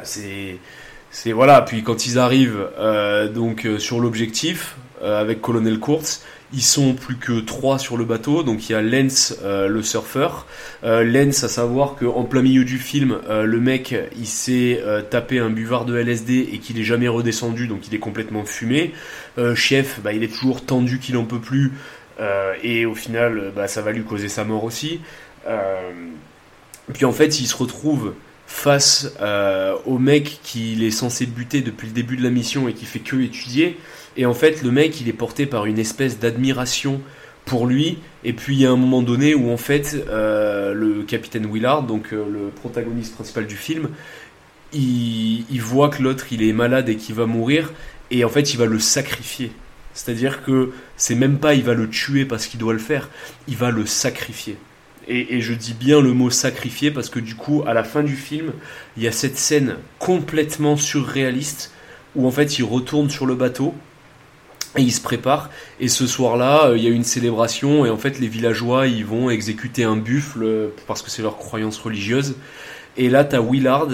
c'est 0.04 0.60
c'est 1.16 1.32
voilà, 1.32 1.62
puis 1.62 1.82
quand 1.82 2.06
ils 2.08 2.20
arrivent 2.20 2.68
euh, 2.78 3.30
donc 3.30 3.66
euh, 3.66 3.80
sur 3.80 4.02
l'objectif 4.02 4.76
euh, 5.02 5.22
avec 5.22 5.40
Colonel 5.40 5.80
Kurtz, 5.80 6.26
ils 6.54 6.62
sont 6.62 6.94
plus 6.94 7.16
que 7.16 7.40
trois 7.40 7.80
sur 7.80 7.98
le 7.98 8.06
bateau, 8.06 8.44
donc 8.44 8.70
il 8.70 8.74
y 8.74 8.76
a 8.76 8.82
Lens 8.82 9.38
le 9.44 9.82
surfeur. 9.82 10.46
Lens, 10.84 11.44
à 11.44 11.48
savoir 11.48 11.96
qu'en 11.96 12.24
plein 12.24 12.42
milieu 12.42 12.64
du 12.64 12.78
film, 12.78 13.20
le 13.30 13.60
mec 13.60 13.96
il 14.18 14.28
s'est 14.28 14.82
tapé 15.10 15.40
un 15.40 15.50
buvard 15.50 15.86
de 15.86 15.98
LSD 15.98 16.50
et 16.54 16.60
qu'il 16.60 16.80
est 16.80 16.84
jamais 16.84 17.08
redescendu, 17.08 17.68
donc 17.68 17.88
il 17.88 17.96
est 17.96 18.00
complètement 18.00 18.46
fumé. 18.46 18.94
Chef, 19.56 20.00
bah, 20.02 20.14
il 20.14 20.24
est 20.24 20.34
toujours 20.34 20.66
tendu 20.66 21.00
qu'il 21.00 21.18
en 21.18 21.26
peut 21.26 21.40
plus, 21.40 21.74
et 22.64 22.86
au 22.86 22.96
final, 22.96 23.52
bah, 23.56 23.68
ça 23.68 23.82
va 23.82 23.92
lui 23.92 24.04
causer 24.04 24.30
sa 24.30 24.44
mort 24.44 24.64
aussi. 24.64 25.02
puis 26.94 27.06
en 27.06 27.12
fait, 27.12 27.40
il 27.40 27.48
se 27.48 27.58
retrouve 27.58 28.14
face 28.48 29.12
euh, 29.22 29.76
au 29.86 29.98
mec 29.98 30.40
qu'il 30.44 30.84
est 30.84 30.92
censé 30.92 31.26
buter 31.26 31.62
depuis 31.62 31.88
le 31.88 31.94
début 31.94 32.18
de 32.18 32.24
la 32.24 32.30
mission 32.30 32.68
et 32.68 32.74
qui 32.74 32.86
fait 32.86 33.00
que 33.00 33.16
étudier. 33.22 33.78
Et 34.18 34.26
en 34.26 34.34
fait, 34.34 34.64
le 34.64 34.72
mec, 34.72 35.02
il 35.02 35.10
est 35.10 35.14
porté 35.14 35.46
par 35.46 35.66
une 35.66 35.80
espèce 35.80 36.20
d'admiration 36.20 37.02
pour 37.46 37.68
lui. 37.68 38.00
Et 38.24 38.34
puis, 38.34 38.56
il 38.56 38.62
y 38.62 38.66
a 38.66 38.72
un 38.72 38.78
moment 38.78 39.02
donné 39.02 39.36
où, 39.36 39.52
en 39.52 39.58
fait, 39.58 40.06
euh, 40.10 40.74
le 40.74 41.04
capitaine 41.04 41.46
Willard, 41.52 41.84
donc 41.84 42.14
euh, 42.14 42.26
le 42.30 42.50
protagoniste 42.50 43.16
principal 43.16 43.46
du 43.46 43.56
film, 43.56 43.90
il, 44.74 45.60
voit 45.60 45.90
que 45.90 46.02
l'autre, 46.02 46.26
il 46.32 46.44
est 46.44 46.54
malade 46.54 46.90
et 46.90 46.96
qu'il 46.96 47.16
va 47.16 47.26
mourir. 47.26 47.74
Et 48.12 48.24
en 48.26 48.30
fait, 48.30 48.54
il 48.54 48.58
va 48.58 48.66
le 48.66 48.80
sacrifier. 48.80 49.52
C'est-à-dire 49.94 50.44
que 50.44 50.72
c'est 50.98 51.16
même 51.16 51.40
pas 51.40 51.54
il 51.54 51.64
va 51.64 51.74
le 51.74 51.90
tuer 51.90 52.26
parce 52.26 52.48
qu'il 52.48 52.60
doit 52.60 52.74
le 52.74 52.80
faire, 52.80 53.10
il 53.48 53.56
va 53.56 53.72
le 53.72 53.86
sacrifier. 53.86 54.58
Et, 55.08 55.40
je 55.40 55.54
dis 55.54 55.74
bien 55.74 56.02
le 56.02 56.14
mot 56.14 56.30
sacrifié 56.30 56.90
parce 56.92 57.10
que 57.10 57.20
du 57.20 57.36
coup, 57.36 57.64
à 57.68 57.74
la 57.74 57.84
fin 57.84 58.02
du 58.02 58.16
film, 58.16 58.54
il 58.98 59.04
y 59.04 59.08
a 59.08 59.12
cette 59.12 59.38
scène 59.38 59.76
complètement 60.00 60.78
surréaliste 60.78 61.72
où 62.16 62.28
en 62.28 62.32
fait 62.32 62.58
il 62.58 62.64
retourne 62.64 63.10
sur 63.10 63.26
le 63.26 63.36
bateau 63.36 63.76
et 64.78 64.82
il 64.82 64.92
se 64.92 65.02
prépare. 65.02 65.50
Et 65.80 65.88
ce 65.88 66.08
soir-là, 66.08 66.68
euh, 66.68 66.78
il 66.78 66.84
y 66.84 66.88
a 66.88 66.92
une 66.92 67.04
célébration 67.04 67.86
et 67.86 67.90
en 67.90 67.98
fait 67.98 68.20
les 68.20 68.28
villageois 68.28 68.88
ils 68.88 69.06
vont 69.06 69.30
exécuter 69.30 69.84
un 69.84 69.98
buffle 69.98 70.70
parce 70.88 71.02
que 71.02 71.10
c'est 71.10 71.22
leur 71.22 71.38
croyance 71.38 71.78
religieuse. 71.78 72.36
Et 72.98 73.10
là, 73.10 73.24
t'as 73.26 73.42
Willard, 73.42 73.90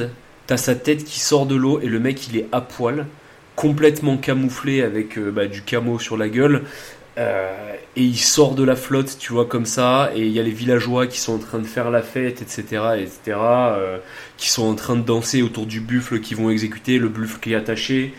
t'as 0.47 0.57
sa 0.57 0.75
tête 0.75 1.03
qui 1.03 1.19
sort 1.19 1.45
de 1.45 1.55
l'eau 1.55 1.79
et 1.81 1.87
le 1.87 1.99
mec 1.99 2.27
il 2.27 2.37
est 2.37 2.47
à 2.51 2.61
poil, 2.61 3.07
complètement 3.55 4.17
camouflé 4.17 4.81
avec 4.81 5.17
euh, 5.17 5.31
bah, 5.31 5.47
du 5.47 5.61
camo 5.61 5.99
sur 5.99 6.17
la 6.17 6.29
gueule. 6.29 6.63
Euh, 7.17 7.73
et 7.95 8.03
il 8.03 8.17
sort 8.17 8.55
de 8.55 8.63
la 8.63 8.75
flotte, 8.75 9.17
tu 9.19 9.33
vois, 9.33 9.45
comme 9.45 9.65
ça, 9.65 10.11
et 10.15 10.25
il 10.25 10.31
y 10.31 10.39
a 10.39 10.43
les 10.43 10.51
villageois 10.51 11.07
qui 11.07 11.19
sont 11.19 11.33
en 11.33 11.39
train 11.39 11.59
de 11.59 11.67
faire 11.67 11.91
la 11.91 12.01
fête, 12.01 12.41
etc., 12.41 12.63
etc., 12.97 13.37
euh, 13.37 13.97
qui 14.37 14.49
sont 14.49 14.63
en 14.63 14.75
train 14.75 14.95
de 14.95 15.03
danser 15.03 15.41
autour 15.41 15.65
du 15.65 15.81
buffle 15.81 16.21
qui 16.21 16.35
vont 16.35 16.49
exécuter, 16.49 16.99
le 16.99 17.09
buffle 17.09 17.39
qui 17.41 17.51
est 17.51 17.55
attaché, 17.55 18.13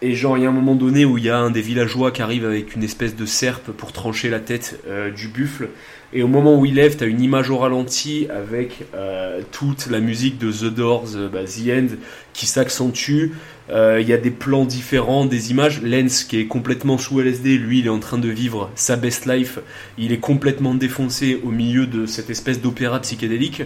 et 0.00 0.14
genre, 0.14 0.38
il 0.38 0.44
y 0.44 0.46
a 0.46 0.48
un 0.48 0.52
moment 0.52 0.76
donné 0.76 1.04
où 1.04 1.18
il 1.18 1.24
y 1.24 1.30
a 1.30 1.38
un 1.38 1.50
des 1.50 1.60
villageois 1.60 2.12
qui 2.12 2.22
arrive 2.22 2.44
avec 2.44 2.76
une 2.76 2.84
espèce 2.84 3.16
de 3.16 3.26
serpe 3.26 3.72
pour 3.72 3.92
trancher 3.92 4.30
la 4.30 4.38
tête 4.38 4.80
euh, 4.86 5.10
du 5.10 5.26
buffle, 5.26 5.70
et 6.12 6.22
au 6.22 6.28
moment 6.28 6.58
où 6.58 6.64
il 6.64 6.74
lève, 6.74 6.96
tu 6.96 7.04
as 7.04 7.08
une 7.08 7.20
image 7.20 7.50
au 7.50 7.58
ralenti 7.58 8.28
avec 8.30 8.86
euh, 8.94 9.42
toute 9.50 9.88
la 9.88 9.98
musique 9.98 10.38
de 10.38 10.52
The 10.52 10.72
Doors, 10.72 11.16
euh, 11.16 11.28
bah, 11.28 11.44
The 11.44 11.68
End, 11.68 11.96
qui 12.32 12.46
s'accentue. 12.46 13.32
Il 13.70 14.08
y 14.08 14.14
a 14.14 14.16
des 14.16 14.30
plans 14.30 14.64
différents, 14.64 15.26
des 15.26 15.50
images. 15.50 15.82
Lens, 15.82 16.24
qui 16.24 16.40
est 16.40 16.46
complètement 16.46 16.96
sous 16.96 17.20
LSD, 17.20 17.58
lui, 17.58 17.80
il 17.80 17.86
est 17.86 17.90
en 17.90 17.98
train 17.98 18.16
de 18.16 18.28
vivre 18.30 18.70
sa 18.74 18.96
best 18.96 19.26
life. 19.26 19.58
Il 19.98 20.10
est 20.10 20.20
complètement 20.20 20.74
défoncé 20.74 21.38
au 21.44 21.50
milieu 21.50 21.86
de 21.86 22.06
cette 22.06 22.30
espèce 22.30 22.62
d'opéra 22.62 23.00
psychédélique. 23.00 23.64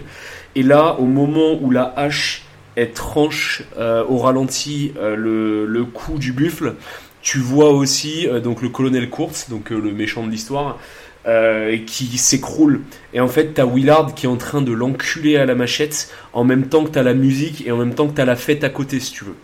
Et 0.55 0.63
là, 0.63 0.97
au 0.99 1.05
moment 1.05 1.57
où 1.61 1.71
la 1.71 1.93
hache 1.95 2.43
est 2.75 2.93
tranche 2.93 3.63
au 3.77 4.17
ralenti 4.17 4.93
le, 4.99 5.65
le 5.65 5.83
cou 5.85 6.17
du 6.17 6.33
buffle, 6.33 6.75
tu 7.21 7.39
vois 7.39 7.69
aussi 7.69 8.27
donc 8.43 8.61
le 8.61 8.69
colonel 8.69 9.09
Kurtz, 9.09 9.49
donc 9.49 9.69
le 9.69 9.91
méchant 9.91 10.25
de 10.25 10.31
l'histoire, 10.31 10.79
euh, 11.25 11.77
qui 11.87 12.17
s'écroule. 12.17 12.81
Et 13.13 13.21
en 13.21 13.29
fait, 13.29 13.53
t'as 13.53 13.65
Willard 13.65 14.13
qui 14.13 14.25
est 14.25 14.29
en 14.29 14.35
train 14.35 14.61
de 14.61 14.73
l'enculer 14.73 15.37
à 15.37 15.45
la 15.45 15.55
machette 15.55 16.09
en 16.33 16.43
même 16.43 16.67
temps 16.67 16.83
que 16.83 16.89
t'as 16.89 17.01
la 17.01 17.13
musique 17.13 17.65
et 17.65 17.71
en 17.71 17.77
même 17.77 17.93
temps 17.93 18.09
que 18.09 18.13
t'as 18.13 18.25
la 18.25 18.35
fête 18.35 18.65
à 18.65 18.69
côté, 18.69 18.99
si 18.99 19.13
tu 19.13 19.23
veux. 19.23 19.35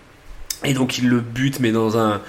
Et 0.66 0.74
donc 0.74 0.98
il 0.98 1.08
le 1.08 1.22
bute, 1.22 1.62
mais 1.62 1.72
dans 1.72 1.98
un 1.98 2.20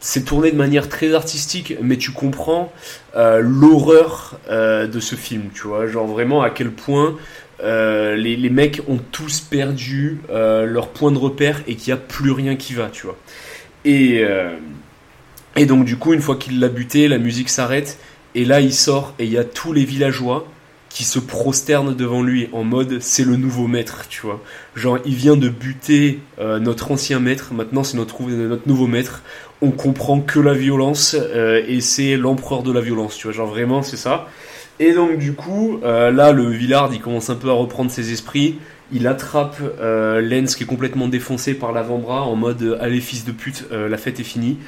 c'est 0.00 0.24
tourné 0.24 0.50
de 0.50 0.56
manière 0.56 0.88
très 0.88 1.14
artistique, 1.14 1.74
mais 1.80 1.98
tu 1.98 2.10
comprends 2.10 2.72
euh, 3.14 3.38
l'horreur 3.40 4.40
euh, 4.50 4.88
de 4.88 4.98
ce 4.98 5.14
film, 5.14 5.50
tu 5.54 5.68
vois, 5.68 5.86
genre 5.86 6.08
vraiment 6.08 6.42
à 6.42 6.50
quel 6.50 6.72
point 6.72 7.16
euh, 7.62 8.16
les, 8.16 8.50
mecs 8.50 8.82
ont 8.88 8.98
tous 9.12 9.40
perdu 9.40 10.18
leur 10.30 10.88
point 10.88 11.12
de 11.12 11.18
repère 11.18 11.62
et 11.66 11.74
qu'il 11.74 11.92
n'y 11.92 11.98
a 11.98 12.02
plus 12.02 12.30
rien 12.30 12.56
qui 12.56 12.74
va, 12.74 12.88
tu 12.88 13.06
vois. 13.06 13.16
Et, 13.84 14.22
et 15.56 15.66
donc 15.66 15.84
du 15.84 15.96
coup, 15.96 16.12
une 16.12 16.20
fois 16.20 16.36
qu'il 16.36 16.60
l'a 16.60 16.68
buté, 16.68 17.08
la 17.08 17.18
musique 17.18 17.48
s'arrête, 17.48 17.98
et 18.34 18.44
là 18.44 18.60
il 18.60 18.74
sort 18.74 19.14
et 19.18 19.24
il 19.24 19.32
y 19.32 19.38
a 19.38 19.44
tous 19.44 19.72
les 19.72 19.84
villageois 19.84 20.46
qui 20.88 21.04
se 21.04 21.18
prosternent 21.18 21.94
devant 21.94 22.22
lui 22.22 22.48
en 22.52 22.64
mode 22.64 22.98
c'est 23.00 23.24
le 23.24 23.36
nouveau 23.36 23.66
maître, 23.66 24.06
tu 24.08 24.22
vois. 24.22 24.42
Genre 24.74 24.98
il 25.04 25.14
vient 25.14 25.36
de 25.36 25.48
buter 25.48 26.20
notre 26.38 26.90
ancien 26.90 27.20
maître, 27.20 27.52
maintenant 27.52 27.84
c'est 27.84 27.96
notre, 27.96 28.22
notre 28.22 28.68
nouveau 28.68 28.86
maître 28.86 29.22
on 29.62 29.70
comprend 29.70 30.20
que 30.20 30.38
la 30.38 30.52
violence 30.52 31.16
euh, 31.18 31.62
et 31.66 31.80
c'est 31.80 32.16
l'empereur 32.16 32.62
de 32.62 32.72
la 32.72 32.80
violence, 32.80 33.16
tu 33.16 33.26
vois, 33.26 33.32
genre 33.34 33.48
vraiment 33.48 33.82
c'est 33.82 33.96
ça. 33.96 34.28
Et 34.78 34.92
donc 34.92 35.18
du 35.18 35.32
coup, 35.32 35.80
euh, 35.84 36.10
là 36.10 36.32
le 36.32 36.48
Villard 36.50 36.92
il 36.92 37.00
commence 37.00 37.30
un 37.30 37.34
peu 37.34 37.48
à 37.48 37.52
reprendre 37.52 37.90
ses 37.90 38.12
esprits, 38.12 38.58
il 38.92 39.06
attrape 39.06 39.56
euh, 39.80 40.20
Lens 40.20 40.54
qui 40.54 40.64
est 40.64 40.66
complètement 40.66 41.08
défoncé 41.08 41.54
par 41.54 41.72
l'avant-bras 41.72 42.22
en 42.22 42.36
mode 42.36 42.78
allez 42.80 43.00
fils 43.00 43.24
de 43.24 43.32
pute, 43.32 43.64
la 43.70 43.96
fête 43.96 44.20
est 44.20 44.24
finie, 44.24 44.58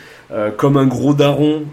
comme 0.56 0.76
un 0.76 0.86
gros 0.86 1.14
daron 1.14 1.64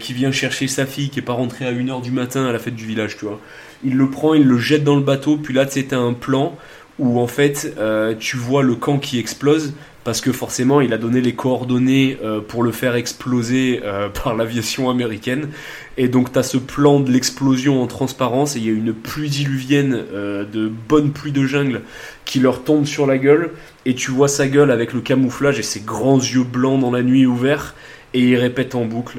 qui 0.00 0.12
vient 0.14 0.32
chercher 0.32 0.68
sa 0.68 0.86
fille 0.86 1.10
qui 1.10 1.20
est 1.20 1.22
pas 1.22 1.34
rentrée 1.34 1.66
à 1.66 1.72
1h 1.72 2.02
du 2.02 2.10
matin 2.10 2.46
à 2.46 2.52
la 2.52 2.58
fête 2.58 2.74
du 2.74 2.86
village, 2.86 3.16
tu 3.18 3.26
vois. 3.26 3.38
Il 3.84 3.96
le 3.96 4.08
prend, 4.08 4.34
il 4.34 4.44
le 4.44 4.58
jette 4.58 4.84
dans 4.84 4.96
le 4.96 5.02
bateau, 5.02 5.36
puis 5.36 5.52
là 5.54 5.66
c'était 5.68 5.96
un 5.96 6.12
plan 6.12 6.56
où 6.98 7.18
en 7.18 7.26
fait 7.26 7.74
tu 8.18 8.36
vois 8.36 8.62
le 8.62 8.74
camp 8.74 8.98
qui 8.98 9.18
explose 9.18 9.72
parce 10.04 10.20
que 10.20 10.32
forcément 10.32 10.80
il 10.80 10.92
a 10.92 10.98
donné 10.98 11.20
les 11.20 11.34
coordonnées 11.34 12.18
euh, 12.22 12.40
pour 12.40 12.62
le 12.62 12.72
faire 12.72 12.94
exploser 12.94 13.80
euh, 13.84 14.08
par 14.24 14.34
l'aviation 14.34 14.90
américaine. 14.90 15.48
Et 15.96 16.08
donc 16.08 16.32
tu 16.32 16.38
as 16.38 16.42
ce 16.42 16.56
plan 16.56 17.00
de 17.00 17.10
l'explosion 17.10 17.82
en 17.82 17.86
transparence 17.86 18.56
et 18.56 18.58
il 18.58 18.66
y 18.66 18.68
a 18.68 18.72
une 18.72 18.94
pluie 18.94 19.30
diluvienne 19.30 20.04
euh, 20.12 20.44
de 20.44 20.68
bonne 20.68 21.12
pluie 21.12 21.32
de 21.32 21.46
jungle 21.46 21.82
qui 22.24 22.40
leur 22.40 22.64
tombe 22.64 22.86
sur 22.86 23.06
la 23.06 23.18
gueule 23.18 23.50
et 23.84 23.94
tu 23.94 24.10
vois 24.10 24.28
sa 24.28 24.48
gueule 24.48 24.70
avec 24.70 24.92
le 24.92 25.00
camouflage 25.00 25.58
et 25.58 25.62
ses 25.62 25.80
grands 25.80 26.20
yeux 26.20 26.44
blancs 26.44 26.80
dans 26.80 26.90
la 26.90 27.02
nuit 27.02 27.26
ouverts 27.26 27.74
et 28.14 28.20
il 28.20 28.36
répète 28.36 28.74
en 28.74 28.84
boucle 28.84 29.18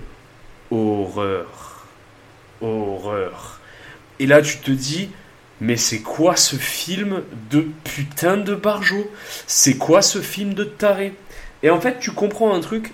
horreur, 0.72 1.86
horreur. 2.62 3.60
Et 4.20 4.26
là 4.26 4.42
tu 4.42 4.58
te 4.58 4.72
dis 4.72 5.10
mais 5.62 5.78
c'est 5.78 6.00
quoi 6.00 6.36
ce 6.36 6.56
film 6.56 7.22
de 7.50 7.68
putain 7.84 8.38
de 8.38 8.56
barjo? 8.56 9.10
C'est 9.48 9.78
quoi 9.78 10.02
ce 10.02 10.20
film 10.20 10.54
de 10.54 10.64
taré? 10.64 11.14
Et 11.62 11.70
en 11.70 11.80
fait, 11.80 12.00
tu 12.00 12.12
comprends 12.12 12.54
un 12.54 12.60
truc, 12.60 12.94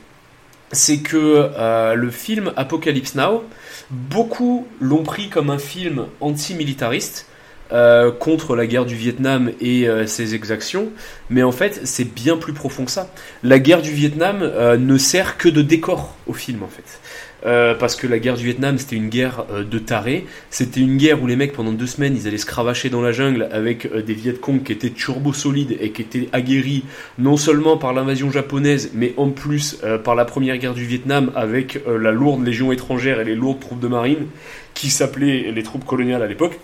c'est 0.72 1.00
que 1.00 1.18
euh, 1.58 1.96
le 1.96 2.12
film 2.12 2.54
Apocalypse 2.56 3.16
Now, 3.16 3.44
beaucoup 3.90 4.68
l'ont 4.80 5.04
pris 5.04 5.30
comme 5.30 5.50
un 5.50 5.60
film 5.60 6.06
anti-militariste. 6.22 7.26
Euh, 7.72 8.12
contre 8.12 8.56
la 8.56 8.66
guerre 8.66 8.88
du 8.88 8.96
Vietnam 8.96 9.52
et 9.62 9.88
euh, 9.88 10.08
ses 10.08 10.34
exactions, 10.34 10.90
mais 11.30 11.44
en 11.44 11.52
fait 11.52 11.82
c'est 11.84 12.04
bien 12.04 12.36
plus 12.36 12.54
profond 12.54 12.84
que 12.84 12.90
ça. 12.90 13.14
La 13.44 13.60
guerre 13.60 13.84
du 13.84 13.92
Vietnam 13.92 14.40
ne 14.40 14.98
sert 14.98 15.38
que 15.38 15.50
de 15.50 15.62
décor 15.62 16.16
au 16.26 16.34
film 16.34 16.64
en 16.64 16.68
fait. 16.68 17.00
Euh, 17.46 17.74
parce 17.74 17.96
que 17.96 18.06
la 18.06 18.20
guerre 18.20 18.36
du 18.36 18.44
Vietnam 18.44 18.78
c'était 18.78 18.98
une 18.98 19.08
guerre 19.08 19.46
euh, 19.52 19.64
de 19.64 19.80
tarés. 19.80 20.26
C'était 20.50 20.82
une 20.82 20.98
guerre 20.98 21.24
où 21.24 21.28
les 21.28 21.38
mecs 21.38 21.54
pendant 21.54 21.72
deux 21.72 21.88
semaines 21.88 22.16
ils 22.16 22.28
allaient 22.28 22.38
se 22.38 22.46
cravacher 22.46 22.90
dans 22.90 23.02
la 23.02 23.14
jungle 23.14 23.48
avec 23.52 23.86
euh, 23.86 24.02
des 24.02 24.14
Viet 24.14 24.34
Cong 24.34 24.62
qui 24.62 24.74
étaient 24.74 24.90
turbo 24.90 25.32
solides 25.32 25.78
et 25.80 25.92
qui 25.92 26.02
étaient 26.02 26.28
aguerris 26.34 26.84
non 27.18 27.38
seulement 27.38 27.78
par 27.78 27.94
l'invasion 27.94 28.30
japonaise 28.30 28.92
mais 28.94 29.14
en 29.16 29.30
plus 29.30 29.78
par 30.04 30.16
la 30.16 30.26
première 30.26 30.58
guerre 30.58 30.74
du 30.74 30.86
Vietnam 30.86 31.32
avec 31.36 31.80
la 31.88 32.12
lourde 32.12 32.46
légion 32.46 32.72
étrangère 32.72 33.20
et 33.20 33.26
les 33.26 33.36
lourdes 33.36 33.60
troupes 33.60 33.80
de 33.80 33.88
marine 33.88 34.28
qui 34.74 34.90
s'appelaient 34.90 35.52
les 35.52 35.64
troupes 35.64 35.86
coloniales 35.86 36.22
à 36.22 36.28
l'époque. 36.28 36.60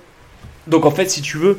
Donc 0.68 0.86
en 0.86 0.92
fait 0.92 1.10
si 1.10 1.22
tu 1.22 1.38
veux 1.38 1.58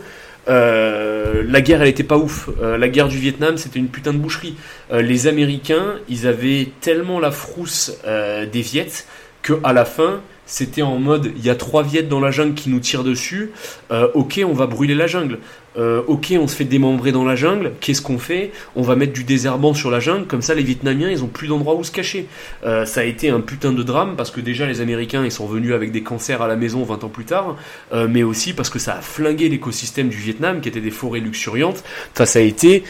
euh, 0.48 1.42
la 1.46 1.60
guerre, 1.60 1.82
elle 1.82 1.88
était 1.88 2.04
pas 2.04 2.16
ouf. 2.16 2.48
Euh, 2.62 2.78
la 2.78 2.88
guerre 2.88 3.08
du 3.08 3.18
Vietnam, 3.18 3.56
c'était 3.56 3.78
une 3.78 3.88
putain 3.88 4.12
de 4.12 4.18
boucherie. 4.18 4.56
Euh, 4.92 5.02
les 5.02 5.26
Américains, 5.26 5.96
ils 6.08 6.26
avaient 6.26 6.68
tellement 6.80 7.20
la 7.20 7.30
frousse 7.30 7.92
des 8.04 8.60
Viettes 8.60 9.06
que 9.42 9.54
à 9.64 9.72
la 9.72 9.84
fin, 9.84 10.20
c'était 10.46 10.82
en 10.82 10.98
mode 10.98 11.32
il 11.36 11.44
y 11.44 11.50
a 11.50 11.54
trois 11.54 11.82
Viettes 11.82 12.08
dans 12.08 12.20
la 12.20 12.30
jungle 12.30 12.54
qui 12.54 12.70
nous 12.70 12.80
tirent 12.80 13.04
dessus. 13.04 13.50
ok, 13.90 14.40
on 14.44 14.52
va 14.52 14.66
brûler 14.66 14.94
la 14.94 15.06
jungle. 15.06 15.38
Euh, 15.78 16.02
ok, 16.06 16.34
on 16.40 16.48
se 16.48 16.56
fait 16.56 16.64
démembrer 16.64 17.12
dans 17.12 17.24
la 17.24 17.36
jungle, 17.36 17.72
qu'est-ce 17.80 18.00
qu'on 18.00 18.18
fait? 18.18 18.50
On 18.76 18.82
va 18.82 18.96
mettre 18.96 19.12
du 19.12 19.24
désherbant 19.24 19.74
sur 19.74 19.90
la 19.90 20.00
jungle, 20.00 20.26
comme 20.26 20.40
ça 20.40 20.54
les 20.54 20.62
Vietnamiens, 20.62 21.10
ils 21.10 21.22
ont 21.22 21.28
plus 21.28 21.48
d'endroit 21.48 21.74
où 21.74 21.84
se 21.84 21.90
cacher. 21.90 22.28
Euh, 22.64 22.86
ça 22.86 23.00
a 23.00 23.04
été 23.04 23.28
un 23.28 23.40
putain 23.40 23.72
de 23.72 23.82
drame, 23.82 24.14
parce 24.16 24.30
que 24.30 24.40
déjà 24.40 24.66
les 24.66 24.80
Américains, 24.80 25.24
ils 25.24 25.32
sont 25.32 25.46
venus 25.46 25.74
avec 25.74 25.92
des 25.92 26.02
cancers 26.02 26.40
à 26.40 26.48
la 26.48 26.56
maison 26.56 26.82
20 26.82 27.04
ans 27.04 27.08
plus 27.08 27.26
tard, 27.26 27.56
euh, 27.92 28.08
mais 28.10 28.22
aussi 28.22 28.54
parce 28.54 28.70
que 28.70 28.78
ça 28.78 28.94
a 28.94 29.00
flingué 29.02 29.48
l'écosystème 29.48 30.08
du 30.08 30.16
Vietnam, 30.16 30.60
qui 30.60 30.68
était 30.68 30.80
des 30.80 30.90
forêts 30.90 31.20
luxuriantes. 31.20 31.84
Enfin, 32.14 32.24
ça 32.24 32.38
a 32.38 32.42
été 32.42 32.82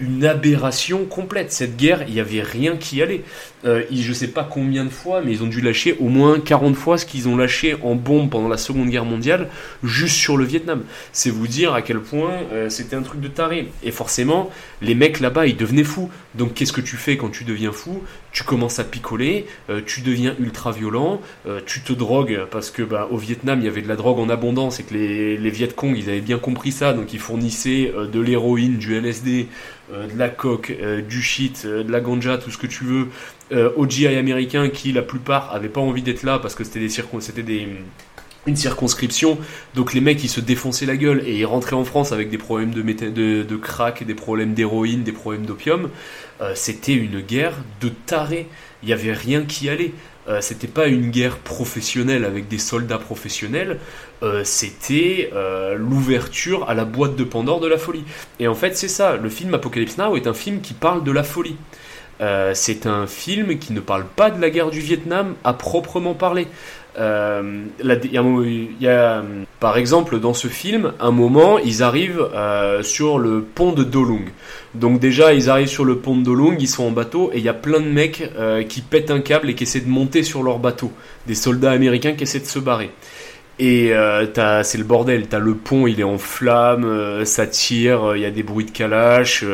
une 0.00 0.24
aberration 0.24 1.04
complète. 1.04 1.52
Cette 1.52 1.76
guerre, 1.76 2.04
il 2.08 2.14
n'y 2.14 2.20
avait 2.20 2.42
rien 2.42 2.76
qui 2.76 3.02
allait. 3.02 3.22
Euh, 3.64 3.82
je 3.90 4.08
ne 4.08 4.14
sais 4.14 4.28
pas 4.28 4.48
combien 4.50 4.84
de 4.84 4.90
fois, 4.90 5.20
mais 5.22 5.32
ils 5.32 5.42
ont 5.42 5.46
dû 5.46 5.60
lâcher 5.60 5.96
au 6.00 6.08
moins 6.08 6.40
40 6.40 6.74
fois 6.74 6.96
ce 6.96 7.04
qu'ils 7.04 7.28
ont 7.28 7.36
lâché 7.36 7.76
en 7.82 7.94
bombe 7.94 8.30
pendant 8.30 8.48
la 8.48 8.56
Seconde 8.56 8.88
Guerre 8.88 9.04
mondiale, 9.04 9.48
juste 9.82 10.16
sur 10.16 10.36
le 10.36 10.44
Vietnam. 10.44 10.82
C'est 11.12 11.30
vous 11.30 11.46
dire 11.46 11.74
à 11.74 11.82
quel 11.82 12.00
point 12.00 12.32
euh, 12.52 12.68
c'était 12.70 12.96
un 12.96 13.02
truc 13.02 13.20
de 13.20 13.28
taré. 13.28 13.68
Et 13.82 13.90
forcément, 13.90 14.50
les 14.80 14.94
mecs 14.94 15.20
là-bas, 15.20 15.46
ils 15.46 15.56
devenaient 15.56 15.84
fous. 15.84 16.10
Donc 16.34 16.54
qu'est-ce 16.54 16.72
que 16.72 16.80
tu 16.80 16.96
fais 16.96 17.16
quand 17.16 17.28
tu 17.28 17.44
deviens 17.44 17.72
fou? 17.72 18.02
Tu 18.32 18.44
commences 18.44 18.78
à 18.78 18.84
picoler, 18.84 19.46
euh, 19.68 19.80
tu 19.84 20.02
deviens 20.02 20.34
ultra 20.38 20.72
violent, 20.72 21.20
tu 21.66 21.80
te 21.80 21.92
drogues, 21.92 22.40
parce 22.50 22.70
que 22.70 22.82
bah, 22.82 23.08
au 23.10 23.16
Vietnam, 23.16 23.60
il 23.60 23.64
y 23.64 23.68
avait 23.68 23.82
de 23.82 23.88
la 23.88 23.96
drogue 23.96 24.18
en 24.18 24.28
abondance 24.28 24.78
et 24.78 24.84
que 24.84 24.94
les, 24.94 25.36
les 25.36 25.50
Viet 25.50 25.74
Cong, 25.74 25.96
ils 25.96 26.08
avaient 26.08 26.20
bien 26.20 26.38
compris 26.38 26.72
ça, 26.72 26.92
donc 26.92 27.12
ils 27.12 27.18
fournissaient 27.18 27.92
de 28.12 28.20
l'héroïne, 28.20 28.78
du 28.78 28.94
LSD, 28.94 29.48
de 29.92 30.18
la 30.18 30.28
coke, 30.28 30.72
du 31.08 31.22
shit, 31.22 31.66
de 31.66 31.90
la 31.90 32.00
ganja, 32.00 32.38
tout 32.38 32.50
ce 32.50 32.58
que 32.58 32.66
tu 32.68 32.84
veux 32.84 33.08
euh, 33.52 33.70
aux 33.76 33.88
GI 33.88 34.06
américains 34.06 34.68
qui, 34.68 34.92
la 34.92 35.02
plupart, 35.02 35.52
avaient 35.52 35.68
pas 35.68 35.80
envie 35.80 36.02
d'être 36.02 36.22
là 36.22 36.38
parce 36.38 36.54
que 36.54 36.62
c'était 36.62 36.78
des, 36.78 36.88
c'était 36.88 37.42
des 37.42 37.66
une 38.46 38.56
circonscription, 38.56 39.38
donc 39.74 39.92
les 39.92 40.00
mecs 40.00 40.24
ils 40.24 40.28
se 40.28 40.40
défonçaient 40.40 40.86
la 40.86 40.96
gueule 40.96 41.22
et 41.26 41.36
ils 41.36 41.44
rentraient 41.44 41.76
en 41.76 41.84
France 41.84 42.12
avec 42.12 42.30
des 42.30 42.38
problèmes 42.38 42.70
de, 42.70 42.80
de, 42.80 43.42
de 43.42 43.56
crack, 43.56 44.04
des 44.04 44.14
problèmes 44.14 44.54
d'héroïne, 44.54 45.02
des 45.02 45.12
problèmes 45.12 45.44
d'opium. 45.44 45.90
Euh, 46.40 46.52
c'était 46.54 46.94
une 46.94 47.20
guerre 47.20 47.54
de 47.80 47.88
tarés. 47.88 48.46
Il 48.82 48.86
n'y 48.86 48.92
avait 48.92 49.12
rien 49.12 49.44
qui 49.44 49.68
allait. 49.68 49.92
Euh, 50.28 50.40
c'était 50.40 50.68
pas 50.68 50.86
une 50.86 51.10
guerre 51.10 51.38
professionnelle 51.38 52.24
avec 52.24 52.48
des 52.48 52.58
soldats 52.58 52.98
professionnels. 52.98 53.78
Euh, 54.22 54.42
c'était 54.44 55.30
l'ouverture 55.76 56.68
à 56.68 56.74
la 56.74 56.84
boîte 56.84 57.16
de 57.16 57.24
Pandore 57.24 57.60
de 57.60 57.68
la 57.68 57.78
folie. 57.78 58.04
Et 58.38 58.48
en 58.48 58.54
fait 58.54 58.76
c'est 58.76 58.88
ça. 58.88 59.16
Le 59.16 59.28
film 59.28 59.54
Apocalypse 59.54 59.98
Now 59.98 60.16
est 60.16 60.26
un 60.26 60.34
film 60.34 60.60
qui 60.60 60.74
parle 60.74 61.04
de 61.04 61.12
la 61.12 61.22
folie. 61.22 61.56
C'est 62.52 62.84
un 62.84 63.06
film 63.06 63.58
qui 63.58 63.72
ne 63.72 63.80
parle 63.80 64.04
pas 64.04 64.30
de 64.30 64.38
la 64.38 64.50
guerre 64.50 64.70
du 64.70 64.80
Vietnam 64.80 65.36
à 65.42 65.54
proprement 65.54 66.12
parler. 66.12 66.48
Euh, 66.98 67.64
par 69.60 69.76
exemple, 69.76 70.20
dans 70.20 70.34
ce 70.34 70.48
film, 70.48 70.92
un 71.00 71.10
moment, 71.10 71.58
ils 71.58 71.82
arrivent 71.82 72.28
euh, 72.34 72.82
sur 72.82 73.18
le 73.18 73.42
pont 73.42 73.72
de 73.72 73.84
Dolung. 73.84 74.24
Donc 74.74 75.00
déjà, 75.00 75.32
ils 75.32 75.50
arrivent 75.50 75.68
sur 75.68 75.84
le 75.84 75.96
pont 75.96 76.16
de 76.16 76.22
Dolung, 76.22 76.56
ils 76.58 76.68
sont 76.68 76.84
en 76.84 76.90
bateau, 76.90 77.30
et 77.32 77.38
il 77.38 77.44
y 77.44 77.48
a 77.48 77.54
plein 77.54 77.80
de 77.80 77.88
mecs 77.88 78.30
qui 78.68 78.80
pètent 78.82 79.10
un 79.10 79.20
câble 79.20 79.50
et 79.50 79.54
qui 79.54 79.64
essaient 79.64 79.80
de 79.80 79.88
monter 79.88 80.22
sur 80.22 80.42
leur 80.42 80.58
bateau. 80.58 80.92
Des 81.26 81.34
soldats 81.34 81.72
américains 81.72 82.12
qui 82.12 82.24
essaient 82.24 82.40
de 82.40 82.46
se 82.46 82.58
barrer. 82.58 82.90
Et 83.58 83.92
c'est 84.62 84.78
le 84.78 84.84
bordel, 84.84 85.26
t'as 85.26 85.38
le 85.38 85.54
pont, 85.54 85.86
il 85.86 85.98
est 85.98 86.04
en 86.04 86.18
flammes, 86.18 87.24
ça 87.24 87.46
tire, 87.46 88.12
il 88.14 88.22
y 88.22 88.26
a 88.26 88.30
des 88.30 88.44
bruits 88.44 88.64
de 88.64 88.70
calache. 88.70 89.44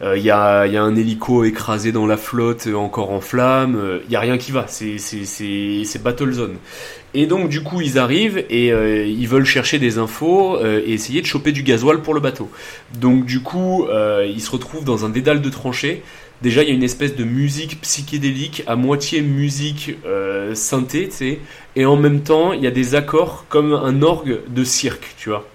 Il 0.00 0.06
euh, 0.06 0.18
y, 0.18 0.30
a, 0.30 0.62
un 0.62 0.96
hélico 0.96 1.44
écrasé 1.44 1.92
dans 1.92 2.06
la 2.06 2.16
flotte, 2.16 2.66
euh, 2.66 2.74
encore 2.74 3.10
en 3.10 3.20
flammes. 3.20 3.74
Il 3.74 3.78
euh, 3.78 4.00
y 4.10 4.16
a 4.16 4.20
rien 4.20 4.38
qui 4.38 4.50
va. 4.50 4.66
C'est 4.66 6.02
battle 6.02 6.32
zone. 6.32 6.56
Et 7.16 7.26
donc 7.26 7.48
du 7.48 7.62
coup 7.62 7.80
ils 7.80 7.96
arrivent 7.96 8.44
et 8.50 8.70
ils 8.70 9.28
veulent 9.28 9.44
chercher 9.44 9.78
des 9.78 9.98
infos 9.98 10.58
et 10.60 10.92
essayer 10.92 11.20
de 11.20 11.26
choper 11.26 11.52
du 11.52 11.62
gasoil 11.62 12.02
pour 12.02 12.12
le 12.12 12.18
bateau. 12.18 12.50
Donc 12.98 13.24
du 13.24 13.40
coup 13.40 13.86
ils 14.26 14.40
se 14.40 14.50
retrouvent 14.50 14.82
dans 14.84 15.04
un 15.04 15.10
dédale 15.10 15.40
de 15.40 15.48
tranchées. 15.48 16.02
Déjà 16.42 16.64
il 16.64 16.70
y 16.70 16.72
a 16.72 16.74
une 16.74 16.82
espèce 16.82 17.14
de 17.14 17.22
musique 17.22 17.80
psychédélique 17.82 18.64
à 18.66 18.74
moitié 18.74 19.20
musique 19.20 19.96
synthé, 20.54 21.08
tu 21.08 21.14
sais, 21.14 21.38
et 21.76 21.86
en 21.86 21.94
même 21.94 22.22
temps 22.22 22.52
il 22.52 22.64
y 22.64 22.66
a 22.66 22.72
des 22.72 22.96
accords 22.96 23.46
comme 23.48 23.72
un 23.72 24.02
orgue 24.02 24.40
de 24.48 24.64
cirque, 24.64 25.14
tu 25.16 25.28
vois. 25.28 25.48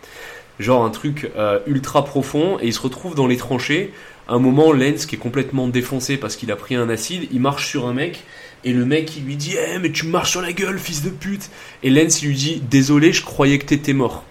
Genre 0.60 0.86
un 0.86 0.92
truc 0.92 1.30
ultra 1.68 2.06
profond 2.06 2.58
et 2.62 2.68
ils 2.68 2.74
se 2.74 2.80
retrouvent 2.80 3.16
dans 3.16 3.28
les 3.28 3.36
tranchées 3.36 3.92
un 4.34 4.40
moment, 4.40 4.72
Lens, 4.72 5.06
qui 5.06 5.16
est 5.16 5.20
complètement 5.20 5.68
défoncé 5.68 6.18
parce 6.18 6.36
qu'il 6.36 6.52
a 6.52 6.56
pris 6.56 6.76
un 6.76 6.90
acide, 6.90 7.28
il 7.32 7.40
marche 7.40 7.68
sur 7.68 7.88
un 7.88 7.94
mec, 7.94 8.24
et 8.64 8.74
le 8.74 8.86
mec, 8.86 9.16
il 9.18 9.26
lui 9.26 9.36
dit 9.36 9.56
Eh, 9.58 9.80
mais 9.80 9.92
tu 9.92 10.06
marches 10.06 10.32
sur 10.32 10.42
la 10.42 10.54
gueule, 10.54 10.80
fils 10.80 11.02
de 11.02 11.10
pute 11.10 11.50
Et 11.84 11.90
Lens, 11.90 12.22
lui 12.22 12.36
dit 12.36 12.62
Désolé, 12.70 13.14
je 13.14 13.24
croyais 13.24 13.58
que 13.58 13.66
t'étais 13.66 13.94
mort. 13.94 14.24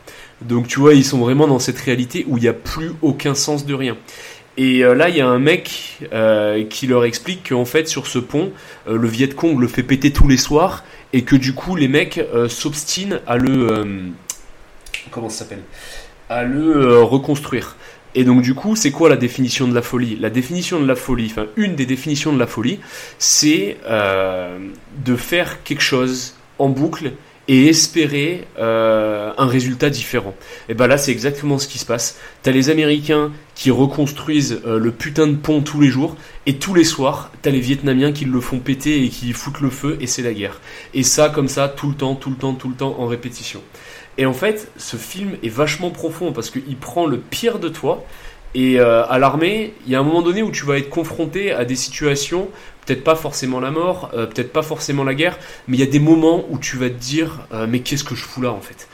Donc, 0.42 0.68
tu 0.68 0.78
vois, 0.78 0.94
ils 0.94 1.04
sont 1.04 1.18
vraiment 1.18 1.48
dans 1.48 1.58
cette 1.58 1.78
réalité 1.78 2.24
où 2.28 2.36
il 2.36 2.42
n'y 2.42 2.48
a 2.48 2.52
plus 2.52 2.92
aucun 3.02 3.34
sens 3.34 3.66
de 3.66 3.74
rien. 3.74 3.96
Et 4.56 4.84
euh, 4.84 4.94
là, 4.94 5.08
il 5.08 5.16
y 5.16 5.20
a 5.20 5.28
un 5.28 5.38
mec 5.38 5.98
euh, 6.12 6.64
qui 6.64 6.88
leur 6.88 7.04
explique 7.04 7.50
qu'en 7.50 7.64
fait, 7.64 7.88
sur 7.88 8.08
ce 8.08 8.18
pont, 8.18 8.52
euh, 8.88 8.98
le 8.98 9.08
Viet 9.08 9.28
Cong 9.28 9.58
le 9.58 9.68
fait 9.68 9.84
péter 9.84 10.12
tous 10.12 10.26
les 10.26 10.36
soirs 10.36 10.84
et 11.12 11.22
que 11.22 11.36
du 11.36 11.54
coup, 11.54 11.76
les 11.76 11.88
mecs 11.88 12.20
s'obstinent 12.48 13.20
à 13.26 13.36
le. 13.36 14.10
comment 15.10 15.30
ça 15.30 15.44
s'appelle? 15.44 15.62
À 16.28 16.42
le 16.42 17.02
reconstruire. 17.02 17.76
Et 18.14 18.24
donc, 18.24 18.42
du 18.42 18.54
coup, 18.54 18.76
c'est 18.76 18.90
quoi 18.90 19.08
la 19.08 19.16
définition 19.16 19.68
de 19.68 19.74
la 19.74 19.82
folie? 19.82 20.16
La 20.16 20.30
définition 20.30 20.80
de 20.80 20.86
la 20.86 20.96
folie, 20.96 21.26
enfin, 21.30 21.46
une 21.56 21.76
des 21.76 21.86
définitions 21.86 22.32
de 22.32 22.38
la 22.38 22.46
folie, 22.46 22.80
c'est 23.18 23.76
de 23.86 25.16
faire 25.16 25.62
quelque 25.62 25.82
chose 25.82 26.34
en 26.58 26.68
boucle 26.68 27.12
et 27.48 27.66
espérer 27.68 28.44
euh, 28.58 29.32
un 29.38 29.46
résultat 29.46 29.88
différent. 29.88 30.34
Et 30.68 30.74
ben 30.74 30.86
là, 30.86 30.98
c'est 30.98 31.12
exactement 31.12 31.58
ce 31.58 31.66
qui 31.66 31.78
se 31.78 31.86
passe. 31.86 32.18
T'as 32.42 32.50
les 32.50 32.68
Américains 32.68 33.32
qui 33.54 33.70
reconstruisent 33.70 34.60
euh, 34.66 34.78
le 34.78 34.92
putain 34.92 35.26
de 35.26 35.34
pont 35.34 35.62
tous 35.62 35.80
les 35.80 35.88
jours, 35.88 36.14
et 36.44 36.56
tous 36.56 36.74
les 36.74 36.84
soirs, 36.84 37.32
t'as 37.40 37.50
les 37.50 37.60
Vietnamiens 37.60 38.12
qui 38.12 38.26
le 38.26 38.40
font 38.40 38.58
péter 38.58 39.02
et 39.02 39.08
qui 39.08 39.32
foutent 39.32 39.60
le 39.60 39.70
feu, 39.70 39.96
et 40.00 40.06
c'est 40.06 40.22
la 40.22 40.34
guerre. 40.34 40.60
Et 40.92 41.02
ça, 41.02 41.30
comme 41.30 41.48
ça, 41.48 41.68
tout 41.68 41.88
le 41.88 41.94
temps, 41.94 42.14
tout 42.14 42.28
le 42.28 42.36
temps, 42.36 42.52
tout 42.52 42.68
le 42.68 42.74
temps, 42.74 42.96
en 42.98 43.06
répétition. 43.06 43.62
Et 44.18 44.26
en 44.26 44.34
fait, 44.34 44.70
ce 44.76 44.96
film 44.96 45.36
est 45.44 45.48
vachement 45.48 45.90
profond 45.90 46.32
parce 46.32 46.50
qu'il 46.50 46.76
prend 46.76 47.06
le 47.06 47.18
pire 47.18 47.60
de 47.60 47.68
toi. 47.68 48.04
Et 48.54 48.80
euh, 48.80 49.06
à 49.06 49.18
l'armée, 49.18 49.74
il 49.86 49.92
y 49.92 49.94
a 49.94 50.00
un 50.00 50.02
moment 50.02 50.22
donné 50.22 50.42
où 50.42 50.50
tu 50.50 50.64
vas 50.64 50.78
être 50.78 50.90
confronté 50.90 51.52
à 51.52 51.64
des 51.64 51.76
situations 51.76 52.48
peut-être 52.84 53.04
pas 53.04 53.16
forcément 53.16 53.60
la 53.60 53.70
mort, 53.70 54.10
euh, 54.14 54.24
peut-être 54.24 54.50
pas 54.50 54.62
forcément 54.62 55.04
la 55.04 55.12
guerre, 55.12 55.38
mais 55.66 55.76
il 55.76 55.80
y 55.80 55.82
a 55.82 55.90
des 55.90 55.98
moments 55.98 56.46
où 56.48 56.58
tu 56.58 56.78
vas 56.78 56.88
te 56.88 56.94
dire 56.94 57.46
euh, 57.52 57.66
mais 57.68 57.80
qu'est-ce 57.80 58.02
que 58.02 58.14
je 58.14 58.22
fous 58.22 58.40
là 58.40 58.50
en 58.50 58.60
fait? 58.60 58.88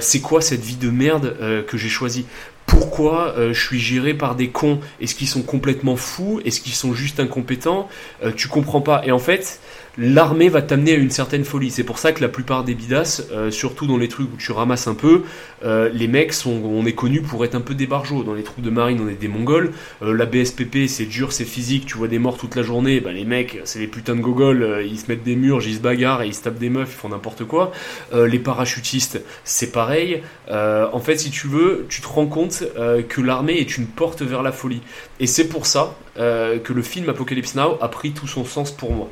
C'est 0.00 0.18
quoi 0.18 0.40
cette 0.40 0.62
vie 0.62 0.74
de 0.74 0.90
merde 0.90 1.36
que 1.68 1.78
j'ai 1.78 1.88
choisie? 1.88 2.26
Pourquoi 2.66 3.32
je 3.52 3.60
suis 3.60 3.78
géré 3.78 4.12
par 4.12 4.34
des 4.34 4.48
cons? 4.48 4.80
Est-ce 5.00 5.14
qu'ils 5.14 5.28
sont 5.28 5.42
complètement 5.42 5.94
fous? 5.94 6.40
Est-ce 6.44 6.60
qu'ils 6.60 6.72
sont 6.72 6.94
juste 6.94 7.20
incompétents? 7.20 7.88
Tu 8.34 8.48
comprends 8.48 8.80
pas. 8.80 9.02
Et 9.04 9.12
en 9.12 9.20
fait, 9.20 9.60
l'armée 9.98 10.48
va 10.48 10.62
t'amener 10.62 10.92
à 10.92 10.96
une 10.96 11.10
certaine 11.10 11.44
folie. 11.44 11.70
C'est 11.70 11.82
pour 11.82 11.98
ça 11.98 12.12
que 12.12 12.22
la 12.22 12.28
plupart 12.28 12.62
des 12.62 12.74
bidasses, 12.74 13.26
euh, 13.32 13.50
surtout 13.50 13.86
dans 13.86 13.96
les 13.96 14.08
trucs 14.08 14.32
où 14.32 14.36
tu 14.36 14.52
ramasses 14.52 14.86
un 14.86 14.94
peu, 14.94 15.24
euh, 15.64 15.90
les 15.92 16.06
mecs 16.06 16.32
sont, 16.32 16.62
on 16.64 16.86
est 16.86 16.92
connus 16.92 17.20
pour 17.20 17.44
être 17.44 17.56
un 17.56 17.60
peu 17.60 17.74
des 17.74 17.88
barjots. 17.88 18.22
Dans 18.22 18.34
les 18.34 18.44
troupes 18.44 18.64
de 18.64 18.70
marine, 18.70 19.00
on 19.04 19.08
est 19.08 19.20
des 19.20 19.28
mongols. 19.28 19.72
Euh, 20.02 20.14
la 20.14 20.24
BSPP, 20.24 20.86
c'est 20.86 21.06
dur, 21.06 21.32
c'est 21.32 21.44
physique, 21.44 21.84
tu 21.86 21.98
vois 21.98 22.06
des 22.06 22.20
morts 22.20 22.38
toute 22.38 22.54
la 22.54 22.62
journée. 22.62 23.00
Bah, 23.00 23.10
les 23.10 23.24
mecs, 23.24 23.58
c'est 23.64 23.80
les 23.80 23.88
putains 23.88 24.14
de 24.14 24.20
gogoles, 24.20 24.84
ils 24.88 24.98
se 24.98 25.06
mettent 25.08 25.24
des 25.24 25.34
murs, 25.34 25.60
ils 25.66 25.74
se 25.74 25.80
bagarrent 25.80 26.22
et 26.22 26.28
ils 26.28 26.34
se 26.34 26.42
tapent 26.42 26.58
des 26.58 26.70
meufs, 26.70 26.90
ils 26.92 26.96
font 26.96 27.08
n'importe 27.08 27.44
quoi. 27.44 27.72
les 28.14 28.38
parachutistes, 28.38 29.20
c'est 29.44 29.72
pareil. 29.72 30.22
en 30.48 31.00
fait, 31.00 31.16
si 31.16 31.30
tu 31.30 31.48
veux, 31.48 31.86
tu 31.88 32.00
te 32.00 32.06
rends 32.06 32.26
compte 32.26 32.62
que 33.08 33.20
l'armée 33.20 33.58
est 33.58 33.76
une 33.76 33.86
porte 33.86 34.22
vers 34.22 34.42
la 34.42 34.52
folie. 34.52 34.80
Et 35.20 35.26
c'est 35.26 35.48
pour 35.48 35.66
ça 35.66 35.96
que 36.16 36.72
le 36.72 36.82
film 36.82 37.08
Apocalypse 37.08 37.54
Now 37.54 37.78
a 37.80 37.88
pris 37.88 38.12
tout 38.12 38.26
son 38.28 38.44
sens 38.44 38.70
pour 38.70 38.92
moi. 38.92 39.10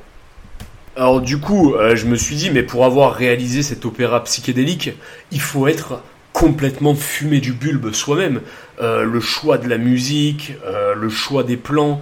Alors 0.99 1.21
du 1.21 1.37
coup, 1.37 1.75
euh, 1.75 1.95
je 1.95 2.07
me 2.07 2.17
suis 2.17 2.37
dit, 2.37 2.51
mais 2.51 2.63
pour 2.63 2.87
avoir 2.87 3.15
réalisé 3.15 3.63
cet 3.63 3.85
opéra 3.85 4.25
psychédélique, 4.25 4.93
il 5.31 5.43
faut 5.43 5.67
être 5.69 6.01
complètement 6.33 6.95
fumé 6.95 7.41
du 7.41 7.53
bulbe 7.53 7.93
soi-même. 7.93 8.41
Euh, 8.81 9.05
le 9.05 9.21
choix 9.21 9.59
de 9.59 9.69
la 9.69 9.77
musique, 9.77 10.55
euh, 10.65 10.95
le 10.95 11.11
choix 11.11 11.45
des 11.45 11.59
plans, 11.59 12.01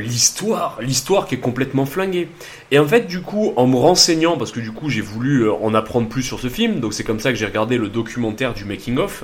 l'histoire, 0.00 0.78
l'histoire 0.80 1.28
qui 1.28 1.36
est 1.36 1.38
complètement 1.38 1.86
flinguée. 1.86 2.28
Et 2.72 2.80
en 2.80 2.86
fait, 2.86 3.06
du 3.06 3.20
coup, 3.20 3.52
en 3.54 3.68
me 3.68 3.76
renseignant, 3.76 4.36
parce 4.36 4.50
que 4.50 4.58
du 4.58 4.72
coup, 4.72 4.88
j'ai 4.88 5.00
voulu 5.00 5.48
en 5.48 5.72
apprendre 5.72 6.08
plus 6.08 6.24
sur 6.24 6.40
ce 6.40 6.48
film, 6.48 6.80
donc 6.80 6.94
c'est 6.94 7.04
comme 7.04 7.20
ça 7.20 7.30
que 7.30 7.38
j'ai 7.38 7.46
regardé 7.46 7.78
le 7.78 7.88
documentaire 7.88 8.54
du 8.54 8.64
making 8.64 8.98
of. 8.98 9.22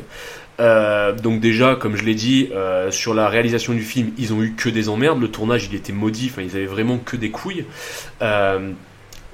donc 1.20 1.40
déjà, 1.40 1.74
comme 1.74 1.96
je 1.96 2.04
l'ai 2.04 2.14
dit, 2.14 2.50
sur 2.90 3.14
la 3.14 3.28
réalisation 3.28 3.72
du 3.72 3.82
film, 3.82 4.12
ils 4.16 4.32
ont 4.32 4.44
eu 4.44 4.52
que 4.52 4.68
des 4.68 4.88
emmerdes. 4.88 5.20
Le 5.20 5.28
tournage, 5.28 5.66
il 5.68 5.74
était 5.74 5.92
maudit. 5.92 6.30
Enfin, 6.30 6.42
ils 6.42 6.54
avaient 6.54 6.66
vraiment 6.66 6.98
que 6.98 7.16
des 7.16 7.30
couilles. 7.30 7.64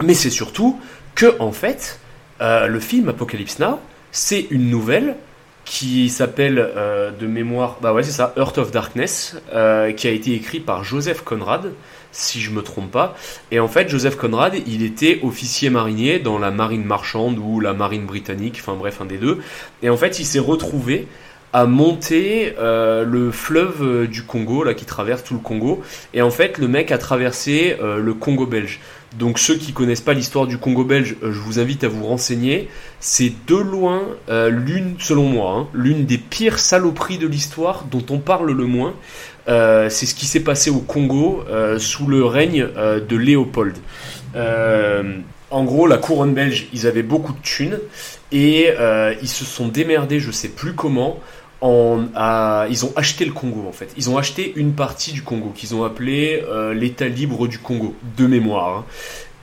Mais 0.02 0.14
c'est 0.14 0.30
surtout 0.30 0.80
que, 1.14 1.38
en 1.40 1.52
fait, 1.52 2.00
euh, 2.40 2.66
le 2.66 2.80
film 2.80 3.08
Apocalypse 3.08 3.58
Now, 3.58 3.78
c'est 4.12 4.46
une 4.50 4.70
nouvelle 4.70 5.16
qui 5.66 6.08
s'appelle 6.08 6.58
euh, 6.58 7.10
de 7.10 7.26
mémoire, 7.26 7.78
bah 7.82 7.92
ouais 7.92 8.02
c'est 8.02 8.10
ça, 8.10 8.32
Earth 8.36 8.58
of 8.58 8.70
Darkness, 8.70 9.36
euh, 9.52 9.92
qui 9.92 10.08
a 10.08 10.10
été 10.10 10.32
écrit 10.32 10.58
par 10.58 10.84
Joseph 10.84 11.22
Conrad, 11.22 11.72
si 12.12 12.40
je 12.40 12.50
me 12.50 12.62
trompe 12.62 12.90
pas. 12.90 13.14
Et 13.50 13.60
en 13.60 13.68
fait, 13.68 13.88
Joseph 13.88 14.16
Conrad, 14.16 14.54
il 14.66 14.82
était 14.82 15.20
officier 15.22 15.68
marinier 15.68 16.18
dans 16.18 16.38
la 16.38 16.50
marine 16.50 16.84
marchande 16.84 17.38
ou 17.38 17.60
la 17.60 17.74
marine 17.74 18.06
britannique, 18.06 18.56
enfin 18.60 18.74
bref, 18.74 19.00
un 19.00 19.04
des 19.04 19.18
deux. 19.18 19.40
Et 19.82 19.90
en 19.90 19.96
fait, 19.96 20.18
il 20.18 20.24
s'est 20.24 20.40
retrouvé 20.40 21.06
à 21.52 21.66
monter 21.66 22.54
le 22.58 23.30
fleuve 23.32 24.06
du 24.06 24.22
Congo, 24.22 24.62
là 24.62 24.74
qui 24.74 24.84
traverse 24.84 25.24
tout 25.24 25.34
le 25.34 25.40
Congo. 25.40 25.82
Et 26.14 26.22
en 26.22 26.30
fait, 26.30 26.58
le 26.58 26.68
mec 26.68 26.92
a 26.92 26.98
traversé 26.98 27.76
le 27.80 28.14
Congo 28.14 28.46
belge. 28.46 28.80
Donc 29.18 29.40
ceux 29.40 29.56
qui 29.56 29.72
connaissent 29.72 30.00
pas 30.00 30.12
l'histoire 30.12 30.46
du 30.46 30.56
Congo 30.56 30.84
belge, 30.84 31.16
euh, 31.22 31.32
je 31.32 31.38
vous 31.40 31.58
invite 31.58 31.82
à 31.82 31.88
vous 31.88 32.06
renseigner. 32.06 32.68
C'est 33.00 33.32
de 33.48 33.56
loin 33.56 34.02
euh, 34.28 34.50
l'une, 34.50 34.94
selon 35.00 35.24
moi, 35.24 35.52
hein, 35.52 35.68
l'une 35.74 36.04
des 36.06 36.18
pires 36.18 36.60
saloperies 36.60 37.18
de 37.18 37.26
l'histoire 37.26 37.86
dont 37.90 38.04
on 38.10 38.18
parle 38.18 38.52
le 38.52 38.64
moins. 38.64 38.94
Euh, 39.48 39.88
c'est 39.90 40.06
ce 40.06 40.14
qui 40.14 40.26
s'est 40.26 40.40
passé 40.40 40.70
au 40.70 40.78
Congo 40.78 41.44
sous 41.78 42.06
le 42.06 42.24
règne 42.24 42.66
de 42.66 43.16
Léopold. 43.16 43.76
en 44.36 45.64
gros, 45.64 45.88
la 45.88 45.96
couronne 45.96 46.34
belge, 46.34 46.68
ils 46.72 46.86
avaient 46.86 47.02
beaucoup 47.02 47.32
de 47.32 47.40
thunes 47.42 47.78
et 48.30 48.68
ils 49.20 49.28
se 49.28 49.44
sont 49.44 49.66
démerdés, 49.66 50.20
je 50.20 50.30
sais 50.30 50.50
plus 50.50 50.74
comment, 50.74 51.18
ils 51.62 52.84
ont 52.84 52.92
acheté 52.96 53.24
le 53.24 53.32
Congo 53.32 53.66
en 53.68 53.72
fait. 53.72 53.88
Ils 53.96 54.10
ont 54.10 54.18
acheté 54.18 54.52
une 54.56 54.72
partie 54.72 55.12
du 55.12 55.22
Congo 55.22 55.52
qu'ils 55.54 55.74
ont 55.74 55.84
appelé 55.84 56.42
euh, 56.48 56.74
l'État 56.74 57.08
libre 57.08 57.48
du 57.48 57.58
Congo, 57.58 57.94
de 58.16 58.26
mémoire. 58.26 58.78
Hein. 58.78 58.84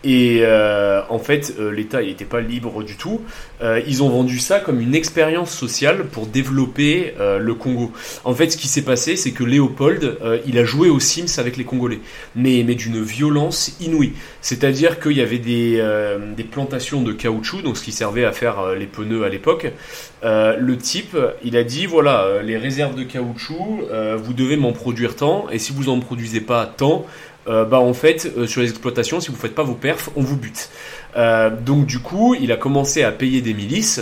Et 0.04 0.40
euh, 0.42 1.02
en 1.10 1.18
fait, 1.18 1.56
euh, 1.60 1.72
l'État 1.72 2.02
n'était 2.04 2.26
pas 2.26 2.40
libre 2.40 2.84
du 2.84 2.96
tout. 2.96 3.22
Euh, 3.62 3.82
ils 3.88 4.04
ont 4.04 4.10
vendu 4.10 4.38
ça 4.38 4.60
comme 4.60 4.80
une 4.80 4.94
expérience 4.94 5.52
sociale 5.52 6.06
pour 6.06 6.28
développer 6.28 7.14
le 7.18 7.54
Congo. 7.54 7.92
En 8.24 8.34
fait, 8.34 8.52
ce 8.52 8.58
qui 8.58 8.68
s'est 8.68 8.84
passé, 8.84 9.16
c'est 9.16 9.32
que 9.32 9.44
Léopold, 9.44 10.18
il 10.46 10.58
a 10.60 10.64
joué 10.64 10.90
aux 10.90 11.00
Sims 11.00 11.40
avec 11.40 11.58
les 11.58 11.64
Congolais, 11.64 12.00
mais, 12.36 12.64
d'une 12.64 13.02
violence 13.02 13.76
inouïe. 13.80 14.14
C'est-à-dire 14.42 15.00
qu'il 15.00 15.14
y 15.14 15.22
avait 15.22 15.40
des, 15.40 15.84
des, 16.36 16.44
plantations 16.44 17.02
de 17.02 17.12
caoutchouc, 17.14 17.62
donc 17.62 17.78
ce 17.78 17.84
qui 17.84 17.92
servait 17.92 18.26
à 18.26 18.32
faire 18.32 18.76
les 18.78 18.86
pneus 18.86 19.24
à 19.24 19.30
l'époque. 19.30 19.72
le 20.24 20.78
type, 20.78 21.18
il 21.44 21.58
a 21.58 21.64
dit 21.64 21.86
voilà, 21.86 22.42
les 22.44 22.58
réserves 22.58 22.96
de 22.96 23.04
caoutchouc, 23.04 23.88
vous 24.18 24.34
devez 24.34 24.58
m'en 24.58 24.74
produire 24.74 25.16
tant, 25.16 25.50
et 25.50 25.60
si 25.60 25.74
vous 25.74 25.90
en 25.90 26.00
produisez 26.00 26.42
pas 26.42 26.66
tant, 26.66 27.06
euh, 27.48 27.66
bah 27.66 27.80
en 27.80 27.94
fait 27.94 28.32
euh, 28.38 28.48
sur 28.48 28.62
les 28.62 28.70
exploitations 28.70 29.20
si 29.20 29.30
vous 29.30 29.38
faites 29.38 29.56
pas 29.56 29.64
vos 29.64 29.74
perfs 29.74 30.10
on 30.16 30.22
vous 30.22 30.38
bute. 30.38 30.70
Euh, 31.16 31.50
donc 31.50 31.86
du 31.86 32.00
coup 32.00 32.36
il 32.36 32.52
a 32.52 32.58
commencé 32.58 33.04
à 33.04 33.12
payer 33.12 33.42
des 33.42 33.54
milices 33.54 34.02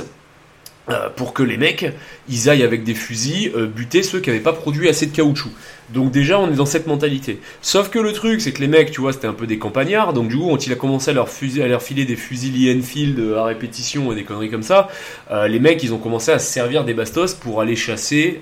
pour 1.15 1.33
que 1.33 1.41
les 1.41 1.57
mecs 1.57 1.91
ils 2.29 2.49
aillent 2.49 2.63
avec 2.63 2.83
des 2.83 2.93
fusils 2.93 3.51
buter 3.75 4.03
ceux 4.03 4.19
qui 4.19 4.29
n'avaient 4.29 4.41
pas 4.41 4.53
produit 4.53 4.87
assez 4.87 5.07
de 5.07 5.15
caoutchouc. 5.15 5.49
Donc 5.89 6.11
déjà 6.11 6.39
on 6.39 6.51
est 6.51 6.55
dans 6.55 6.65
cette 6.65 6.85
mentalité. 6.85 7.39
Sauf 7.61 7.89
que 7.89 7.97
le 7.97 8.13
truc 8.13 8.39
c'est 8.39 8.51
que 8.51 8.61
les 8.61 8.67
mecs 8.67 8.91
tu 8.91 9.01
vois 9.01 9.11
c'était 9.11 9.27
un 9.27 9.33
peu 9.33 9.47
des 9.47 9.57
campagnards. 9.57 10.13
Donc 10.13 10.27
du 10.27 10.37
coup 10.37 10.47
quand 10.49 10.67
il 10.67 10.73
a 10.73 10.75
commencé 10.75 11.09
à 11.09 11.13
leur, 11.13 11.27
à 11.27 11.67
leur 11.67 11.81
filer 11.81 12.05
des 12.05 12.15
fusils 12.15 12.53
Lee 12.53 12.77
Enfield 12.77 13.19
à 13.35 13.45
répétition 13.45 14.11
et 14.11 14.15
des 14.15 14.23
conneries 14.23 14.51
comme 14.51 14.63
ça 14.63 14.89
les 15.31 15.59
mecs 15.59 15.81
ils 15.81 15.93
ont 15.93 15.97
commencé 15.97 16.31
à 16.31 16.37
se 16.37 16.51
servir 16.51 16.85
des 16.85 16.93
bastos 16.93 17.33
pour 17.33 17.61
aller 17.61 17.75
chasser 17.75 18.41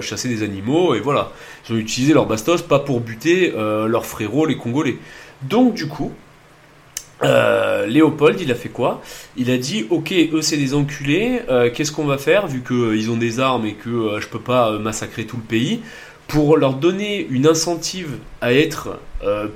chasser 0.00 0.28
des 0.28 0.42
animaux 0.42 0.94
et 0.94 1.00
voilà. 1.00 1.32
Ils 1.68 1.74
ont 1.74 1.78
utilisé 1.78 2.14
leur 2.14 2.26
bastos 2.26 2.62
pas 2.62 2.78
pour 2.78 3.00
buter 3.00 3.52
euh, 3.54 3.86
leurs 3.86 4.06
frérots, 4.06 4.46
les 4.46 4.56
Congolais. 4.56 4.96
Donc, 5.42 5.74
du 5.74 5.86
coup, 5.86 6.12
euh, 7.22 7.86
Léopold, 7.86 8.40
il 8.40 8.50
a 8.52 8.54
fait 8.54 8.68
quoi? 8.68 9.02
Il 9.36 9.50
a 9.50 9.58
dit 9.58 9.86
Ok, 9.90 10.12
eux 10.12 10.42
c'est 10.42 10.56
des 10.56 10.74
enculés, 10.74 11.42
euh, 11.48 11.70
qu'est-ce 11.72 11.92
qu'on 11.92 12.04
va 12.04 12.18
faire 12.18 12.46
vu 12.46 12.62
qu'ils 12.62 13.10
ont 13.10 13.16
des 13.16 13.40
armes 13.40 13.66
et 13.66 13.74
que 13.74 14.18
je 14.20 14.28
peux 14.28 14.40
pas 14.40 14.78
massacrer 14.78 15.24
tout 15.24 15.36
le 15.36 15.42
pays? 15.42 15.80
Pour 16.28 16.58
leur 16.58 16.74
donner 16.74 17.26
une 17.30 17.46
incentive 17.46 18.18
à 18.42 18.52
être 18.52 19.00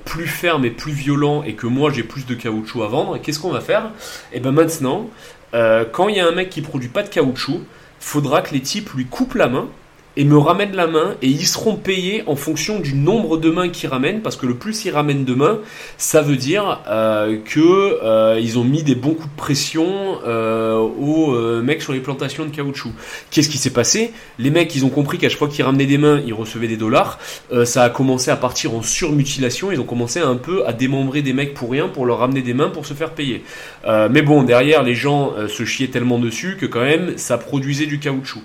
plus 0.06 0.26
ferme 0.26 0.64
et 0.64 0.70
plus 0.70 0.92
violent 0.92 1.42
et 1.42 1.52
que 1.52 1.66
moi 1.66 1.92
j'ai 1.92 2.02
plus 2.02 2.24
de 2.24 2.34
caoutchouc 2.34 2.82
à 2.82 2.86
vendre, 2.86 3.18
qu'est-ce 3.20 3.38
qu'on 3.38 3.50
va 3.50 3.60
faire? 3.60 3.90
Et 4.32 4.38
eh 4.38 4.40
ben 4.40 4.52
maintenant, 4.52 5.10
quand 5.52 6.08
il 6.08 6.16
y 6.16 6.20
a 6.20 6.26
un 6.26 6.32
mec 6.32 6.48
qui 6.48 6.62
produit 6.62 6.88
pas 6.88 7.02
de 7.02 7.10
caoutchouc, 7.10 7.60
faudra 8.00 8.40
que 8.40 8.54
les 8.54 8.60
types 8.60 8.88
lui 8.94 9.04
coupent 9.04 9.34
la 9.34 9.48
main 9.48 9.68
et 10.16 10.24
me 10.24 10.36
ramènent 10.36 10.76
la 10.76 10.86
main 10.86 11.14
et 11.22 11.28
ils 11.28 11.46
seront 11.46 11.76
payés 11.76 12.22
en 12.26 12.36
fonction 12.36 12.78
du 12.78 12.94
nombre 12.94 13.36
de 13.38 13.50
mains 13.50 13.68
qu'ils 13.68 13.88
ramènent 13.88 14.20
parce 14.20 14.36
que 14.36 14.46
le 14.46 14.54
plus 14.54 14.84
ils 14.84 14.90
ramènent 14.90 15.24
de 15.24 15.34
mains 15.34 15.58
ça 15.96 16.20
veut 16.20 16.36
dire 16.36 16.80
euh, 16.88 17.38
que 17.44 17.98
euh, 18.02 18.38
ils 18.40 18.58
ont 18.58 18.64
mis 18.64 18.82
des 18.82 18.94
bons 18.94 19.14
coups 19.14 19.30
de 19.30 19.36
pression 19.36 20.18
euh, 20.26 20.76
aux 20.76 21.34
euh, 21.34 21.62
mecs 21.62 21.82
sur 21.82 21.92
les 21.92 22.00
plantations 22.00 22.44
de 22.44 22.50
caoutchouc. 22.50 22.92
Qu'est-ce 23.30 23.48
qui 23.48 23.58
s'est 23.58 23.72
passé? 23.72 24.12
Les 24.38 24.50
mecs 24.50 24.74
ils 24.74 24.84
ont 24.84 24.90
compris 24.90 25.18
qu'à 25.18 25.28
chaque 25.28 25.38
fois 25.38 25.48
qu'ils 25.48 25.64
ramenaient 25.64 25.86
des 25.86 25.98
mains 25.98 26.20
ils 26.26 26.34
recevaient 26.34 26.68
des 26.68 26.76
dollars. 26.76 27.18
Euh, 27.52 27.64
ça 27.64 27.82
a 27.82 27.90
commencé 27.90 28.30
à 28.30 28.36
partir 28.36 28.74
en 28.74 28.82
surmutilation. 28.82 29.72
Ils 29.72 29.80
ont 29.80 29.84
commencé 29.84 30.20
un 30.20 30.36
peu 30.36 30.66
à 30.66 30.72
démembrer 30.72 31.22
des 31.22 31.32
mecs 31.32 31.54
pour 31.54 31.70
rien 31.70 31.88
pour 31.88 32.06
leur 32.06 32.18
ramener 32.18 32.42
des 32.42 32.54
mains 32.54 32.68
pour 32.68 32.86
se 32.86 32.94
faire 32.94 33.10
payer. 33.10 33.44
Mais 33.86 34.22
bon 34.22 34.42
derrière 34.42 34.82
les 34.82 34.94
gens 34.94 35.32
se 35.48 35.64
chiaient 35.64 35.88
tellement 35.88 36.18
dessus 36.18 36.56
que 36.60 36.66
quand 36.66 36.82
même 36.82 37.16
ça 37.16 37.38
produisait 37.38 37.86
du 37.86 37.98
caoutchouc 37.98 38.42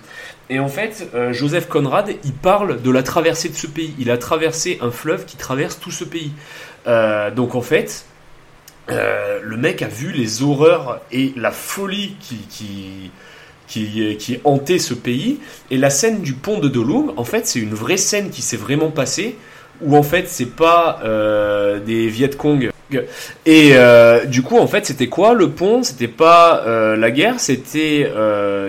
Et 0.50 0.60
en 0.60 0.70
fait, 0.70 1.10
euh, 1.14 1.34
Joseph 1.34 1.68
Conrad, 1.68 2.10
il 2.24 2.32
parle 2.32 2.82
de 2.82 2.91
la 2.91 3.04
traversée 3.04 3.50
de 3.50 3.56
ce 3.56 3.68
pays. 3.68 3.93
Il 4.00 4.10
a 4.10 4.18
traversé 4.18 4.78
un 4.82 4.91
fleuve 4.91 5.26
qui 5.26 5.36
traverse 5.36 5.80
tout 5.80 5.91
ce 5.91 6.06
pays. 6.06 6.32
Euh, 6.88 7.32
donc 7.32 7.56
en 7.56 7.62
fait, 7.62 8.06
euh, 8.89 9.39
le 9.43 9.58
mec 9.58 9.82
a 9.82 9.88
vu 9.88 10.12
les 10.12 10.41
horreurs 10.41 11.02
et 11.12 11.34
la 11.36 11.52
folie 11.52 12.16
qui, 12.22 12.38
qui, 12.50 13.12
qui, 13.68 14.16
qui 14.16 14.39
hantait 14.45 14.80
ce 14.80 14.93
pays. 14.93 15.39
Et 15.70 15.78
la 15.78 15.89
scène 15.89 16.22
du 16.22 16.34
pont 16.34 16.60
de 16.60 16.70
Dolum, 16.70 17.12
en 17.18 17.26
fait, 17.26 17.45
c'est 17.45 17.60
une 17.60 17.74
vraie 17.74 17.98
scène 17.98 18.30
qui 18.30 18.41
s'est 18.41 18.58
vraiment 18.58 18.89
passée. 18.89 19.36
Où 19.82 19.95
en 19.95 20.04
fait, 20.04 20.28
c'est 20.28 20.56
pas 20.56 21.02
des 21.86 22.08
Viet 22.08 22.36
Cong. 22.36 22.72
Et 23.45 23.76
du 24.26 24.41
coup, 24.41 24.58
en 24.58 24.66
fait, 24.66 24.88
c'était 24.88 25.06
quoi 25.08 25.36
le 25.36 25.52
pont? 25.52 25.84
C'était 25.84 26.08
pas 26.08 26.64
la 26.95 27.12
guerre, 27.12 27.39
c'était. 27.39 28.12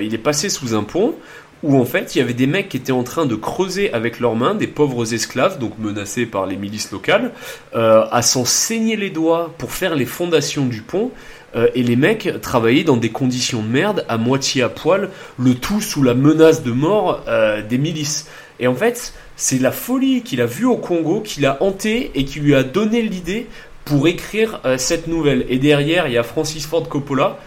il 0.03 0.13
est 0.13 0.23
passé 0.23 0.51
sous 0.51 0.75
un 0.75 0.83
pont 0.83 1.15
où 1.63 1.77
en 1.77 1.85
fait 1.85 2.15
il 2.15 2.19
y 2.19 2.21
avait 2.21 2.35
des 2.35 2.47
mecs 2.47 2.69
qui 2.69 2.77
étaient 2.77 2.93
en 2.93 3.03
train 3.03 3.27
de 3.27 3.35
creuser 3.35 3.93
avec 3.93 4.21
leurs 4.21 4.37
mains 4.37 4.55
des 4.55 4.67
pauvres 4.67 5.13
esclaves, 5.13 5.59
donc 5.59 5.79
menacés 5.79 6.27
par 6.27 6.47
les 6.47 6.57
milices 6.57 6.93
locales, 6.93 7.33
euh, 7.75 8.05
à 8.11 8.23
s'en 8.23 8.45
saigner 8.45 8.97
les 8.97 9.11
doigts 9.11 9.53
pour 9.59 9.73
faire 9.73 9.95
les 9.95 10.07
fondations 10.07 10.67
du 10.67 10.83
pont. 10.83 11.11
Euh, 11.57 11.69
et 11.75 11.83
les 11.83 11.97
mecs 11.97 12.41
travaillaient 12.43 12.85
dans 12.85 12.99
des 12.99 13.09
conditions 13.09 13.63
de 13.63 13.69
merde, 13.69 14.05
à 14.09 14.19
moitié 14.19 14.63
à 14.63 14.69
poil, 14.69 15.09
le 15.39 15.55
tout 15.55 15.81
sous 15.81 16.03
la 16.03 16.13
menace 16.13 16.63
de 16.63 16.73
mort 16.73 17.25
euh, 17.27 17.63
des 17.63 17.79
milices. 17.79 18.29
Et 18.61 18.67
en 18.67 18.75
fait, 18.75 19.15
c'est 19.37 19.59
la 19.59 19.73
folie 19.73 20.23
qu'il 20.23 20.43
a 20.43 20.47
vue 20.47 20.67
au 20.67 20.77
Congo 20.77 21.21
qui 21.21 21.41
l'a 21.41 21.57
hanté 21.63 22.11
et 22.15 22.27
qui 22.27 22.41
lui 22.41 22.55
a 22.55 22.63
donné 22.63 23.01
l'idée 23.01 23.47
pour 23.87 24.09
écrire 24.09 24.61
cette 24.77 25.07
nouvelle. 25.07 25.47
Et 25.49 25.59
derrière, 25.59 26.07
il 26.09 26.13
y 26.13 26.19
a 26.19 26.23
Francis 26.23 26.67
Ford 26.67 26.87
Coppola. 26.87 27.39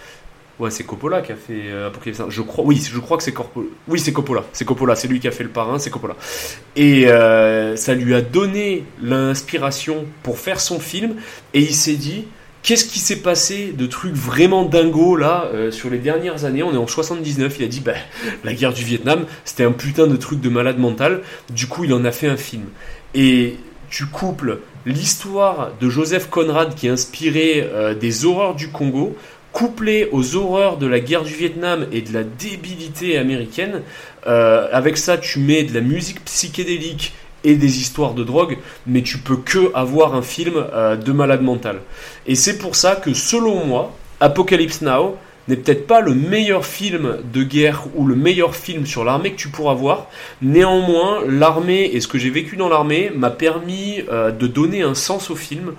Ouais, 0.61 0.69
c'est 0.69 0.83
Coppola 0.83 1.21
qui 1.21 1.31
a 1.31 1.35
fait 1.35 1.71
euh. 1.71 1.89
Je 2.29 2.41
crois, 2.43 2.63
oui, 2.63 2.79
je 2.79 2.99
crois 2.99 3.17
que 3.17 3.23
c'est 3.23 3.31
Corpo- 3.31 3.65
Oui, 3.87 3.99
c'est 3.99 4.13
Coppola. 4.13 4.43
C'est 4.53 4.63
Coppola. 4.63 4.95
C'est 4.95 5.07
lui 5.07 5.19
qui 5.19 5.27
a 5.27 5.31
fait 5.31 5.43
le 5.43 5.49
parrain. 5.49 5.79
C'est 5.79 5.89
Coppola. 5.89 6.15
Et 6.75 7.07
euh, 7.07 7.75
ça 7.75 7.95
lui 7.95 8.13
a 8.13 8.21
donné 8.21 8.83
l'inspiration 9.01 10.05
pour 10.21 10.37
faire 10.37 10.59
son 10.61 10.79
film. 10.79 11.15
Et 11.55 11.61
il 11.61 11.73
s'est 11.73 11.95
dit, 11.95 12.25
qu'est-ce 12.61 12.85
qui 12.85 12.99
s'est 12.99 13.23
passé 13.23 13.73
de 13.75 13.87
trucs 13.87 14.13
vraiment 14.13 14.63
dingos 14.63 15.15
là 15.15 15.49
euh, 15.51 15.71
sur 15.71 15.89
les 15.89 15.97
dernières 15.97 16.45
années? 16.45 16.61
On 16.61 16.73
est 16.73 16.77
en 16.77 16.85
79. 16.85 17.55
Il 17.57 17.65
a 17.65 17.67
dit, 17.67 17.79
bah, 17.79 17.93
la 18.43 18.53
guerre 18.53 18.73
du 18.73 18.83
Vietnam, 18.83 19.25
c'était 19.45 19.63
un 19.63 19.71
putain 19.71 20.05
de 20.05 20.15
truc 20.15 20.41
de 20.41 20.49
malade 20.49 20.77
mental. 20.77 21.21
Du 21.49 21.65
coup, 21.65 21.85
il 21.85 21.93
en 21.95 22.05
a 22.05 22.11
fait 22.11 22.27
un 22.27 22.37
film. 22.37 22.65
Et 23.15 23.55
tu 23.89 24.05
couples 24.05 24.59
l'histoire 24.85 25.71
de 25.81 25.89
Joseph 25.89 26.29
Conrad 26.29 26.75
qui 26.75 26.85
est 26.85 26.91
inspiré 26.91 27.67
des 27.99 28.25
horreurs 28.25 28.55
du 28.55 28.69
Congo, 28.69 29.15
couplé 29.51 30.07
aux 30.11 30.35
horreurs 30.35 30.77
de 30.77 30.87
la 30.87 30.99
guerre 30.99 31.23
du 31.23 31.33
Vietnam 31.33 31.87
et 31.91 32.01
de 32.01 32.13
la 32.13 32.23
débilité 32.23 33.17
américaine. 33.17 33.81
Euh, 34.27 34.67
avec 34.71 34.97
ça, 34.97 35.17
tu 35.17 35.39
mets 35.39 35.63
de 35.63 35.73
la 35.73 35.81
musique 35.81 36.23
psychédélique 36.25 37.13
et 37.43 37.55
des 37.55 37.79
histoires 37.79 38.13
de 38.13 38.23
drogue, 38.23 38.57
mais 38.85 39.01
tu 39.01 39.17
peux 39.17 39.37
que 39.37 39.71
avoir 39.73 40.15
un 40.15 40.21
film 40.21 40.53
euh, 40.55 40.95
de 40.95 41.11
malade 41.11 41.41
mental. 41.41 41.79
Et 42.27 42.35
c'est 42.35 42.57
pour 42.57 42.75
ça 42.75 42.95
que, 42.95 43.13
selon 43.13 43.65
moi, 43.65 43.93
Apocalypse 44.19 44.81
Now 44.81 45.17
n'est 45.47 45.55
peut-être 45.55 45.87
pas 45.87 46.01
le 46.01 46.13
meilleur 46.13 46.65
film 46.65 47.17
de 47.33 47.43
guerre 47.43 47.85
ou 47.95 48.05
le 48.05 48.15
meilleur 48.15 48.55
film 48.55 48.85
sur 48.85 49.03
l'armée 49.03 49.31
que 49.31 49.37
tu 49.37 49.49
pourras 49.49 49.73
voir. 49.73 50.07
Néanmoins, 50.41 51.21
l'armée 51.27 51.89
et 51.93 51.99
ce 51.99 52.07
que 52.07 52.19
j'ai 52.19 52.29
vécu 52.29 52.55
dans 52.55 52.69
l'armée 52.69 53.11
m'a 53.13 53.31
permis 53.31 54.03
euh, 54.11 54.31
de 54.31 54.47
donner 54.47 54.83
un 54.83 54.93
sens 54.93 55.31
au 55.31 55.35
film. 55.35 55.73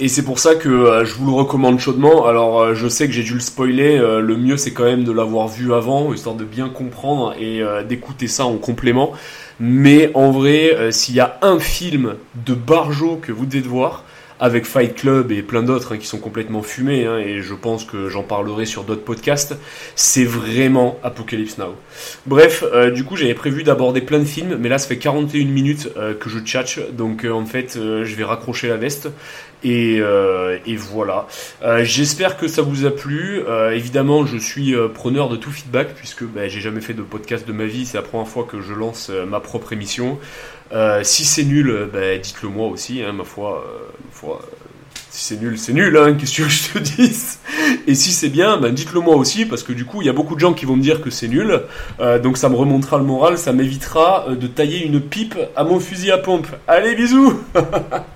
Et 0.00 0.08
c'est 0.08 0.24
pour 0.24 0.40
ça 0.40 0.56
que 0.56 0.68
euh, 0.68 1.04
je 1.04 1.14
vous 1.14 1.26
le 1.26 1.32
recommande 1.32 1.78
chaudement. 1.78 2.26
Alors 2.26 2.60
euh, 2.60 2.74
je 2.74 2.88
sais 2.88 3.06
que 3.06 3.12
j'ai 3.12 3.22
dû 3.22 3.34
le 3.34 3.40
spoiler, 3.40 3.96
euh, 3.96 4.20
le 4.20 4.36
mieux 4.36 4.56
c'est 4.56 4.72
quand 4.72 4.82
même 4.82 5.04
de 5.04 5.12
l'avoir 5.12 5.46
vu 5.46 5.72
avant, 5.72 6.12
histoire 6.12 6.34
de 6.34 6.44
bien 6.44 6.68
comprendre 6.68 7.34
et 7.38 7.62
d'écouter 7.88 8.26
ça 8.26 8.44
en 8.44 8.56
complément. 8.56 9.12
Mais 9.60 10.10
en 10.14 10.32
vrai, 10.32 10.90
s'il 10.90 11.14
y 11.14 11.20
a 11.20 11.38
un 11.42 11.60
film 11.60 12.16
de 12.44 12.54
Barjo 12.54 13.20
que 13.22 13.30
vous 13.30 13.46
devez 13.46 13.60
voir, 13.60 14.02
avec 14.44 14.66
Fight 14.66 14.94
Club 14.94 15.32
et 15.32 15.40
plein 15.40 15.62
d'autres 15.62 15.96
qui 15.96 16.06
sont 16.06 16.18
complètement 16.18 16.60
fumés, 16.60 17.06
hein, 17.06 17.16
et 17.16 17.40
je 17.40 17.54
pense 17.54 17.86
que 17.86 18.10
j'en 18.10 18.22
parlerai 18.22 18.66
sur 18.66 18.84
d'autres 18.84 19.02
podcasts, 19.02 19.56
c'est 19.94 20.26
vraiment 20.26 20.98
Apocalypse 21.02 21.56
Now. 21.56 21.74
Bref, 22.26 22.62
euh, 22.62 22.90
du 22.90 23.04
coup 23.04 23.16
j'avais 23.16 23.32
prévu 23.32 23.62
d'aborder 23.62 24.02
plein 24.02 24.18
de 24.18 24.26
films, 24.26 24.58
mais 24.60 24.68
là 24.68 24.76
ça 24.76 24.86
fait 24.86 24.98
41 24.98 25.46
minutes 25.46 25.88
euh, 25.96 26.12
que 26.12 26.28
je 26.28 26.40
tchatche, 26.40 26.78
donc 26.92 27.24
euh, 27.24 27.32
en 27.32 27.46
fait 27.46 27.78
je 27.78 28.14
vais 28.14 28.24
raccrocher 28.24 28.68
la 28.68 28.76
veste. 28.76 29.08
Et, 29.66 30.02
voilà. 30.76 31.26
J'espère 31.84 32.36
que 32.36 32.48
ça 32.48 32.60
vous 32.60 32.84
a 32.84 32.90
plu. 32.90 33.40
Évidemment, 33.72 34.26
je 34.26 34.36
suis 34.36 34.74
preneur 34.92 35.30
de 35.30 35.36
tout 35.36 35.50
feedback 35.50 35.94
puisque 35.94 36.24
bah, 36.24 36.48
j'ai 36.48 36.60
jamais 36.60 36.82
fait 36.82 36.92
de 36.92 37.00
podcast 37.00 37.48
de 37.48 37.52
ma 37.54 37.64
vie. 37.64 37.86
C'est 37.86 37.96
la 37.96 38.02
première 38.02 38.28
fois 38.28 38.44
que 38.44 38.60
je 38.60 38.74
lance 38.74 39.10
ma 39.26 39.40
propre 39.40 39.72
émission. 39.72 40.18
Euh, 40.74 41.00
si 41.04 41.24
c'est 41.24 41.44
nul, 41.44 41.70
euh, 41.70 41.88
bah, 41.92 42.18
dites-le 42.18 42.48
moi 42.48 42.66
aussi. 42.66 43.02
Hein, 43.02 43.12
ma 43.12 43.24
foi, 43.24 43.64
euh, 44.24 44.28
si 45.10 45.24
c'est 45.24 45.40
nul, 45.40 45.56
c'est 45.56 45.72
nul. 45.72 45.96
Hein, 45.96 46.14
Qu'est-ce 46.14 46.36
que 46.42 46.48
je 46.48 46.72
te 46.72 46.78
dise? 46.78 47.38
Et 47.86 47.94
si 47.94 48.10
c'est 48.10 48.28
bien, 48.28 48.56
bah, 48.56 48.70
dites-le 48.70 49.00
moi 49.00 49.14
aussi 49.14 49.46
parce 49.46 49.62
que 49.62 49.72
du 49.72 49.84
coup, 49.84 50.02
il 50.02 50.06
y 50.06 50.10
a 50.10 50.12
beaucoup 50.12 50.34
de 50.34 50.40
gens 50.40 50.52
qui 50.52 50.64
vont 50.64 50.76
me 50.76 50.82
dire 50.82 51.00
que 51.00 51.10
c'est 51.10 51.28
nul. 51.28 51.62
Donc 52.22 52.36
ça 52.38 52.48
me 52.48 52.56
remontera 52.56 52.98
le 52.98 53.04
moral, 53.04 53.38
ça 53.38 53.52
m'évitera 53.52 54.26
de 54.30 54.46
tailler 54.46 54.84
une 54.84 55.00
pipe 55.00 55.36
à 55.54 55.64
mon 55.64 55.78
fusil 55.78 56.10
à 56.10 56.18
pompe. 56.18 56.48
Allez, 56.66 56.94
bisous 56.94 57.40